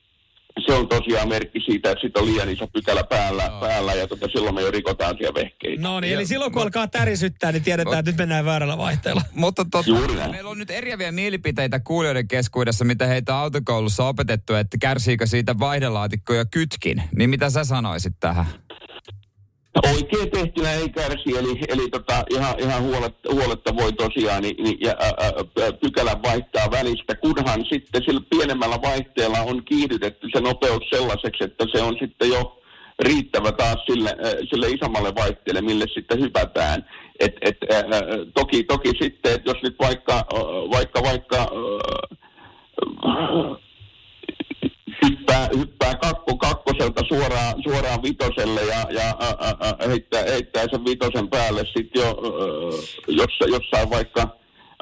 se 0.66 0.72
on 0.72 0.88
tosiaan 0.88 1.28
merkki 1.28 1.60
siitä, 1.60 1.90
että 1.90 2.02
sitten 2.02 2.22
on 2.22 2.28
liian 2.28 2.48
iso 2.48 2.66
pykälä 2.66 3.04
päällä, 3.04 3.50
päällä 3.60 3.94
ja 3.94 4.06
tota, 4.06 4.28
silloin 4.28 4.54
me 4.54 4.62
jo 4.62 4.70
rikotaan 4.70 5.16
siellä 5.18 5.34
vehkeitä. 5.34 5.82
No 5.82 6.00
niin, 6.00 6.14
eli 6.14 6.26
silloin 6.26 6.52
kun 6.52 6.62
alkaa 6.62 6.88
tärisyttää, 6.88 7.52
niin 7.52 7.62
tiedetään, 7.62 7.98
että 7.98 8.10
nyt 8.10 8.18
mennään 8.18 8.44
väärällä 8.44 8.78
vaihteella. 8.78 9.22
Mutta 9.34 9.66
totta, 9.70 9.90
Juuri 9.90 10.14
näin. 10.14 10.30
meillä 10.30 10.50
on 10.50 10.58
nyt 10.58 10.70
eriäviä 10.70 11.12
mielipiteitä 11.12 11.80
kuulijoiden 11.80 12.28
keskuudessa, 12.28 12.84
mitä 12.84 13.06
heitä 13.06 13.36
autokoulussa 13.36 14.08
opetettu, 14.08 14.54
että 14.54 14.76
kärsiikö 14.80 15.26
siitä 15.26 15.58
vaihdelaatikko 15.58 16.34
ja 16.34 16.44
kytkin. 16.44 17.02
Niin 17.16 17.30
mitä 17.30 17.50
sä 17.50 17.64
sanoisit 17.64 18.14
tähän? 18.20 18.46
Oikein 19.82 20.30
tehtynä 20.30 20.72
ei 20.72 20.88
kärsi, 20.88 21.36
eli, 21.38 21.58
eli 21.68 21.88
tota, 21.90 22.24
ihan, 22.30 22.54
ihan 22.58 22.82
huoletta, 22.82 23.32
huoletta 23.32 23.76
voi 23.76 23.92
tosiaan 23.92 24.42
niin, 24.42 24.56
niin, 24.64 24.78
ja, 24.80 24.90
ä, 25.00 25.06
ä, 25.06 25.72
pykälän 25.72 26.22
vaihtaa 26.22 26.70
välistä, 26.70 27.14
kunhan 27.14 27.64
sitten 27.72 28.02
sillä 28.04 28.20
pienemmällä 28.30 28.78
vaihteella 28.82 29.38
on 29.38 29.64
kiihdytetty 29.64 30.28
se 30.32 30.40
nopeus 30.40 30.82
sellaiseksi, 30.90 31.44
että 31.44 31.64
se 31.72 31.82
on 31.82 31.96
sitten 32.00 32.28
jo 32.28 32.62
riittävä 32.98 33.52
taas 33.52 33.76
sille, 33.86 34.16
sille 34.50 34.68
isommalle 34.68 35.14
vaihteelle, 35.14 35.60
mille 35.60 35.84
sitten 35.94 36.20
hypätään. 36.20 36.84
Et, 37.20 37.32
et, 37.40 37.56
ä, 37.72 37.82
toki, 38.34 38.64
toki 38.64 38.88
sitten, 38.88 39.32
että 39.32 39.50
jos 39.50 39.62
nyt 39.62 39.76
vaikka, 39.80 40.24
vaikka, 40.70 41.02
vaikka 41.02 41.50
hyppää, 45.08 45.48
hyppää 45.58 45.94
kakko, 45.94 46.36
kakkoselta 46.36 47.02
suoraan, 47.08 47.62
suoraan 47.62 48.02
vitoselle 48.02 48.60
ja, 48.62 48.86
ja 48.90 49.08
ä, 49.08 49.28
ä, 49.28 49.68
ä, 49.68 49.88
heittää, 49.88 50.22
heittää 50.22 50.64
sen 50.70 50.84
vitosen 50.84 51.28
päälle 51.28 51.64
sitten 51.64 52.02
jo 52.02 52.08
ä, 52.08 52.14
jossa, 53.08 53.44
jossain 53.48 53.90
vaikka 53.90 54.20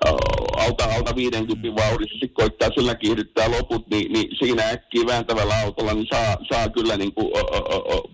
ä, 0.07 0.11
alta, 0.57 0.85
alta 0.85 1.17
50 1.17 1.83
vauhdissa, 1.83 2.13
sitten 2.13 2.35
koittaa 2.35 2.69
sillä 2.75 2.95
kiihdyttää 2.95 3.51
loput, 3.51 3.91
niin, 3.91 4.13
niin 4.13 4.37
siinä 4.39 4.69
äkkiä 4.69 5.07
vääntävällä 5.07 5.59
autolla 5.59 5.95
niin 5.95 6.07
saa, 6.13 6.37
saa 6.53 6.69
kyllä 6.69 6.97
niin 6.97 7.15
kuin, 7.15 7.37
ä, 7.37 7.41
ä, 7.41 7.63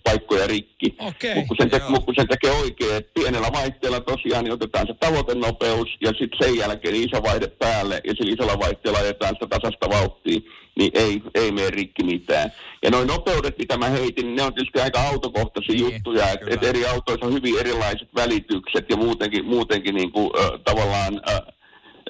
paikkoja 0.05 0.47
rikki. 0.47 0.97
Okei, 0.99 1.35
Mutta 1.35 1.49
kun, 1.49 1.57
sen 1.61 1.71
te, 1.71 1.81
mut 1.89 2.05
kun 2.05 2.15
sen 2.15 2.29
tekee 2.29 2.51
oikein, 2.51 2.97
että 2.97 3.11
pienellä 3.15 3.49
vaihteella 3.53 4.01
tosiaan 4.01 4.45
niin 4.45 4.53
otetaan 4.53 4.87
se 4.87 4.95
tavoitenopeus 4.95 5.89
ja 6.01 6.09
sitten 6.09 6.39
sen 6.43 6.57
jälkeen 6.57 6.95
iso 6.95 7.23
vaihde 7.23 7.49
päälle 7.49 8.01
ja 8.05 8.15
sillä 8.15 8.33
isolla 8.33 8.59
vaihteella 8.59 8.99
ajetaan 8.99 9.35
sitä 9.35 9.47
tasasta 9.47 9.89
vauhtia, 9.91 10.41
niin 10.79 10.91
ei, 10.95 11.23
ei 11.35 11.53
mene 11.53 11.71
rikki 11.71 12.05
mitään. 12.05 12.53
Ja 12.83 12.91
noin 12.91 13.09
nopeudet, 13.09 13.59
mitä 13.59 13.79
mä 13.79 13.89
heitin, 13.89 14.27
niin 14.27 14.37
ne 14.37 14.43
on 14.43 14.55
tietysti 14.55 14.81
aika 14.81 15.01
autokohtaisia 15.01 15.75
Niin, 15.75 15.93
juttuja, 15.95 16.31
että 16.31 16.47
et 16.51 16.65
eri 16.65 16.87
autoissa 16.87 17.27
on 17.27 17.33
hyvin 17.33 17.59
erilaiset 17.61 18.09
välitykset 18.15 18.87
ja 18.91 18.97
muutenkin, 18.97 19.45
muutenkin 19.45 19.95
niin 19.95 20.13
kuin, 20.13 20.31
äh, 20.41 20.51
tavallaan 20.65 21.21
äh, 21.31 21.41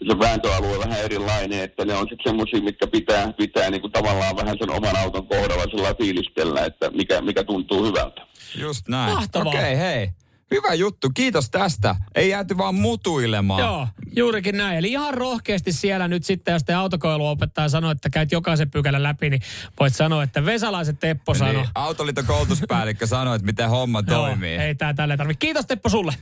se 0.08 0.18
vääntöalue 0.18 0.78
vähän 0.78 1.00
erilainen, 1.00 1.60
että 1.62 1.84
ne 1.84 1.94
on 1.94 2.06
sitten 2.08 2.30
semmoisia, 2.30 2.62
mitkä 2.62 2.86
pitää, 2.86 3.32
pitää 3.32 3.70
niin 3.70 3.80
kuin 3.80 3.92
tavallaan 3.92 4.36
vähän 4.36 4.56
sen 4.58 4.70
oman 4.70 4.96
auton 4.96 5.26
kohdalla 5.26 5.64
sillä 5.64 5.94
fiilistellä, 5.94 6.64
että 6.64 6.90
mikä, 6.90 7.20
mikä 7.20 7.44
tuntuu 7.44 7.84
hyvältä. 7.86 8.26
Just 8.60 8.88
näin. 8.88 9.14
Mahtavaa. 9.14 9.52
Okei, 9.52 9.78
hei. 9.78 10.08
Hyvä 10.50 10.74
juttu, 10.74 11.10
kiitos 11.14 11.50
tästä. 11.50 11.96
Ei 12.14 12.28
jääty 12.28 12.58
vaan 12.58 12.74
mutuilemaan. 12.74 13.60
Joo, 13.60 13.88
juurikin 14.16 14.56
näin. 14.56 14.78
Eli 14.78 14.90
ihan 14.90 15.14
rohkeasti 15.14 15.72
siellä 15.72 16.08
nyt 16.08 16.24
sitten, 16.24 16.52
jos 16.52 16.64
te 16.64 16.74
autokouluopettaja 16.74 17.68
sanoo, 17.68 17.90
että 17.90 18.10
käyt 18.10 18.32
jokaisen 18.32 18.70
pykälän 18.70 19.02
läpi, 19.02 19.30
niin 19.30 19.42
voit 19.80 19.94
sanoa, 19.94 20.22
että 20.22 20.44
Vesalaiset 20.44 20.98
Teppo 21.00 21.34
sanoi. 21.34 21.54
Niin, 21.54 21.68
Autoliiton 21.74 22.26
koulutuspäällikkö 22.26 23.06
sanoi, 23.16 23.36
että 23.36 23.46
miten 23.46 23.70
homma 23.70 24.02
toimii. 24.02 24.54
Joo, 24.54 24.62
ei 24.64 24.74
tää 24.74 24.94
tälle 24.94 25.16
tarvitse. 25.16 25.38
Kiitos 25.38 25.66
Teppo 25.66 25.88
sulle. 25.88 26.12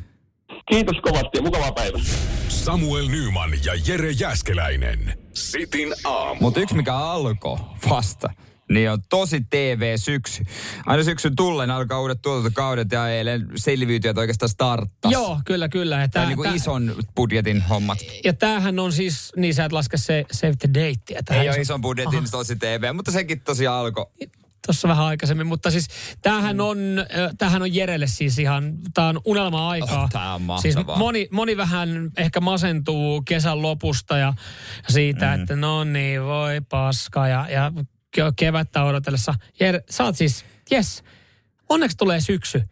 Kiitos 0.68 0.96
kovasti 1.02 1.38
ja 1.38 1.42
mukavaa 1.42 1.72
päivää. 1.72 2.00
Samuel 2.48 3.08
Nyman 3.08 3.50
ja 3.64 3.72
Jere 3.86 4.10
Jäskeläinen. 4.10 5.18
Sitin 5.32 5.94
aamu. 6.04 6.40
Mutta 6.40 6.60
yksi 6.60 6.74
mikä 6.74 6.94
alkoi 6.96 7.58
vasta, 7.90 8.28
niin 8.70 8.90
on 8.90 8.98
tosi 9.08 9.40
TV-syksy. 9.50 10.42
Aina 10.86 11.04
syksyn 11.04 11.36
tullen 11.36 11.70
alkaa 11.70 12.00
uudet 12.00 12.22
tuotantokaudet 12.22 12.92
ja 12.92 13.08
eilen 13.08 13.48
selviytyjät 13.56 14.18
oikeastaan 14.18 14.48
starttas. 14.48 15.12
Joo, 15.12 15.40
kyllä, 15.44 15.68
kyllä. 15.68 15.94
Ja 15.94 16.00
Tai 16.00 16.08
tää- 16.08 16.26
niinku 16.26 16.42
tää- 16.42 16.54
ison 16.54 16.94
budjetin 17.16 17.62
hommat. 17.62 17.98
Ja 18.24 18.32
tämähän 18.32 18.78
on 18.78 18.92
siis, 18.92 19.32
niin 19.36 19.54
sä 19.54 19.64
et 19.64 19.72
laske 19.72 19.96
se 19.96 20.24
Save 20.32 20.54
the 20.56 20.68
tähän 21.24 21.42
Ei 21.42 21.48
ole 21.48 21.56
iso- 21.56 21.60
ison 21.60 21.80
budjetin 21.80 22.18
Aha. 22.18 22.28
tosi 22.30 22.56
TV, 22.56 22.94
mutta 22.94 23.10
sekin 23.10 23.40
tosiaan 23.40 23.80
alkoi. 23.80 24.06
Tuossa 24.66 24.88
vähän 24.88 25.04
aikaisemmin, 25.04 25.46
mutta 25.46 25.70
siis 25.70 25.86
tämähän 26.22 26.60
on, 26.60 26.78
äh, 26.98 27.30
tämähän 27.38 27.62
on 27.62 27.74
Jerelle 27.74 28.06
siis 28.06 28.38
ihan, 28.38 28.78
tämä 28.94 29.08
on 29.08 29.20
unelma-aikaa. 29.24 30.02
Oh, 30.02 30.10
tää 30.10 30.34
on 30.34 30.42
Siis 30.62 30.76
moni, 30.96 31.28
moni 31.30 31.56
vähän 31.56 32.10
ehkä 32.16 32.40
masentuu 32.40 33.22
kesän 33.22 33.62
lopusta 33.62 34.18
ja 34.18 34.34
siitä, 34.88 35.36
mm. 35.36 35.42
että 35.42 35.56
no 35.56 35.84
niin, 35.84 36.24
voi 36.24 36.60
paska 36.68 37.28
ja, 37.28 37.46
ja 37.50 37.72
kevättä 38.36 38.84
odotellessa. 38.84 39.34
Jere, 39.60 39.80
sä 39.90 40.04
oot 40.04 40.16
siis, 40.16 40.44
yes, 40.72 41.02
onneksi 41.68 41.96
tulee 41.96 42.20
syksy, 42.20 42.62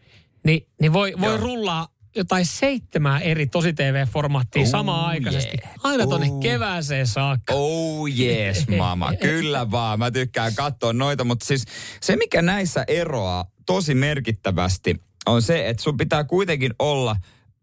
niin, 0.45 0.67
niin 0.81 0.93
voi, 0.93 1.13
voi 1.21 1.29
Joo. 1.29 1.37
rullaa 1.37 1.87
jotain 2.15 2.45
seitsemää 2.45 3.19
eri 3.19 3.47
tosi 3.47 3.73
TV-formaattia 3.73 4.61
Oh, 4.61 4.67
samaan 4.69 5.05
aikaisesti. 5.09 5.57
yeah. 5.63 5.75
Aina 5.83 6.07
tonne 6.07 6.27
Oh. 6.31 6.39
kevääseen 6.39 7.07
saakka. 7.07 7.53
Oh 7.53 8.07
yes, 8.19 8.67
mama. 8.77 9.13
Kyllä 9.21 9.71
vaan. 9.71 9.99
Mä 9.99 10.11
tykkään 10.11 10.55
katsoa 10.55 10.93
noita, 10.93 11.23
mutta 11.23 11.45
siis 11.45 11.65
se, 12.01 12.15
mikä 12.15 12.41
näissä 12.41 12.83
eroaa 12.87 13.45
tosi 13.65 13.95
merkittävästi, 13.95 14.95
on 15.25 15.41
se, 15.41 15.69
että 15.69 15.83
sun 15.83 15.97
pitää 15.97 16.23
kuitenkin 16.23 16.73
olla 16.79 17.15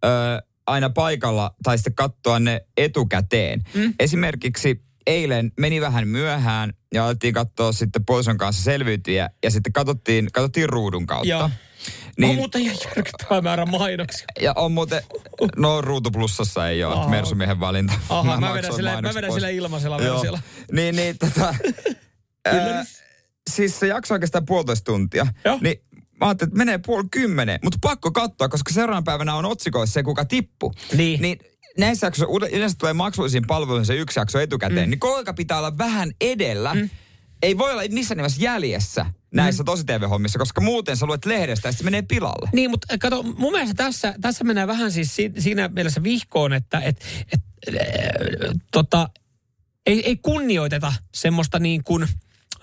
ö, 0.04 0.08
aina 0.66 0.90
paikalla 0.90 1.54
tai 1.62 1.78
sitten 1.78 1.94
katsoa 1.94 2.38
ne 2.38 2.66
etukäteen. 2.76 3.62
Mm. 3.74 3.94
Esimerkiksi 4.00 4.82
eilen 5.06 5.52
meni 5.60 5.80
vähän 5.80 6.08
myöhään 6.08 6.72
ja 6.92 7.04
alettiin 7.04 7.34
katsoa 7.34 7.72
sitten 7.72 8.04
puolison 8.04 8.38
kanssa 8.38 8.62
selviytyjä 8.62 9.30
ja 9.44 9.50
sitten 9.50 9.72
katsottiin, 9.72 10.28
katsottiin 10.32 10.68
ruudun 10.68 11.06
kautta. 11.06 11.28
Joo. 11.28 11.50
Niin- 12.18 12.30
On 12.30 12.36
muuten 12.36 12.62
ihan 12.62 12.76
järkyttävä 12.84 13.40
määrä 13.40 13.66
mainoksia. 13.66 14.26
Ja 14.40 14.52
on 14.56 14.72
muuten, 14.72 15.02
no 15.56 15.80
ruutuplussassa 15.80 16.68
ei 16.68 16.84
ole, 16.84 16.92
Aha. 16.94 17.02
että 17.02 17.10
Mersumiehen 17.16 17.60
valinta. 17.60 17.92
Aha, 18.08 18.22
mä, 18.22 18.40
maksoin 18.40 18.54
vedän 18.56 18.74
sillä, 18.74 19.02
mä 19.02 19.14
vedän 19.14 19.32
sillä 19.32 19.48
ilmaisella 19.48 19.98
Joo. 20.02 20.14
versiolla. 20.14 20.40
Niin, 20.72 20.96
niin, 20.96 21.18
tota, 21.18 21.54
ää, 22.46 22.84
siis 23.50 23.80
se 23.80 23.86
jakso 23.86 24.14
oikeastaan 24.14 24.46
puolitoista 24.46 24.84
tuntia. 24.84 25.26
Joo. 25.44 25.58
Niin 25.60 25.84
mä 26.20 26.26
ajattelin, 26.26 26.48
että 26.48 26.58
menee 26.58 26.78
puoli 26.78 27.04
kymmenen, 27.10 27.58
mutta 27.62 27.78
pakko 27.82 28.10
katsoa, 28.10 28.48
koska 28.48 28.72
seuraavana 28.72 29.02
päivänä 29.02 29.34
on 29.34 29.44
otsikoissa 29.44 29.92
se, 29.94 30.02
kuka 30.02 30.24
tippu. 30.24 30.72
Niin. 30.96 31.22
niin 31.22 31.38
näissä 31.78 32.06
jaksoissa 32.06 32.48
yleensä 32.52 32.76
tulee 32.78 32.92
maksullisiin 32.92 33.46
palveluihin 33.46 33.86
se 33.86 33.96
yksi 33.96 34.20
jakso 34.20 34.38
etukäteen, 34.38 34.86
mm. 34.86 34.90
niin 34.90 35.00
kollega 35.00 35.34
pitää 35.34 35.58
olla 35.58 35.78
vähän 35.78 36.10
edellä. 36.20 36.74
Mm. 36.74 36.90
Ei 37.42 37.58
voi 37.58 37.72
olla 37.72 37.82
missään 37.90 38.16
nimessä 38.16 38.42
jäljessä 38.42 39.06
näissä 39.34 39.64
tosi 39.64 39.84
TV-hommissa, 39.84 40.38
koska 40.38 40.60
muuten 40.60 40.96
sä 40.96 41.06
luet 41.06 41.24
lehdestä 41.24 41.68
ja 41.68 41.72
sitten 41.72 41.86
menee 41.86 42.02
pilalle. 42.02 42.50
Niin, 42.52 42.70
mutta 42.70 42.98
kato, 42.98 43.22
mun 43.22 43.52
mielestä 43.52 43.74
tässä, 43.74 44.14
tässä 44.20 44.44
mennään 44.44 44.68
vähän 44.68 44.92
siis 44.92 45.16
si, 45.16 45.32
siinä 45.38 45.68
mielessä 45.68 46.02
vihkoon, 46.02 46.52
että 46.52 46.80
et, 46.80 47.04
et, 47.32 47.40
äh, 47.68 48.54
tota, 48.72 49.08
ei, 49.86 50.06
ei 50.06 50.16
kunnioiteta 50.16 50.92
semmoista 51.14 51.58
niin 51.58 51.84
kuin 51.84 52.08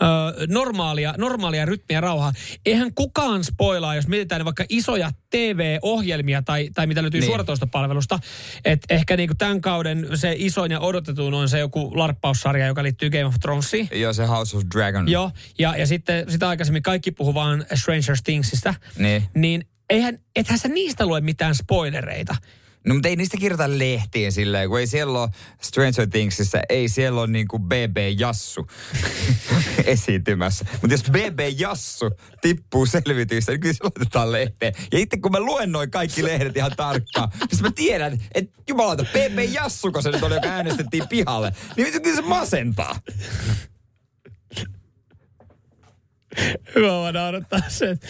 ö, 0.02 0.06
normaalia, 0.48 1.14
normaalia 1.18 1.66
rytmiä 1.66 2.02
rauhaa. 2.02 2.34
Eihän 2.66 2.94
kukaan 2.94 3.44
spoilaa, 3.44 3.96
jos 3.96 4.08
mietitään 4.08 4.46
vaikka 4.46 4.66
isoja 4.70 5.12
TV-ohjelmia 5.30 6.42
tai, 6.42 6.70
tai 6.74 6.88
mitä 6.88 7.02
löytyy 7.02 7.20
Niin. 7.22 7.28
suoratoistopalvelusta. 7.30 8.20
Että 8.66 8.94
ehkä 8.94 9.18
niin 9.18 9.30
kuin 9.30 9.38
tämän 9.38 9.62
kauden 9.62 10.08
se 10.16 10.34
isoin 10.38 10.72
ja 10.72 10.80
odotetun 10.80 11.34
on 11.34 11.50
se 11.50 11.60
joku 11.60 11.92
larppaussarja, 11.96 12.68
joka 12.68 12.84
liittyy 12.84 13.10
Game 13.10 13.26
of 13.26 13.36
Thronesiin. 13.42 13.90
Joo, 13.96 14.14
se 14.14 14.26
House 14.26 14.58
of 14.58 14.64
Dragon. 14.76 15.10
Joo, 15.10 15.32
ja, 15.60 15.78
ja 15.78 15.88
sitten 15.88 16.32
sitä 16.32 16.50
aikaisemmin 16.50 16.84
kaikki 16.84 17.12
puhuu 17.12 17.34
vaan 17.34 17.66
Stranger 17.76 18.18
Thingsista. 18.24 18.74
Niin. 18.98 19.24
Niin 19.36 19.66
eihän, 19.90 20.18
ethän 20.36 20.60
sä 20.60 20.68
niistä 20.68 21.06
lue 21.06 21.22
mitään 21.22 21.56
spoilereita. 21.56 22.36
No 22.86 22.94
mutta 22.94 23.08
ei 23.08 23.16
niistä 23.16 23.38
kirjoita 23.38 23.80
lehtiin 23.80 24.32
silleen, 24.32 24.70
kun 24.70 24.80
ei 24.80 24.88
siellä 24.88 25.22
ole 25.22 25.30
Stranger 25.62 26.08
Thingsissa, 26.10 26.60
ei 26.70 26.90
siellä 26.90 27.22
ole 27.22 27.28
niinku 27.28 27.60
BB 27.60 27.98
Jassu 28.18 28.68
esiintymässä. 29.86 30.66
Mutta 30.72 30.94
jos 30.94 31.04
BB 31.04 31.40
Jassu 31.58 32.12
tippuu 32.42 32.86
selvitystä, 32.86 33.52
niin 33.52 33.60
kyllä 33.60 33.74
se 33.74 33.84
laitetaan 33.84 34.32
lehteen. 34.32 34.74
Ja 34.92 35.00
itse 35.00 35.18
kun 35.18 35.32
mä 35.32 35.40
luen 35.40 35.72
noin 35.72 35.92
kaikki 35.92 36.24
lehdet 36.24 36.58
ihan 36.58 36.72
tarkkaan, 36.78 37.30
niin 37.52 37.62
mä 37.62 37.72
tiedän, 37.72 38.20
että 38.36 38.62
jumalauta, 38.70 39.04
BB 39.04 39.54
Jassuko 39.54 40.02
se 40.02 40.12
nyt 40.12 40.24
oli, 40.24 40.36
joka 40.36 40.48
äänestettiin 40.48 41.08
pihalle. 41.08 41.54
Niin 41.78 42.02
kyllä 42.02 42.16
se 42.16 42.22
masentaa. 42.22 43.00
Hyvä 46.76 46.92
vaan 46.92 47.14
naurattaa 47.14 47.62
se, 47.68 47.90
että. 47.90 48.08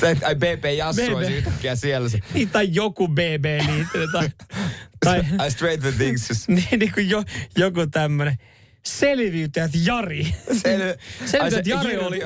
Se, 0.00 0.16
ai 0.24 0.34
BB 0.34 0.64
Jassu 0.76 1.16
olisi 1.16 1.32
yhtäkkiä 1.32 1.76
siellä 1.76 2.08
se. 2.08 2.20
Niin, 2.34 2.50
tai 2.50 2.68
joku 2.72 3.08
BB 3.08 3.44
liittyy 3.66 4.08
tai, 4.12 4.30
tai 5.04 5.24
Ai 5.38 5.50
Stranger 5.50 5.92
Things. 5.92 6.48
niin, 6.48 6.78
niin 6.78 6.92
kuin 6.92 7.08
jo, 7.08 7.24
joku 7.56 7.86
tämmöinen 7.86 8.38
selviytyjät 8.86 9.70
Jari. 9.84 10.34
Sel- 10.52 10.98
Selviytyjät 11.30 11.64
se 11.64 11.70
Jari 11.70 11.98
oli... 11.98 12.20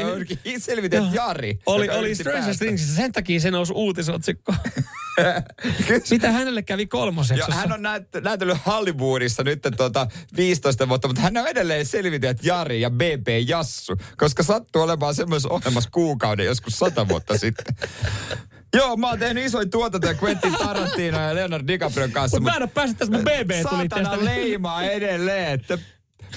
Joo. 0.93 1.07
Jari. 1.13 1.59
Oli, 1.67 1.89
oli 1.89 2.15
Stranger 2.15 2.43
päästä. 2.43 2.65
Thingsissa, 2.65 2.97
sen 2.97 3.13
takia 3.13 3.41
se 3.41 3.51
nousi 3.51 3.73
uutisotsikko. 3.73 4.55
Mitä 6.11 6.33
hänelle 6.33 6.63
kävi 6.63 6.87
kolmoseksi? 6.87 7.53
hän 7.53 7.73
on 7.73 7.83
näyt, 7.83 8.09
näytellyt 8.23 8.59
Hollywoodissa 8.67 9.43
nyt 9.43 9.63
tuota 9.77 10.07
15 10.37 10.89
vuotta, 10.89 11.09
mutta 11.09 11.23
hän 11.23 11.37
on 11.37 11.47
edelleen 11.47 11.87
selvityjät 11.87 12.45
Jari 12.45 12.81
ja 12.81 12.91
BB 12.91 13.29
Jassu, 13.47 13.97
koska 14.17 14.43
sattuu 14.43 14.83
olemaan 14.83 15.15
semmoisessa 15.15 15.49
ohjelmassa 15.49 15.91
kuukauden 15.91 16.47
joskus 16.47 16.79
sata 16.79 17.09
vuotta 17.09 17.39
sitten. 17.39 17.75
Joo, 18.77 18.97
mä 18.97 19.09
oon 19.09 19.19
tehnyt 19.19 19.45
isoja 19.45 19.69
tuotantoja 19.69 20.15
Quentin 20.23 20.53
Tarantino 20.53 21.21
ja 21.21 21.35
Leonardo 21.35 21.67
DiCaprion 21.67 22.13
kanssa. 22.13 22.41
Mutta 22.41 22.51
mä 22.51 22.57
en 22.57 22.63
ole 22.63 22.71
päässyt 22.75 22.99
tässä, 22.99 23.13
mun 23.13 23.23
BB 23.23 23.51
tuli 23.51 23.63
Saatana 23.63 24.11
tästä. 24.11 24.25
leimaa 24.25 24.83
edelleen, 24.83 25.53
että 25.53 25.79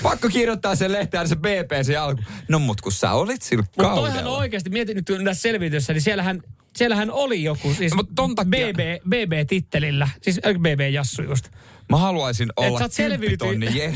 pakko 0.04 0.30
kirjoittaa 0.30 0.76
sen 0.76 0.92
lehteen 0.92 1.28
se 1.28 1.36
BB 1.36 1.72
sen 1.82 2.02
alku. 2.02 2.22
No 2.48 2.60
mut 2.60 2.82
kun 2.82 2.92
sä 2.92 3.12
olit 3.12 3.42
sillä 3.42 3.64
Mutta 3.64 3.84
toihan 3.84 4.00
on 4.08 4.14
kaudella. 4.14 4.38
oikeasti, 4.38 4.70
mietin 4.70 4.96
nyt 4.96 5.10
näissä 5.24 5.42
selvityssä, 5.42 5.94
niin 5.94 6.02
siellähän, 6.02 6.42
siellähän 6.76 7.12
oli 7.12 7.44
joku, 7.44 7.74
siis 7.74 7.92
No, 7.92 7.96
mut 7.96 8.10
ton 8.16 8.36
takia- 8.36 8.68
BB, 8.74 8.80
BB-tittelillä, 9.10 10.10
siis 10.22 10.40
äh, 10.46 10.54
BB 10.56 10.80
Jassu 10.94 11.22
just. 11.22 11.50
Mä 11.90 11.98
haluaisin 11.98 12.48
olla 12.56 12.80
selviyty- 12.80 13.20
kymppitonni 13.20 13.78
Jere. 13.80 13.94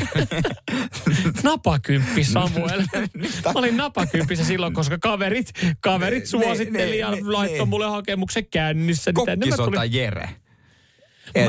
Napakymppi 1.44 2.24
Samuel. 2.24 2.82
Mä 3.46 3.52
olin 3.56 3.78
napakymppissä 3.78 4.46
silloin, 4.46 4.74
koska 4.74 4.98
kaverit, 5.02 5.50
kaverit 5.80 6.26
suositteli 6.26 6.90
ne- 6.92 6.96
ja 6.96 7.12
ne- 7.12 7.18
laittoi 7.24 7.60
ne. 7.60 7.66
mulle 7.66 7.86
hakemuksen 7.86 8.46
kännissä. 8.52 9.12
niin 9.12 9.28
mä 9.30 9.34
Kokkisota 9.36 9.64
tulin. 9.64 9.80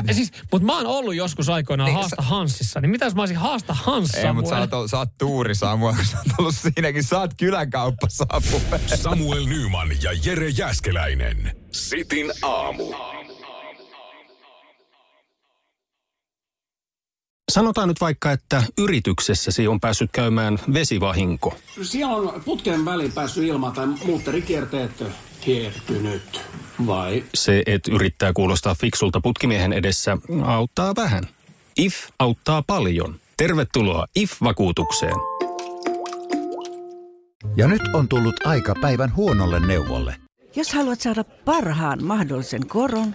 Mä, 0.07 0.13
siis, 0.13 0.31
mutta 0.53 0.67
mä 0.67 0.77
oon 0.77 0.87
ollut 0.87 1.15
joskus 1.15 1.49
aikoinaan 1.49 1.87
Niin, 1.87 1.95
Haasta 1.95 2.23
Hanssissa, 2.23 2.81
niin 2.81 2.91
mitä 2.91 3.05
jos 3.05 3.15
mä 3.15 3.23
olisin 3.23 3.37
Haasta 3.37 3.75
Hans 3.75 4.15
Ei, 4.15 4.33
mutta 4.33 4.51
sä 4.51 4.77
oot, 4.79 4.91
sä 4.91 4.99
oot 4.99 5.09
tuuri 5.19 5.55
Samuel, 5.55 5.95
sä 6.11 6.17
oot 6.17 6.27
ollut 6.39 6.55
siinäkin. 6.55 7.05
Sä 7.05 7.19
oot 7.19 7.31
kyläkauppa 7.39 8.07
Samuel. 8.09 8.81
Samuel 8.87 9.47
Nyman 9.47 9.89
ja 10.03 10.11
Jere 10.25 10.49
Jäskeläinen. 10.49 11.57
Sitin 11.73 12.33
aamu. 12.43 12.95
Sanotaan 17.53 17.89
nyt 17.89 18.01
vaikka, 18.01 18.33
että 18.33 18.63
yrityksessäsi 18.79 19.69
on 19.69 19.81
päässyt 19.81 20.11
käymään 20.13 20.59
vesivahinko. 20.75 21.57
Siellä 21.83 22.17
on 22.17 22.43
putken 22.45 22.85
väliin 22.85 23.13
päässyt 23.13 23.45
ilma 23.45 23.71
tai 23.71 23.87
muutterikierteet 23.87 25.05
hiertynyt. 25.47 26.41
Vai? 26.87 27.25
Se, 27.35 27.63
että 27.67 27.91
yrittää 27.93 28.33
kuulostaa 28.33 28.75
fiksulta 28.75 29.21
putkimiehen 29.21 29.73
edessä, 29.73 30.19
auttaa 30.45 30.97
vähän. 30.97 31.25
IF 31.77 31.95
auttaa 32.19 32.63
paljon. 32.67 33.15
Tervetuloa 33.37 34.07
IF-vakuutukseen. 34.17 35.15
Ja 37.57 37.69
nyt 37.69 37.83
on 37.95 38.09
tullut 38.09 38.47
aika 38.47 38.75
päivän 38.81 39.17
huonolle 39.17 39.61
neuvolle. 39.61 40.17
Jos 40.57 40.73
haluat 40.73 41.01
saada 41.01 41.25
parhaan 41.25 42.05
mahdollisen 42.05 42.67
koron, 42.67 43.15